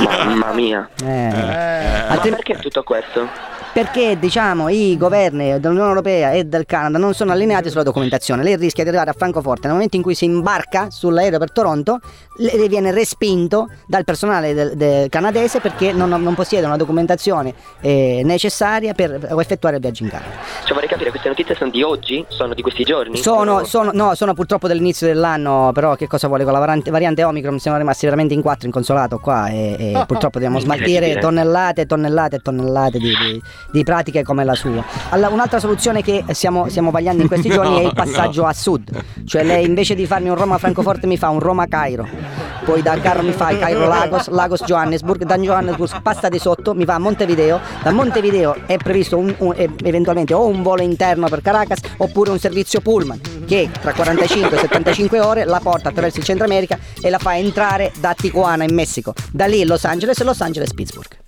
[0.03, 0.89] Mamma mia.
[1.03, 1.29] Eh.
[1.31, 3.27] Ma Altri- perché tutto questo?
[3.73, 8.43] Perché diciamo i governi dell'Unione Europea e del Canada non sono allineati sulla documentazione.
[8.43, 11.99] Lei rischia di arrivare a Francoforte nel momento in cui si imbarca sull'aereo per Toronto,
[12.37, 17.53] le le viene respinto dal personale del, del canadese perché non, non possiede una documentazione
[17.81, 20.31] eh, necessaria per effettuare il viaggio in Canada.
[20.63, 22.23] Cioè vorrei capire, queste notizie sono di oggi?
[22.29, 23.17] Sono di questi giorni?
[23.17, 27.23] Sono, sono, no, sono purtroppo dell'inizio dell'anno, però che cosa vuole con la variante, variante
[27.23, 27.59] Omicron?
[27.59, 31.85] Siamo rimasti veramente in quattro in consolato qua e, e purtroppo dobbiamo smaltire tonnellate e
[31.85, 33.41] tonnellate e tonnellate di, di-
[33.71, 34.83] di pratiche come la sua.
[35.09, 38.89] Alla- un'altra soluzione che stiamo, stiamo vagliando in questi giorni è il passaggio a sud,
[39.25, 42.07] cioè lei invece di farmi un Roma-Francoforte mi fa un Roma-Cairo,
[42.65, 46.95] poi da Cairo mi fa il Cairo-Lagos, Lagos-Johannesburg, da Johannesburg passa di sotto, mi va
[46.95, 49.53] a Montevideo, da Montevideo è previsto un- un-
[49.83, 54.59] eventualmente o un volo interno per Caracas oppure un servizio pullman che tra 45 e
[54.59, 58.73] 75 ore la porta attraverso il Centro America e la fa entrare da Tijuana in
[58.73, 61.22] Messico, da lì Los Angeles e Los Angeles Pittsburgh.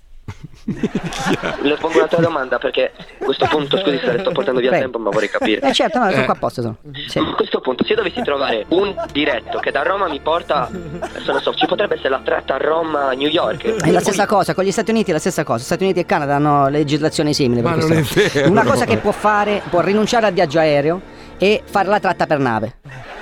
[0.66, 4.84] Le pongo un'altra domanda perché a questo punto, scusi se le sto portando via Prego.
[4.84, 5.60] tempo, ma vorrei capire.
[5.60, 6.76] Eh certo, no, sono qua apposta sono.
[7.06, 7.20] Sì.
[7.20, 10.68] Ma a questo punto, se io dovessi trovare un diretto che da Roma mi porta,
[10.70, 13.64] se non so, ci potrebbe essere la tratta Roma-New York.
[13.76, 15.62] È la stessa cosa, con gli Stati Uniti è la stessa cosa.
[15.62, 17.62] Stati Uniti e Canada hanno legislazioni simili.
[17.62, 17.92] per Ma questo.
[17.94, 18.50] non è vero.
[18.50, 21.00] Una cosa che può fare, può rinunciare al viaggio aereo
[21.38, 22.76] e fare la tratta per nave.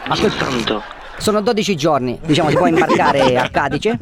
[0.09, 0.33] A quel-
[1.19, 3.99] Sono 12 giorni, diciamo, si può imbarcare a Cadice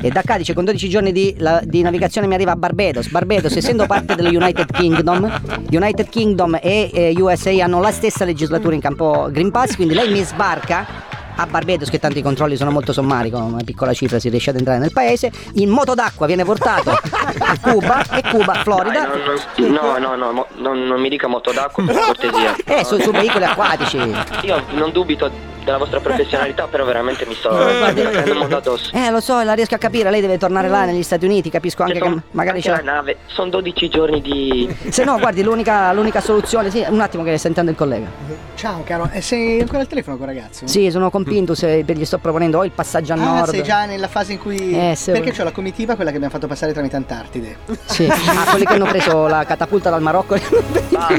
[0.00, 3.08] e da Cadice con 12 giorni di, la- di navigazione mi arriva a Barbados.
[3.08, 5.40] Barbados, essendo parte dello United Kingdom,
[5.70, 10.10] United Kingdom e eh, USA hanno la stessa legislatura in campo Green Pass, quindi lei
[10.10, 14.30] mi sbarca a Barbados che tanti controlli sono molto sommari con una piccola cifra si
[14.30, 19.06] riesce ad entrare nel paese in moto d'acqua viene portato a Cuba e Cuba Florida
[19.06, 22.54] Dai, non- no, no, no, mo- non, non mi dica moto d'acqua per cortesia.
[22.64, 23.98] eh su, su veicoli acquatici
[24.44, 25.30] Io non dubito
[25.66, 28.90] della vostra professionalità, però veramente mi sto mettendo un modo addosso.
[28.94, 31.82] eh lo so la riesco a capire lei deve tornare là negli Stati Uniti capisco
[31.82, 34.74] anche Cioè, che magari Anche c'è la nave, sono 12 giorni di...
[34.88, 38.06] se no guardi l'unica, l'unica soluzione sì un attimo che sentendo il collega
[38.54, 40.66] Ciao caro, e sei ancora al telefono con ragazzo?
[40.68, 43.62] sì sono con Pintus e gli sto proponendo o il passaggio a Ah, nord sei
[43.64, 44.56] già nella fase in cui...
[44.90, 47.56] Eh, se- Perché c'ho la comitiva, quella che abbiamo fatto passare tramite Antartide.
[47.86, 48.06] sì.
[48.08, 50.42] ah quelli che hanno preso la catapulta dal Marocco in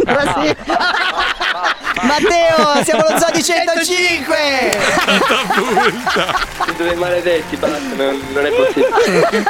[0.03, 0.55] Brasile
[2.01, 4.35] Matteo, siamo lo zoo di 105!
[6.67, 9.45] I due maledetti, basta, non, non è possibile.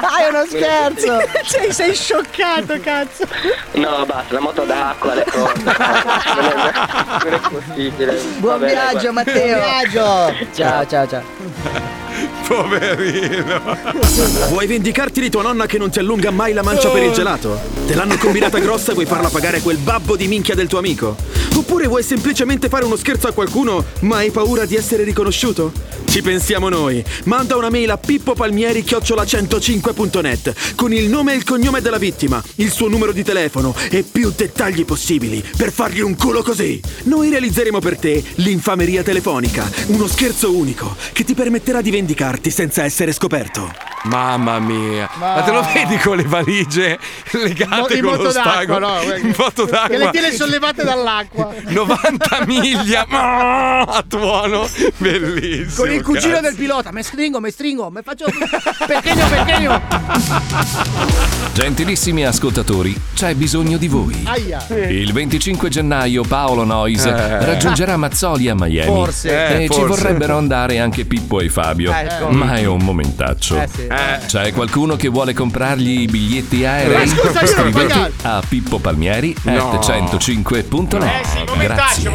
[0.00, 1.18] Ah, è uno scherzo!
[1.44, 3.26] sei, sei scioccato, cazzo!
[3.72, 5.62] No, basta, la moto d'acqua, le cose.
[5.62, 6.72] non, è,
[7.24, 8.12] non è possibile.
[8.36, 9.12] Buon Vabbè, viaggio, guarda.
[9.12, 9.58] Matteo!
[9.58, 10.46] Buon viaggio!
[10.54, 11.87] Ciao, ciao, ciao.
[12.48, 13.60] Poverino.
[14.48, 17.60] Vuoi vendicarti di tua nonna che non ti allunga mai la mancia per il gelato?
[17.86, 21.14] Te l'hanno combinata grossa e vuoi farla pagare quel babbo di minchia del tuo amico?
[21.54, 25.72] Oppure vuoi semplicemente fare uno scherzo a qualcuno ma hai paura di essere riconosciuto?
[26.08, 27.04] Ci pensiamo noi.
[27.24, 32.88] Manda una mail a pippopalmieri-105.net con il nome e il cognome della vittima, il suo
[32.88, 36.80] numero di telefono e più dettagli possibili per fargli un culo così.
[37.04, 42.84] Noi realizzeremo per te l'infameria telefonica, uno scherzo unico che ti permetterà di vendicarti senza
[42.84, 43.70] essere scoperto.
[44.04, 45.08] Mamma mia.
[45.18, 46.98] Ma, Ma- te lo vedi con le valigie
[47.32, 48.78] legate in con moto lo stago?
[48.78, 49.02] no?
[49.20, 49.88] In moto d'acqua.
[49.88, 51.52] Che le tiene sollevate dall'acqua.
[51.68, 54.66] 90 miglia ma- a tuono.
[54.96, 55.84] Bellissimo.
[55.84, 56.42] Con il cugino cazzo.
[56.42, 58.26] del pilota, me stringo, me stringo, me faccio
[58.86, 59.82] pequeño, pequeño.
[61.52, 64.22] Gentilissimi ascoltatori, c'è bisogno di voi.
[64.24, 64.64] Aia.
[64.88, 67.44] Il 25 gennaio Paolo Nois Eh.
[67.44, 68.86] raggiungerà Mazzoli a Miami.
[68.86, 69.28] Forse.
[69.30, 69.86] E Eh, ci forse.
[70.02, 71.92] vorrebbero andare anche Pippo e Fabio.
[71.92, 72.28] Ecco.
[72.28, 73.60] Ma è un momentaccio.
[73.60, 73.86] Eh, sì.
[73.88, 74.18] Eh.
[74.26, 77.06] C'è qualcuno che vuole comprargli i biglietti aerei?
[77.06, 79.72] Ma scusa, io non a pippopalmieri No.
[79.72, 81.56] at 105.net.
[81.58, 82.10] Grazie.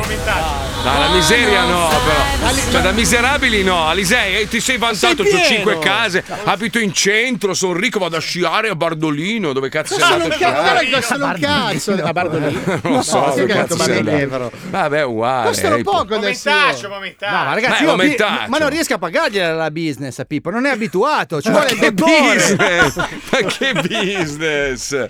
[0.84, 2.54] No, la miseria no, però.
[2.72, 3.88] Cioè, da miserabili no.
[3.88, 5.40] Alisei, eh, ti sei vantato, ho pieno.
[5.44, 9.54] cinque case, abito in centro, sono ricco, vado a sciare a Bardolino.
[9.54, 10.88] Dove cazzo sei Sono andato un a cazzo, sciare?
[10.90, 11.92] guarda, sono un cazzo.
[12.04, 12.62] A Bardolino.
[12.84, 14.52] Non lo so, No, dove sì che cazzo Bardolino.
[14.70, 15.48] Vabbè, è uguale.
[15.48, 16.50] Costano eh, poco adesso.
[16.50, 18.50] Momentaccio, No, ma ragazzi, Beh, io pi- momentaccio.
[18.50, 21.94] ma non riesco a pagargliela la business a Pippo, non è abituato, ci vuole che
[21.94, 22.36] dottore.
[22.36, 22.96] business!
[23.32, 25.10] Ma che business!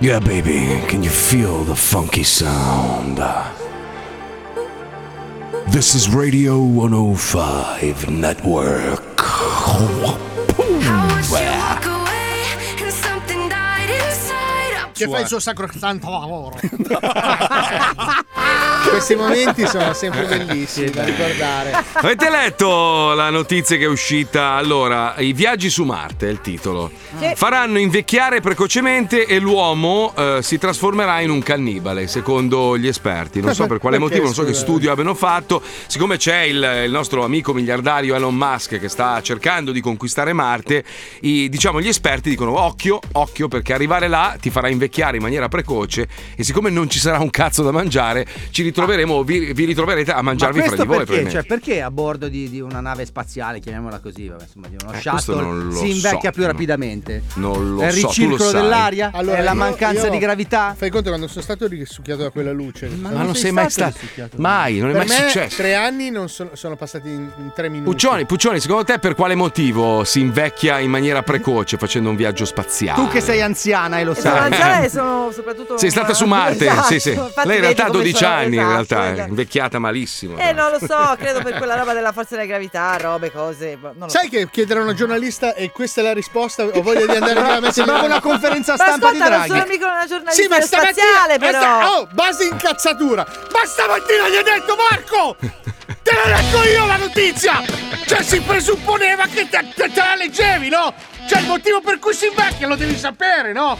[0.00, 3.18] Yeah, baby, can you feel the funky sound?
[5.72, 9.18] This is Radio 105 Network.
[14.98, 16.58] Che fa il suo sacrosanto lavoro.
[18.90, 21.72] Questi momenti sono sempre bellissimi da ricordare.
[21.92, 24.52] Avete letto la notizia che è uscita?
[24.52, 26.90] Allora, i viaggi su Marte è il titolo.
[27.18, 27.32] Sì.
[27.34, 33.40] Faranno invecchiare precocemente e l'uomo eh, si trasformerà in un cannibale, secondo gli esperti.
[33.40, 35.62] Non so per quale motivo, non so che studio abbiano fatto.
[35.86, 40.82] Siccome c'è il, il nostro amico miliardario Elon Musk che sta cercando di conquistare Marte,
[41.20, 45.48] i- diciamo gli esperti dicono occhio, occhio perché arrivare là ti farà invecchiare in maniera
[45.48, 50.10] precoce e siccome non ci sarà un cazzo da mangiare, ci ritroveremo, vi, vi ritroverete
[50.12, 51.04] a Ma mangiarvi fra questo di voi.
[51.04, 51.30] perché?
[51.30, 54.92] Cioè, perché a bordo di, di una nave spaziale, chiamiamola così, vabbè, insomma, di uno
[54.92, 56.48] Eh, shuttle, non si invecchia so, più no.
[56.48, 57.22] rapidamente?
[57.34, 58.60] Non lo È il so, tu lo ricircolo sai.
[58.62, 59.10] dell'aria?
[59.10, 60.74] è la io- mancanza io- di gravità?
[60.76, 62.88] Fai conto quando sono stato risucchiato da quella luce.
[62.88, 63.98] Ma non sei mai stato.
[64.36, 65.56] Mai, non è per mai me, successo.
[65.56, 67.90] Tre anni non sono, sono passati in, in tre minuti.
[67.90, 72.44] Puccioni, Puccioni, secondo te per quale motivo si invecchia in maniera precoce facendo un viaggio
[72.44, 73.00] spaziale?
[73.02, 74.50] Tu che sei anziana e lo Sono sai.
[74.84, 75.78] E sono soprattutto.
[75.78, 77.10] Sei stata su Marte, Esatto, sì, sì.
[77.12, 79.28] infatti Lei in realtà ha come 12 sono- anni, in esatto, realtà è esatto.
[79.28, 80.38] invecchiata malissimo.
[80.38, 83.76] Eh, non lo so, credo per quella roba della forza della gravità, robe, cose.
[83.76, 86.64] boh, Non lo Sai che chiedere a una giornalista e questa è la risposta?
[86.64, 89.48] Ho voglia di andare a mettere Sembrava una conferenza Ma stampa di ascolta, non Draghi.
[89.60, 91.58] sono mica una giornalista Sì, ma stamattina spaziale, ma però.
[91.60, 93.26] sta- Oh, base incazzatura!
[93.52, 95.36] Ma stamattina gli ho detto Marco!
[96.02, 97.62] Te la leggo io la notizia!
[98.06, 100.92] Cioè si presupponeva che te, te- te la leggevi, no?
[101.28, 103.76] Cioè il motivo per cui si invecchia lo devi sapere, no?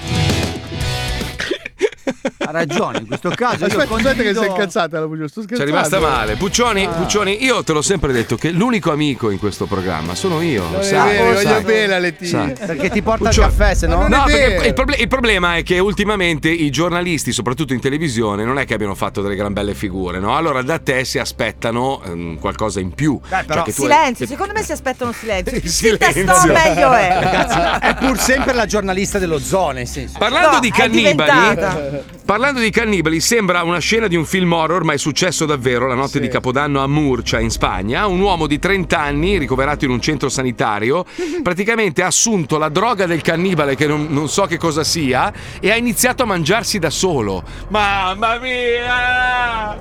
[2.39, 5.28] Ha ragione, in questo caso io Aspetta, aspetta che condivido- si è incazzata la Puccio,
[5.28, 5.70] sto scherzando.
[5.72, 6.36] rimasta male.
[6.36, 6.89] Puccioni, Ah.
[6.90, 10.62] Puccioni, io te l'ho sempre detto che l'unico amico in questo programma sono io.
[10.64, 11.62] lo Non è sai, vero, lo voglio sai.
[11.64, 12.52] bene a Letizia.
[12.56, 12.66] Sai.
[12.66, 14.06] Perché ti porta Puccioni- il caffè, se no?
[14.09, 18.59] No, perché il, proble- il problema è che ultimamente i giornalisti, soprattutto in televisione, non
[18.59, 20.36] è che abbiano fatto delle gran belle figure, no?
[20.36, 23.20] Allora da te si aspettano ehm, qualcosa in più.
[23.28, 25.60] Cioè che tu hai- Silenzio, secondo me si aspettano silenzio.
[25.68, 26.24] Silenzio.
[26.24, 27.18] testo meglio è.
[27.20, 30.18] Ragazzi, è pur sempre la giornalista dello zoo, nel senso.
[30.18, 31.98] Parlando No, di cannibali, diventata.
[32.25, 35.95] Parlando di cannibali, sembra una scena di un film horror, ma è successo davvero la
[35.95, 38.07] notte di Capodanno a Murcia, in Spagna.
[38.07, 41.05] Un uomo di 30 anni, ricoverato in un centro sanitario,
[41.43, 45.70] praticamente ha assunto la droga del cannibale, che non, non so che cosa sia, e
[45.70, 47.43] ha iniziato a mangiarsi da solo.
[47.69, 49.81] Mamma mia!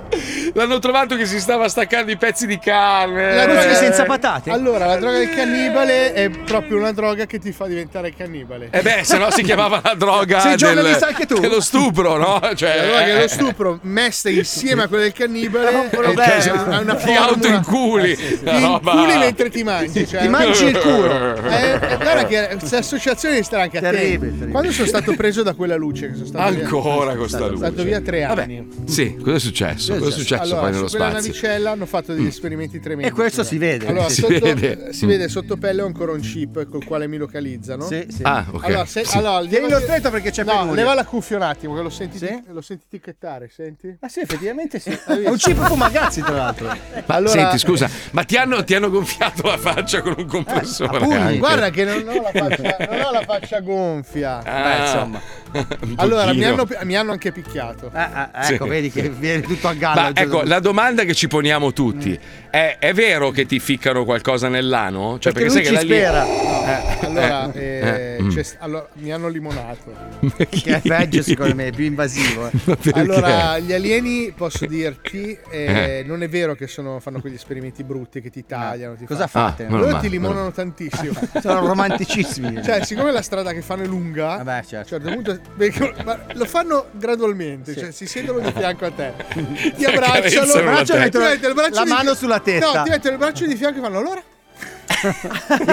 [0.53, 3.35] L'hanno trovato che si stava staccando i pezzi di carne.
[3.35, 4.49] La droga senza patate?
[4.51, 8.69] Allora, la droga del cannibale è proprio una droga che ti fa diventare cannibale.
[8.71, 11.39] Eh beh, se no si chiamava la droga Sei del, giornalista anche tu?
[11.39, 12.39] dello stupro, no?
[12.55, 16.23] Cioè, droga che eh, lo stupro messa insieme a quella del cannibale è, problema.
[16.23, 18.15] è una Ti formula autoinculi.
[18.15, 21.15] ti Una roba- inculi mentre ti mangi cioè, Ti mangi il culo.
[21.57, 24.47] Eh, guarda che questa associazione stare anche a terribile.
[24.47, 27.49] Quando sono stato preso da quella luce che sono stato via- Ancora con sta sono
[27.51, 27.65] luce.
[27.65, 29.95] stato via tre Vabbè, anni sì, cosa è successo?
[29.97, 30.41] Cosa è successo?
[30.43, 31.27] allora, poi nello su quella spazio.
[31.31, 33.09] navicella hanno fatto degli esperimenti tremendi.
[33.09, 33.87] E questo si vede.
[33.87, 34.93] Allora, Si sotto, vede.
[34.93, 37.85] si vede sotto pelle ho ancora un chip col quale mi localizzano.
[37.85, 38.21] Sì, sì.
[38.23, 38.63] Ah, ok.
[38.65, 39.17] Allora, se, Sì.
[39.17, 42.43] allora Tienilo stretto perché c'è No, leva la cuffia un attimo, che lo senti, Sì?
[42.47, 43.97] lo senti ticchettare, senti?
[43.99, 44.89] Ah sì, effettivamente sì.
[45.05, 45.49] È un visto?
[45.49, 46.67] chip Fumagazzi, tra l'altro.
[46.67, 46.77] Ma
[47.15, 50.97] Allora- senti, scusa, ma ti hanno, ti hanno gonfiato la faccia con un compressore?
[50.97, 51.37] Appunto, anche?
[51.37, 54.41] guarda che non ho la faccia, non ho la faccia gonfia.
[54.43, 55.21] Ah, insomma.
[55.53, 57.89] un Allora, mi hanno, mi hanno anche picchiato.
[57.93, 58.69] ecco, Sì.
[58.69, 60.01] vedi che viene tutto a galla.
[60.01, 62.17] Ma ecco, la domanda che ci poniamo tutti
[62.49, 65.17] è: è vero che ti ficcano qualcosa nell'ano?
[65.19, 66.25] Cioè, Perché sai lui che ci la lì- spera.
[66.67, 68.39] Eh, Allora, eh, eh, eh, mm.
[68.59, 69.93] allora, mi hanno limonato.
[70.49, 72.49] Che è peggio, secondo me, più invasivo.
[72.49, 72.75] eh.
[72.97, 76.03] Allora, gli alieni, posso dirti, eh, Eh.
[76.05, 78.95] non è vero che sono- fanno quegli esperimenti brutti che ti tagliano.
[78.95, 79.65] Ti Cosa fanno- fate?
[79.65, 81.13] Ah, Loro male, ti limonano meno tantissimo.
[81.39, 82.61] Sono romanticissimi.
[82.67, 84.95] Cioè, siccome la strada che fanno è lunga, Vabbè, a certo.
[84.95, 85.39] un certo punto
[86.03, 89.13] ma lo fanno gradualmente, cioè si siedono di fianco a te,
[89.75, 92.77] ti abbracciano, la braccio- mettono il braccio La di- mano sulla testa.
[92.77, 94.21] No, ti mettono il braccio di fianco e fanno allora?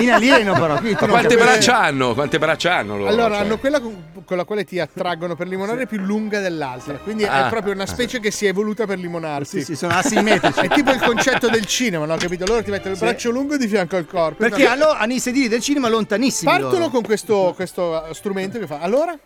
[0.00, 0.76] In alieno, però.
[0.78, 2.14] Qui quante braccia hanno?
[2.14, 3.08] Quante braccia hanno loro?
[3.10, 6.94] Allora, Cioè, hanno quella con, con la quale ti attraggono per limonare più lunga dell'altra.
[6.98, 7.46] Quindi Ah.
[7.46, 9.58] è proprio una specie che si è evoluta per limonarsi.
[9.60, 10.60] Sì, sì, sono asimmetrici.
[10.60, 12.16] È tipo il concetto del cinema, no?
[12.16, 12.44] Capito?
[12.46, 13.04] Loro ti mettono il Sì.
[13.04, 14.36] braccio lungo di fianco al corpo.
[14.38, 16.50] Perché hanno, hanno i sedili del cinema lontanissimi.
[16.50, 16.90] Partono loro.
[16.90, 18.78] con questo, questo strumento che fa.
[18.80, 19.16] Allora?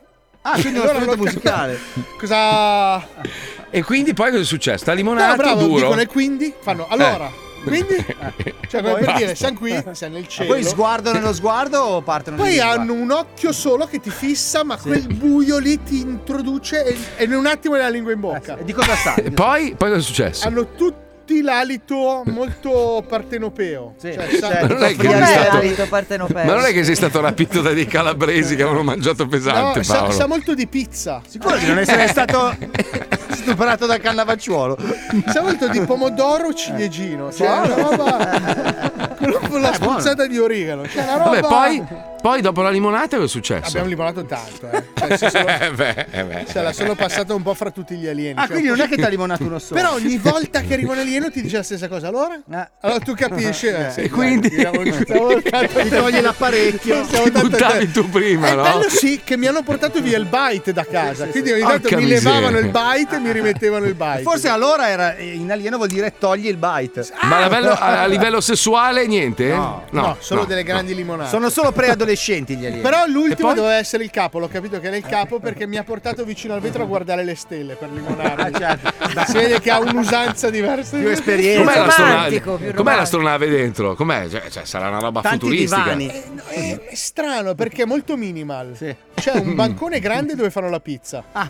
[0.42, 1.78] Ah, quindi uno Allora lo- musicale.
[2.18, 3.04] Cosa.
[3.70, 4.78] E quindi poi cosa è successo?
[4.78, 5.80] Sta No, limonato bravo, duro?
[5.82, 6.54] dicono e quindi?
[6.60, 6.86] Fanno.
[6.88, 7.30] Allora.
[7.64, 7.96] Quindi?
[8.68, 10.48] Cioè, come per dire, siamo qui, siamo nel Ma cielo.
[10.52, 14.76] poi sguardo nello sguardo o partono Poi hanno un occhio solo che ti fissa, ma
[14.76, 18.58] quel buio lì ti introduce e, e in un attimo hai la lingua in bocca.
[18.58, 19.14] Eh, Di cosa sa?
[19.14, 20.46] E poi, poi cosa è successo?
[20.46, 21.07] Hanno tutti
[21.42, 23.94] l'alito molto partenopeo.
[24.00, 24.74] Cioè, sa- certo.
[24.74, 26.44] Ma non è che stato- partenopeo?
[26.44, 29.84] Ma non è che sei stato rapito da dei calabresi che avevano mangiato pesante, no,
[29.84, 30.10] sa, Paolo?
[30.12, 31.20] sa molto di pizza.
[31.26, 32.56] Sicuro di non essere stato
[33.32, 34.76] stuprato da cannavacciuolo.
[35.26, 37.32] Sa molto di pomodoro ciliegino.
[37.32, 39.06] Cioè, una roba.
[39.48, 40.86] con la spruzzata di origano.
[40.86, 41.40] Cioè, una roba.
[41.40, 41.84] Vabbè, poi,
[42.20, 43.68] poi dopo la limonata cosa è successo?
[43.68, 44.82] Abbiamo limonato tanto, eh.
[44.94, 46.44] Cioè, si sono- Eh beh, eh beh.
[46.48, 48.34] se la sono passata un po' fra tutti gli alieni.
[48.38, 49.80] Ah, Cioè, quindi non è che ti ha limonato uno solo.
[49.80, 52.08] Però ogni volta che arriva un alieno ti dice la stessa cosa.
[52.08, 52.40] Allora?
[52.50, 52.68] Ah.
[52.80, 53.66] Allora tu capisci.
[53.66, 54.48] eh, sì, E quindi?
[54.50, 54.62] Ti
[55.88, 57.06] togli l'apparecchio.
[57.06, 58.62] Ti buttavi tu prima, È no?
[58.62, 61.26] bello sì che mi hanno portato via il byte da casa.
[61.26, 62.30] Quindi ogni tanto Porca mi miseria.
[62.30, 64.22] levavano il byte e mi rimettevano il byte.
[64.22, 67.06] Forse allora era in alieno vuol dire togli il byte.
[67.22, 69.48] Ma a livello, a livello sessuale niente?
[69.48, 70.46] No, No, solo no.
[70.46, 71.28] delle grandi limonate.
[71.30, 72.80] Sono solo preadolescenti gli alieni.
[72.82, 73.56] Però l'ultimo poi?
[73.56, 76.54] doveva essere il capo, l'ho capito che era il capo perché mi ha portato vicino
[76.54, 78.42] al vetro a guardare le stelle per limonarmi.
[78.42, 78.92] Ah, certo.
[79.26, 80.96] Si vede che ha un'usanza diversa.
[80.96, 81.62] Più esperienza.
[81.72, 82.40] Com'è, l'astronave?
[82.74, 83.94] Com'è l'astronave dentro?
[83.94, 84.28] Com'è?
[84.28, 85.82] Cioè, cioè, sarà una roba Tanti futuristica.
[85.94, 86.06] divani.
[86.48, 88.72] È, è strano perché è molto minimal.
[88.76, 88.94] Sì.
[89.14, 91.24] C'è un bancone grande dove fanno la pizza.
[91.32, 91.48] Ah.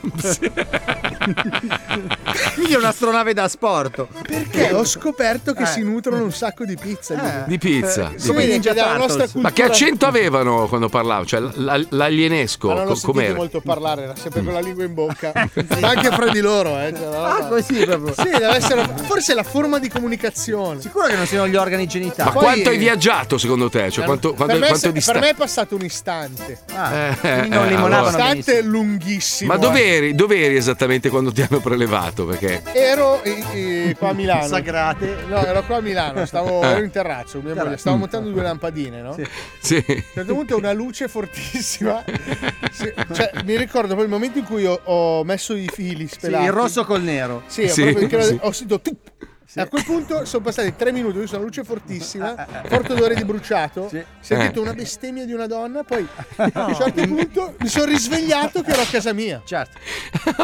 [2.54, 4.06] Quindi è un'astronave da sport.
[4.26, 5.66] Perché ho scoperto che Eh.
[5.66, 7.14] si nutrono un sacco di pizza.
[7.14, 7.30] lì.
[7.46, 8.12] Di pizza.
[8.16, 11.24] Si vede che dalla nostra cultura Ma che accento avevano quando parlavo?
[11.24, 13.34] Cioè, l- l'alienesco, Ma non sentito com'era?
[13.34, 15.32] molto parlare, era sempre con la lingua in bocca.
[15.80, 16.92] Ma anche fra di loro, eh.
[16.96, 18.14] cioè, Ah, così proprio.
[18.14, 20.80] Sì, deve essere forse la forma di comunicazione.
[20.80, 22.30] Sicuro che non siano gli organi Ma genitali.
[22.30, 23.90] Poi- quanto hai viaggiato secondo te?
[23.90, 26.58] Cioè, quanto, quanto, per, me, quanto se- è per me è passato un istante.
[26.74, 28.30] Ah, Eh, non eh, limonavano allora.
[28.30, 29.52] Un istante lunghissimo.
[29.52, 29.60] Ma eh.
[29.60, 30.14] dov'eri?
[30.14, 32.24] Dov'eri esattamente quando ti hanno prelevato?
[32.26, 34.46] Perché Ero eh, eh, qua a Milano.
[34.46, 35.16] Sagrate.
[35.28, 39.00] No, ero qua a Milano, stavo, ero in terrazzo, mia moglie, stavo montando due lampadine,
[39.02, 39.16] no?
[39.60, 39.74] sì.
[39.76, 42.04] A un certo punto una luce fortissima.
[42.70, 46.14] Sì, cioè, mi ricordo poi il momento in cui ho, ho messo i fili Sì,
[46.14, 46.44] spelati.
[46.44, 47.42] il rosso col nero.
[47.46, 48.38] Sì, ho Sì, sì.
[48.40, 49.10] ho sentito tup.
[49.54, 52.92] E A quel punto sono passati tre minuti, ho visto una luce fortissima, Eh, forte
[52.92, 54.04] odore di bruciato, Sì.
[54.20, 54.62] sentito Eh.
[54.62, 56.06] una bestemmia di una donna, poi
[56.52, 59.40] a un certo punto mi sono risvegliato che ero a casa mia.
[59.44, 59.78] Certo.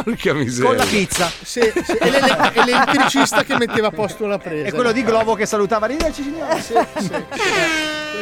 [0.03, 0.69] Porca miseria.
[0.71, 1.31] Con la pizza.
[1.43, 4.67] Sì, sì, E, l'ele- l'elettricista che metteva a posto la presa.
[4.67, 6.61] E quello di Globo che salutava Arrivederci signore.
[6.61, 7.11] Sì, sì.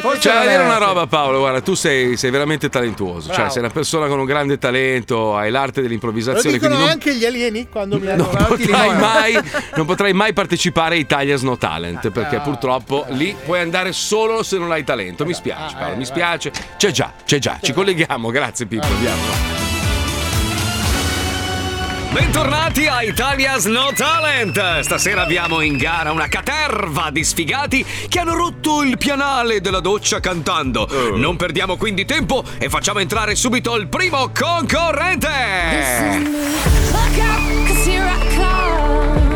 [0.01, 1.39] Forse C'è da dire una roba, Paolo.
[1.39, 3.27] Guarda, tu sei, sei veramente talentuoso.
[3.27, 3.51] Cioè, Bravo.
[3.51, 6.57] sei una persona con un grande talento, hai l'arte Lo dell'improvvisazione.
[6.57, 8.29] dicono Quindi non, anche gli alieni quando mi hanno...
[8.31, 9.39] non potrai mai,
[9.75, 12.09] non potrai mai partecipare a Italia's No Talent.
[12.11, 15.25] Perché purtroppo lì puoi andare solo se non hai talento.
[15.25, 16.51] Mi spiace, Paolo, mi spiace.
[16.77, 17.57] C'è già, c'è già.
[17.61, 18.29] Ci colleghiamo.
[18.29, 18.85] Grazie, Pippo.
[18.85, 19.62] Andiamo.
[22.13, 24.81] Bentornati a Italia's No Talent!
[24.81, 30.19] Stasera abbiamo in gara una caterva di sfigati che hanno rotto il pianale della doccia
[30.19, 30.87] cantando.
[31.15, 35.27] Non perdiamo quindi tempo e facciamo entrare subito il primo concorrente!
[36.91, 39.31] Look out, 'cause here I come.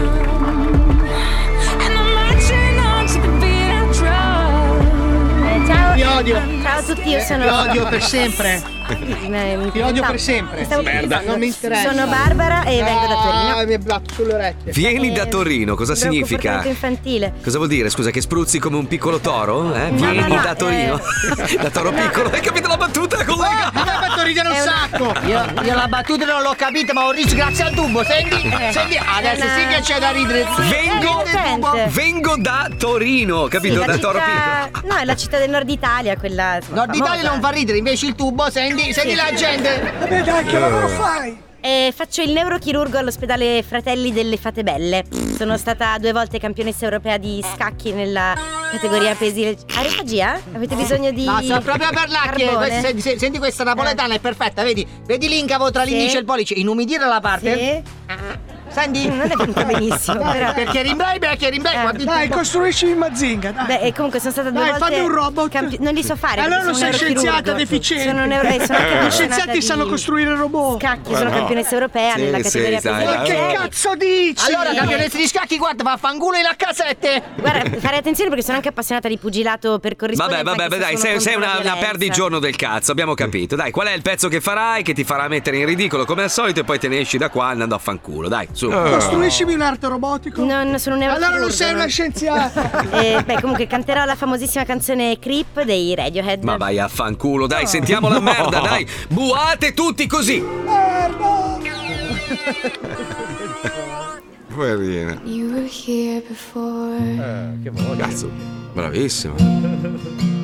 [5.96, 6.42] Ti odio.
[6.62, 7.44] Ciao a tutti, io sono.
[7.44, 8.77] Ti odio per sempre.
[9.72, 10.64] Ti odio per sempre.
[10.64, 11.22] Stavo Merda.
[11.26, 11.90] Non mi interessa.
[11.92, 13.56] Sono Barbara e vengo da Torino.
[13.58, 14.72] Ah, mi è blatto sulle orecchie.
[14.72, 16.64] Vieni da Torino, cosa significa?
[16.66, 17.34] infantile.
[17.44, 17.90] Cosa vuol dire?
[17.90, 19.74] Scusa, che spruzzi come un piccolo toro?
[19.74, 19.90] Eh?
[19.90, 21.00] No, Vieni no, no, da Torino.
[21.62, 22.30] da toro piccolo.
[22.30, 23.72] Hai capito la battuta, collega?
[23.74, 25.14] Mi ha fatto ridere un sacco.
[25.26, 28.04] Io, io la battuta non l'ho capita, ma ho riso grazie al tubo.
[28.04, 28.72] Senti, Eh.
[28.72, 30.46] senti, adesso una- sì che c'è da ridere.
[30.70, 31.24] Vengo,
[31.90, 33.76] vengo da Torino, capito?
[33.76, 34.94] Sì, da la toro città- piccolo.
[34.94, 36.60] No, è la città del nord Italia, quella.
[36.70, 37.30] Nord Italia famosa.
[37.30, 39.16] non fa ridere, invece il tubo, senti, senti Sì.
[39.16, 39.94] la gente.
[40.00, 41.46] Vabbè, dai, che lavoro fai?
[41.60, 45.04] Eh, faccio il neurochirurgo all'ospedale Fratelli delle Fate Belle.
[45.36, 48.36] Sono stata due volte campionessa europea di scacchi nella
[48.72, 49.58] categoria pesi.
[49.76, 50.40] Aerofagia?
[50.54, 51.26] Avete bisogno di.
[51.26, 52.56] No, sono proprio carbone?
[52.56, 54.88] Questa- senti, senti, senti questa napoletana, è perfetta, vedi?
[55.06, 55.90] Vedi l'incavo tra Sì.
[55.90, 57.58] l'indice e il pollice, inumidire la parte.
[57.58, 58.16] Sì.
[58.70, 59.08] Senti?
[59.08, 60.54] Non è venuta benissimo, Dai, però.
[60.54, 63.66] Perché rimblai, perché rimblai, Eh, guardi Dai, costruisci il Mazinga, dai.
[63.66, 64.86] Beh, e comunque sono stata due Dai, volte.
[64.96, 65.50] fammi un robot.
[65.50, 66.42] campi- non li so fare.
[66.42, 68.10] Allora non sei scienziata deficiente.
[68.10, 68.78] Sono un neuro- sono
[69.08, 70.80] Gli scienziati di sanno costruire robot.
[70.82, 73.06] Scacchi, sono campionessa europea Sì, nella sì, categoria dai.
[73.06, 74.46] Ma che cazzo dici?
[74.54, 77.22] Allora, campionessa di scacchi, guarda, vaffanculo in H7.
[77.40, 80.44] Guarda, fare attenzione perché sono anche appassionata di pugilato per Vabbè, corrispondenza.
[80.56, 80.78] vabbè, se
[81.08, 83.56] dai, sei, una, una perdigiorno del cazzo, abbiamo capito.
[83.56, 86.30] Dai, qual è il pezzo che farai che ti farà mettere in ridicolo come al
[86.30, 88.70] solito e poi te ne esci da qua andando a fanculo, dai, su.
[88.70, 90.44] Costruisci un arto robotico?
[90.44, 92.86] Non sono un Allora non sei una scienziata.
[92.98, 96.44] Eh, beh, comunque canterò la famosissima canzone Creep dei Radiohead.
[96.44, 98.88] Ma vai a fanculo, dai, sentiamo la merda, dai.
[99.10, 100.44] Buate tutti così.
[104.50, 105.20] Poverina.
[105.26, 106.98] You were here before.
[107.62, 107.98] che voce.
[107.98, 108.32] Cazzo,
[108.74, 109.36] bravissima.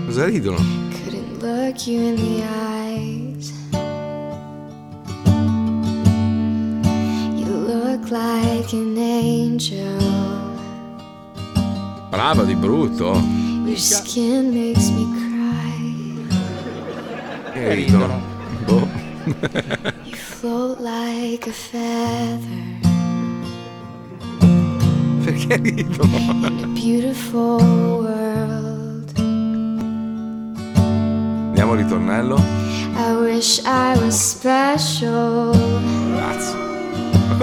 [0.05, 0.57] Cosa ridono?
[0.57, 3.62] Couldn't look you in the eyes.
[7.67, 9.97] Look like an angel.
[12.09, 13.13] Brava di brutto.
[13.65, 16.27] Your skin makes me cry.
[17.53, 18.21] Che ridono.
[18.65, 18.87] Boh.
[20.03, 22.61] You float like a feather
[25.23, 26.17] Perché ridono?
[26.17, 27.61] in a beautiful
[28.03, 29.13] world.
[31.55, 32.35] Andiamo al ritornello.
[32.97, 35.53] I wish I was special.
[36.17, 36.72] Cazzo.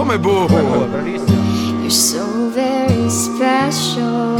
[0.01, 0.47] Come boh?
[0.49, 2.25] You're so
[2.55, 4.39] very special.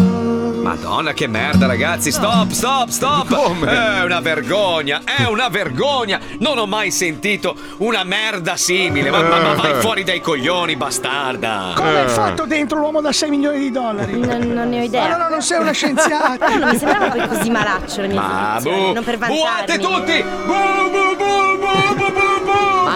[0.63, 3.65] Madonna che merda ragazzi, stop, stop, stop!
[3.67, 6.19] È una vergogna, è una vergogna!
[6.39, 11.73] Non ho mai sentito una merda simile, ma, ma- ma vai fuori dai coglioni, bastarda!
[11.77, 14.19] Come è fatto dentro l'uomo da 6 milioni di dollari?
[14.19, 15.05] Non, non ne ho idea.
[15.05, 16.39] Allora non sei una scienziata.
[16.39, 19.77] Però non mi sembrava poi così malaccio la mia Ma definizione, boh, non per buate
[19.77, 19.83] vantarmi.
[19.83, 20.23] tutti!
[20.23, 20.53] Bu,
[20.91, 22.30] bu, bu, bu, bu, bu, bu.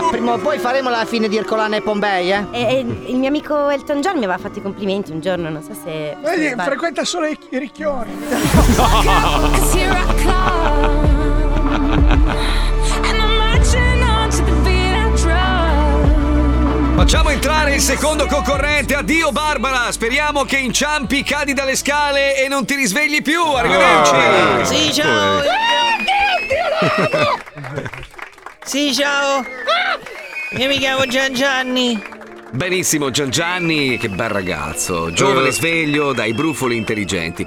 [0.00, 2.44] Ma prima o poi faremo la fine di Ercolano e Pompei, eh?
[2.50, 5.62] E, e il mio amico Elton John mi aveva fatto i complimenti un giorno, non
[5.62, 5.80] so se.
[5.84, 6.62] se Vedi, sbaglio.
[6.68, 8.10] frequenta solo i i ricchioni.
[16.96, 22.64] Facciamo entrare il secondo concorrente, addio Barbara, speriamo che inciampi, cadi dalle scale e non
[22.64, 24.64] ti risvegli più, arrivederci!
[24.64, 25.42] Sì, ciao.
[28.64, 29.44] Sì, ciao.
[30.56, 32.13] Io mi chiamo Gian Gianni.
[32.54, 35.52] Benissimo, Gian Gianni, che bel ragazzo, giovane Eh.
[35.52, 37.44] sveglio, dai brufoli intelligenti.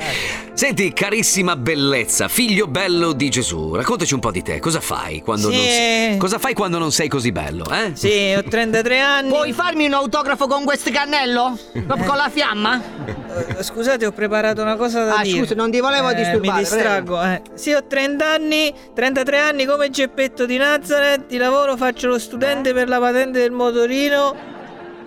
[0.51, 5.49] Senti, carissima bellezza, figlio bello di Gesù, raccontaci un po' di te, cosa fai quando,
[5.49, 5.55] Sì.
[5.55, 7.91] non, sei, cosa fai quando non sei così bello, eh?
[7.93, 9.29] Sì, ho 33 anni.
[9.29, 11.57] Puoi farmi un autografo con questo cannello?
[11.85, 12.81] Proprio con la fiamma?
[13.05, 15.37] Eh, Scusate, ho preparato una cosa da Ah, dire.
[15.39, 17.41] scusa, non ti volevo Eh, disturbare, Mi distraggo, eh.
[17.53, 21.27] Sì, ho 30 anni, 33 anni come Geppetto di Nazareth.
[21.27, 24.55] Di lavoro faccio lo studente per la patente del motorino.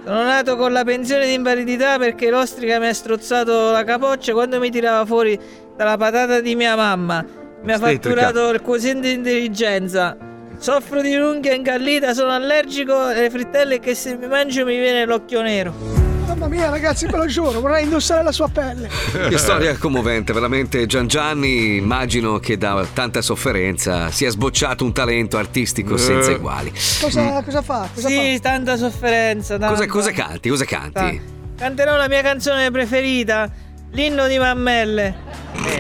[0.02, 4.58] Sono nato con la pensione di invalidità perché l'ostrica mi ha strozzato la capoccia quando
[4.58, 5.38] mi tirava fuori
[5.76, 7.24] dalla patata di mia mamma.
[7.62, 10.16] Mi ha fatturato il quoziente di intelligenza.
[10.58, 15.42] Soffro di unghia incallita, sono allergico alle frittelle che se mi mangio mi viene l'occhio
[15.42, 16.09] nero.
[16.30, 18.88] Mamma mia, ragazzi, ve lo giuro, vorrei indossare la sua pelle.
[19.28, 25.38] Che storia commovente, veramente Gian Gianni, immagino che da tanta sofferenza sia sbocciato un talento
[25.38, 26.34] artistico senza Eh.
[26.34, 26.72] uguali.
[27.00, 27.88] Cosa, cosa fa?
[27.92, 29.56] Cosa sì, tanta sofferenza.
[29.58, 29.86] Cosa, tanta.
[29.88, 30.48] cosa canti?
[30.48, 31.20] Cosa canti?
[31.56, 33.50] Canterò la mia canzone preferita,
[33.90, 35.14] l'inno di Mammelle.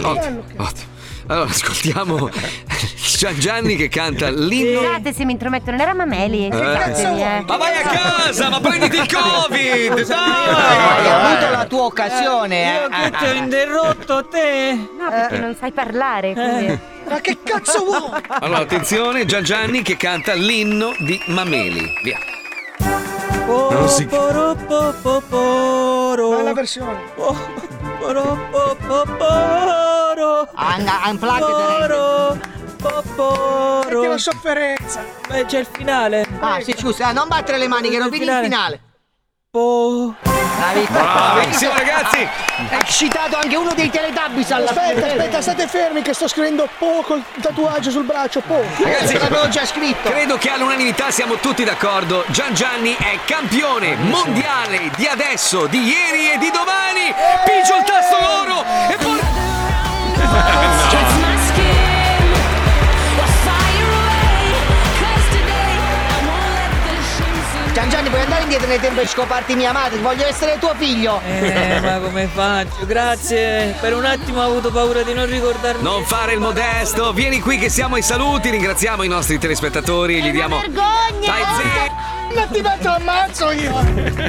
[0.02, 0.88] Ottimo, ottimo.
[1.30, 2.28] Allora, ascoltiamo
[3.18, 4.80] Gian Gianni che canta l'inno.
[4.80, 6.48] Scusate se mi intrometto, non era Mameli.
[6.48, 6.50] Eh.
[6.52, 7.44] scusatemi, eh.
[7.46, 9.92] Ma vai a casa, ma prenditi il Covid!
[9.98, 11.06] Hai Dai!
[11.06, 13.10] avuto la tua occasione, Io eh?
[13.10, 14.72] che ti ho interrotto te.
[14.72, 16.32] No, perché non sai parlare.
[16.32, 16.78] quindi-
[17.08, 18.20] Ma che cazzo vuoi?
[18.40, 21.92] Allora, attenzione, Gian Gianni che canta l'inno di Mameli.
[22.02, 22.18] Via.
[23.46, 26.30] Non si- Poro, po, po, poro.
[26.36, 26.98] Bella versione.
[30.76, 32.38] Un- Unplugged Poro,
[32.76, 33.80] po, poro.
[33.82, 33.90] vero?
[33.90, 35.04] Senti la sofferenza.
[35.28, 36.26] Beh, c'è il finale.
[36.40, 38.80] Ah, sì, scusa, non battere le mani, che non vedi il finale.
[39.52, 40.14] Oh.
[40.22, 42.18] Bravissimo, ragazzi!
[42.18, 45.10] È excitato anche uno dei Teletubbies alla Aspetta, fine.
[45.12, 48.62] aspetta, state fermi che sto scrivendo Po col tatuaggio sul braccio, Po.
[48.78, 50.08] Ragazzi, l'avevo già scritto.
[50.10, 52.24] Credo che all'unanimità siamo tutti d'accordo.
[52.28, 57.12] Gian Gianni è campione mondiale di adesso, di ieri e di domani.
[57.44, 59.39] Pigio il tasto oro e poi.
[60.32, 60.70] Yes!
[68.50, 70.00] indietro nel tempo e scoparti mia madre?
[70.00, 71.20] Voglio essere tuo figlio.
[71.24, 72.84] Eh, ma come faccio?
[72.84, 73.76] Grazie.
[73.80, 75.82] Per un attimo ho avuto paura di non ricordarmi.
[75.82, 80.20] Non fare il modesto, vieni qui che siamo ai saluti, ringraziamo i nostri telespettatori e
[80.22, 80.58] gli diamo.
[80.58, 82.08] Stai zitto!
[82.34, 83.72] Non ti metto ammazzo io.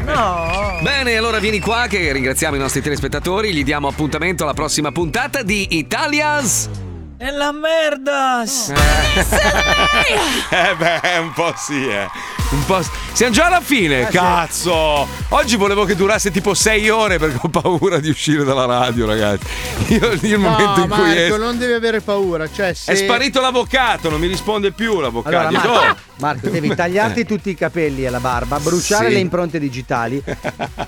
[0.06, 0.80] No.
[0.82, 5.42] Bene, allora vieni qua che ringraziamo i nostri telespettatori, gli diamo appuntamento alla prossima puntata
[5.42, 6.91] di Italias.
[7.22, 8.42] È la merda!
[10.50, 12.08] Eh beh, un po' sì, eh.
[12.50, 12.82] Un po'.
[13.14, 15.08] Siamo già alla fine, cazzo!
[15.30, 19.46] Oggi volevo che durasse tipo 6 ore perché ho paura di uscire dalla radio, ragazzi.
[19.90, 22.50] Io il momento No, in cui Marco, es- non devi avere paura.
[22.52, 22.92] Cioè, se...
[22.92, 25.38] è sparito l'avvocato, non mi risponde più l'avvocato.
[25.38, 25.96] Allora, Marco, "Oh".
[26.18, 29.14] Marco, devi tagliarti tutti i capelli e la barba, bruciare Sì.
[29.14, 30.22] le impronte digitali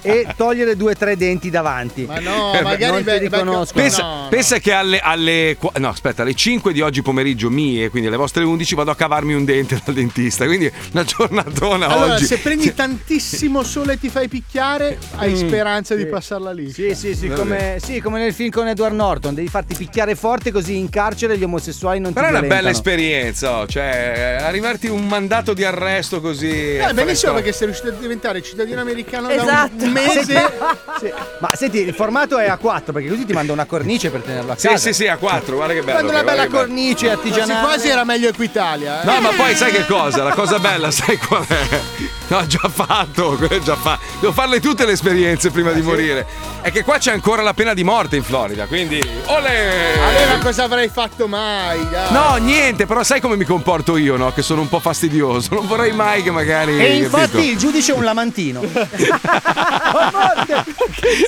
[0.02, 2.06] e togliere due o tre denti davanti.
[2.06, 3.74] Ma no, Eh, magari non ti riconosco.
[3.74, 4.28] Pensa, no, no.
[4.30, 8.44] pensa che alle, alle no, aspetta, alle 5 di oggi pomeriggio mie, quindi alle vostre
[8.44, 10.46] 11 vado a cavarmi un dente dal dentista.
[10.46, 12.26] Quindi una giornatona Allora, oggi.
[12.26, 16.08] se prendi tantissimo sole e ti fai picchiare, hai Mm, speranza di sì.
[16.08, 16.72] passarla lì.
[16.72, 20.52] Sì, sì, sì come, sì, come nel film con Edward Norton, devi farti picchiare forte
[20.52, 24.88] così in carcere gli omosessuali non Però è ti una bella esperienza, oh, cioè arrivarti
[24.88, 26.76] un mandato di arresto così.
[26.78, 29.76] Eh, benissimo perché sei riuscito a diventare cittadino americano Esatto.
[29.76, 30.52] da un mese.
[31.00, 34.22] Sì, Ma senti, il formato è a 4 perché così ti manda una cornice per
[34.22, 34.78] tenerlo a Sì, casa.
[34.78, 35.94] sì, sì, a 4, guarda che bello.
[35.98, 37.66] Prendo una bella cornice Quasi, artigianale.
[37.66, 39.02] quasi era meglio Equitalia.
[39.02, 39.06] Eh.
[39.06, 40.24] No, ma poi sai che cosa?
[40.24, 41.80] La cosa bella, sai qual è?
[42.28, 44.02] No, già fatto, già fatto.
[44.20, 46.26] Devo farle tutte le esperienze prima Ah, di morire.
[46.62, 48.98] È che qua c'è ancora la pena di morte in Florida, quindi.
[49.26, 49.94] Olè!
[50.00, 51.88] Allora cosa avrei fatto mai?
[51.90, 52.12] dai?
[52.14, 54.32] No, niente, però sai come mi comporto io, no?
[54.32, 55.50] Che sono un po' fastidioso.
[55.54, 56.80] Non vorrei mai che magari.
[56.80, 57.52] E infatti capito?
[57.52, 58.62] il giudice è un lamantino.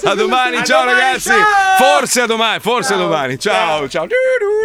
[0.03, 1.29] A domani, A ciao domani, ragazzi.
[1.29, 1.37] ciao!
[1.77, 3.37] Forse a domani, forse a domani.
[3.39, 4.07] Ciao, ciao.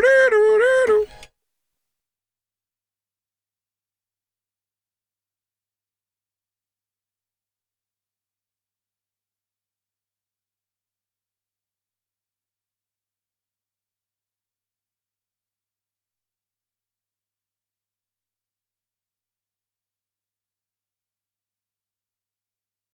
[0.01, 1.10] do, do, do, do.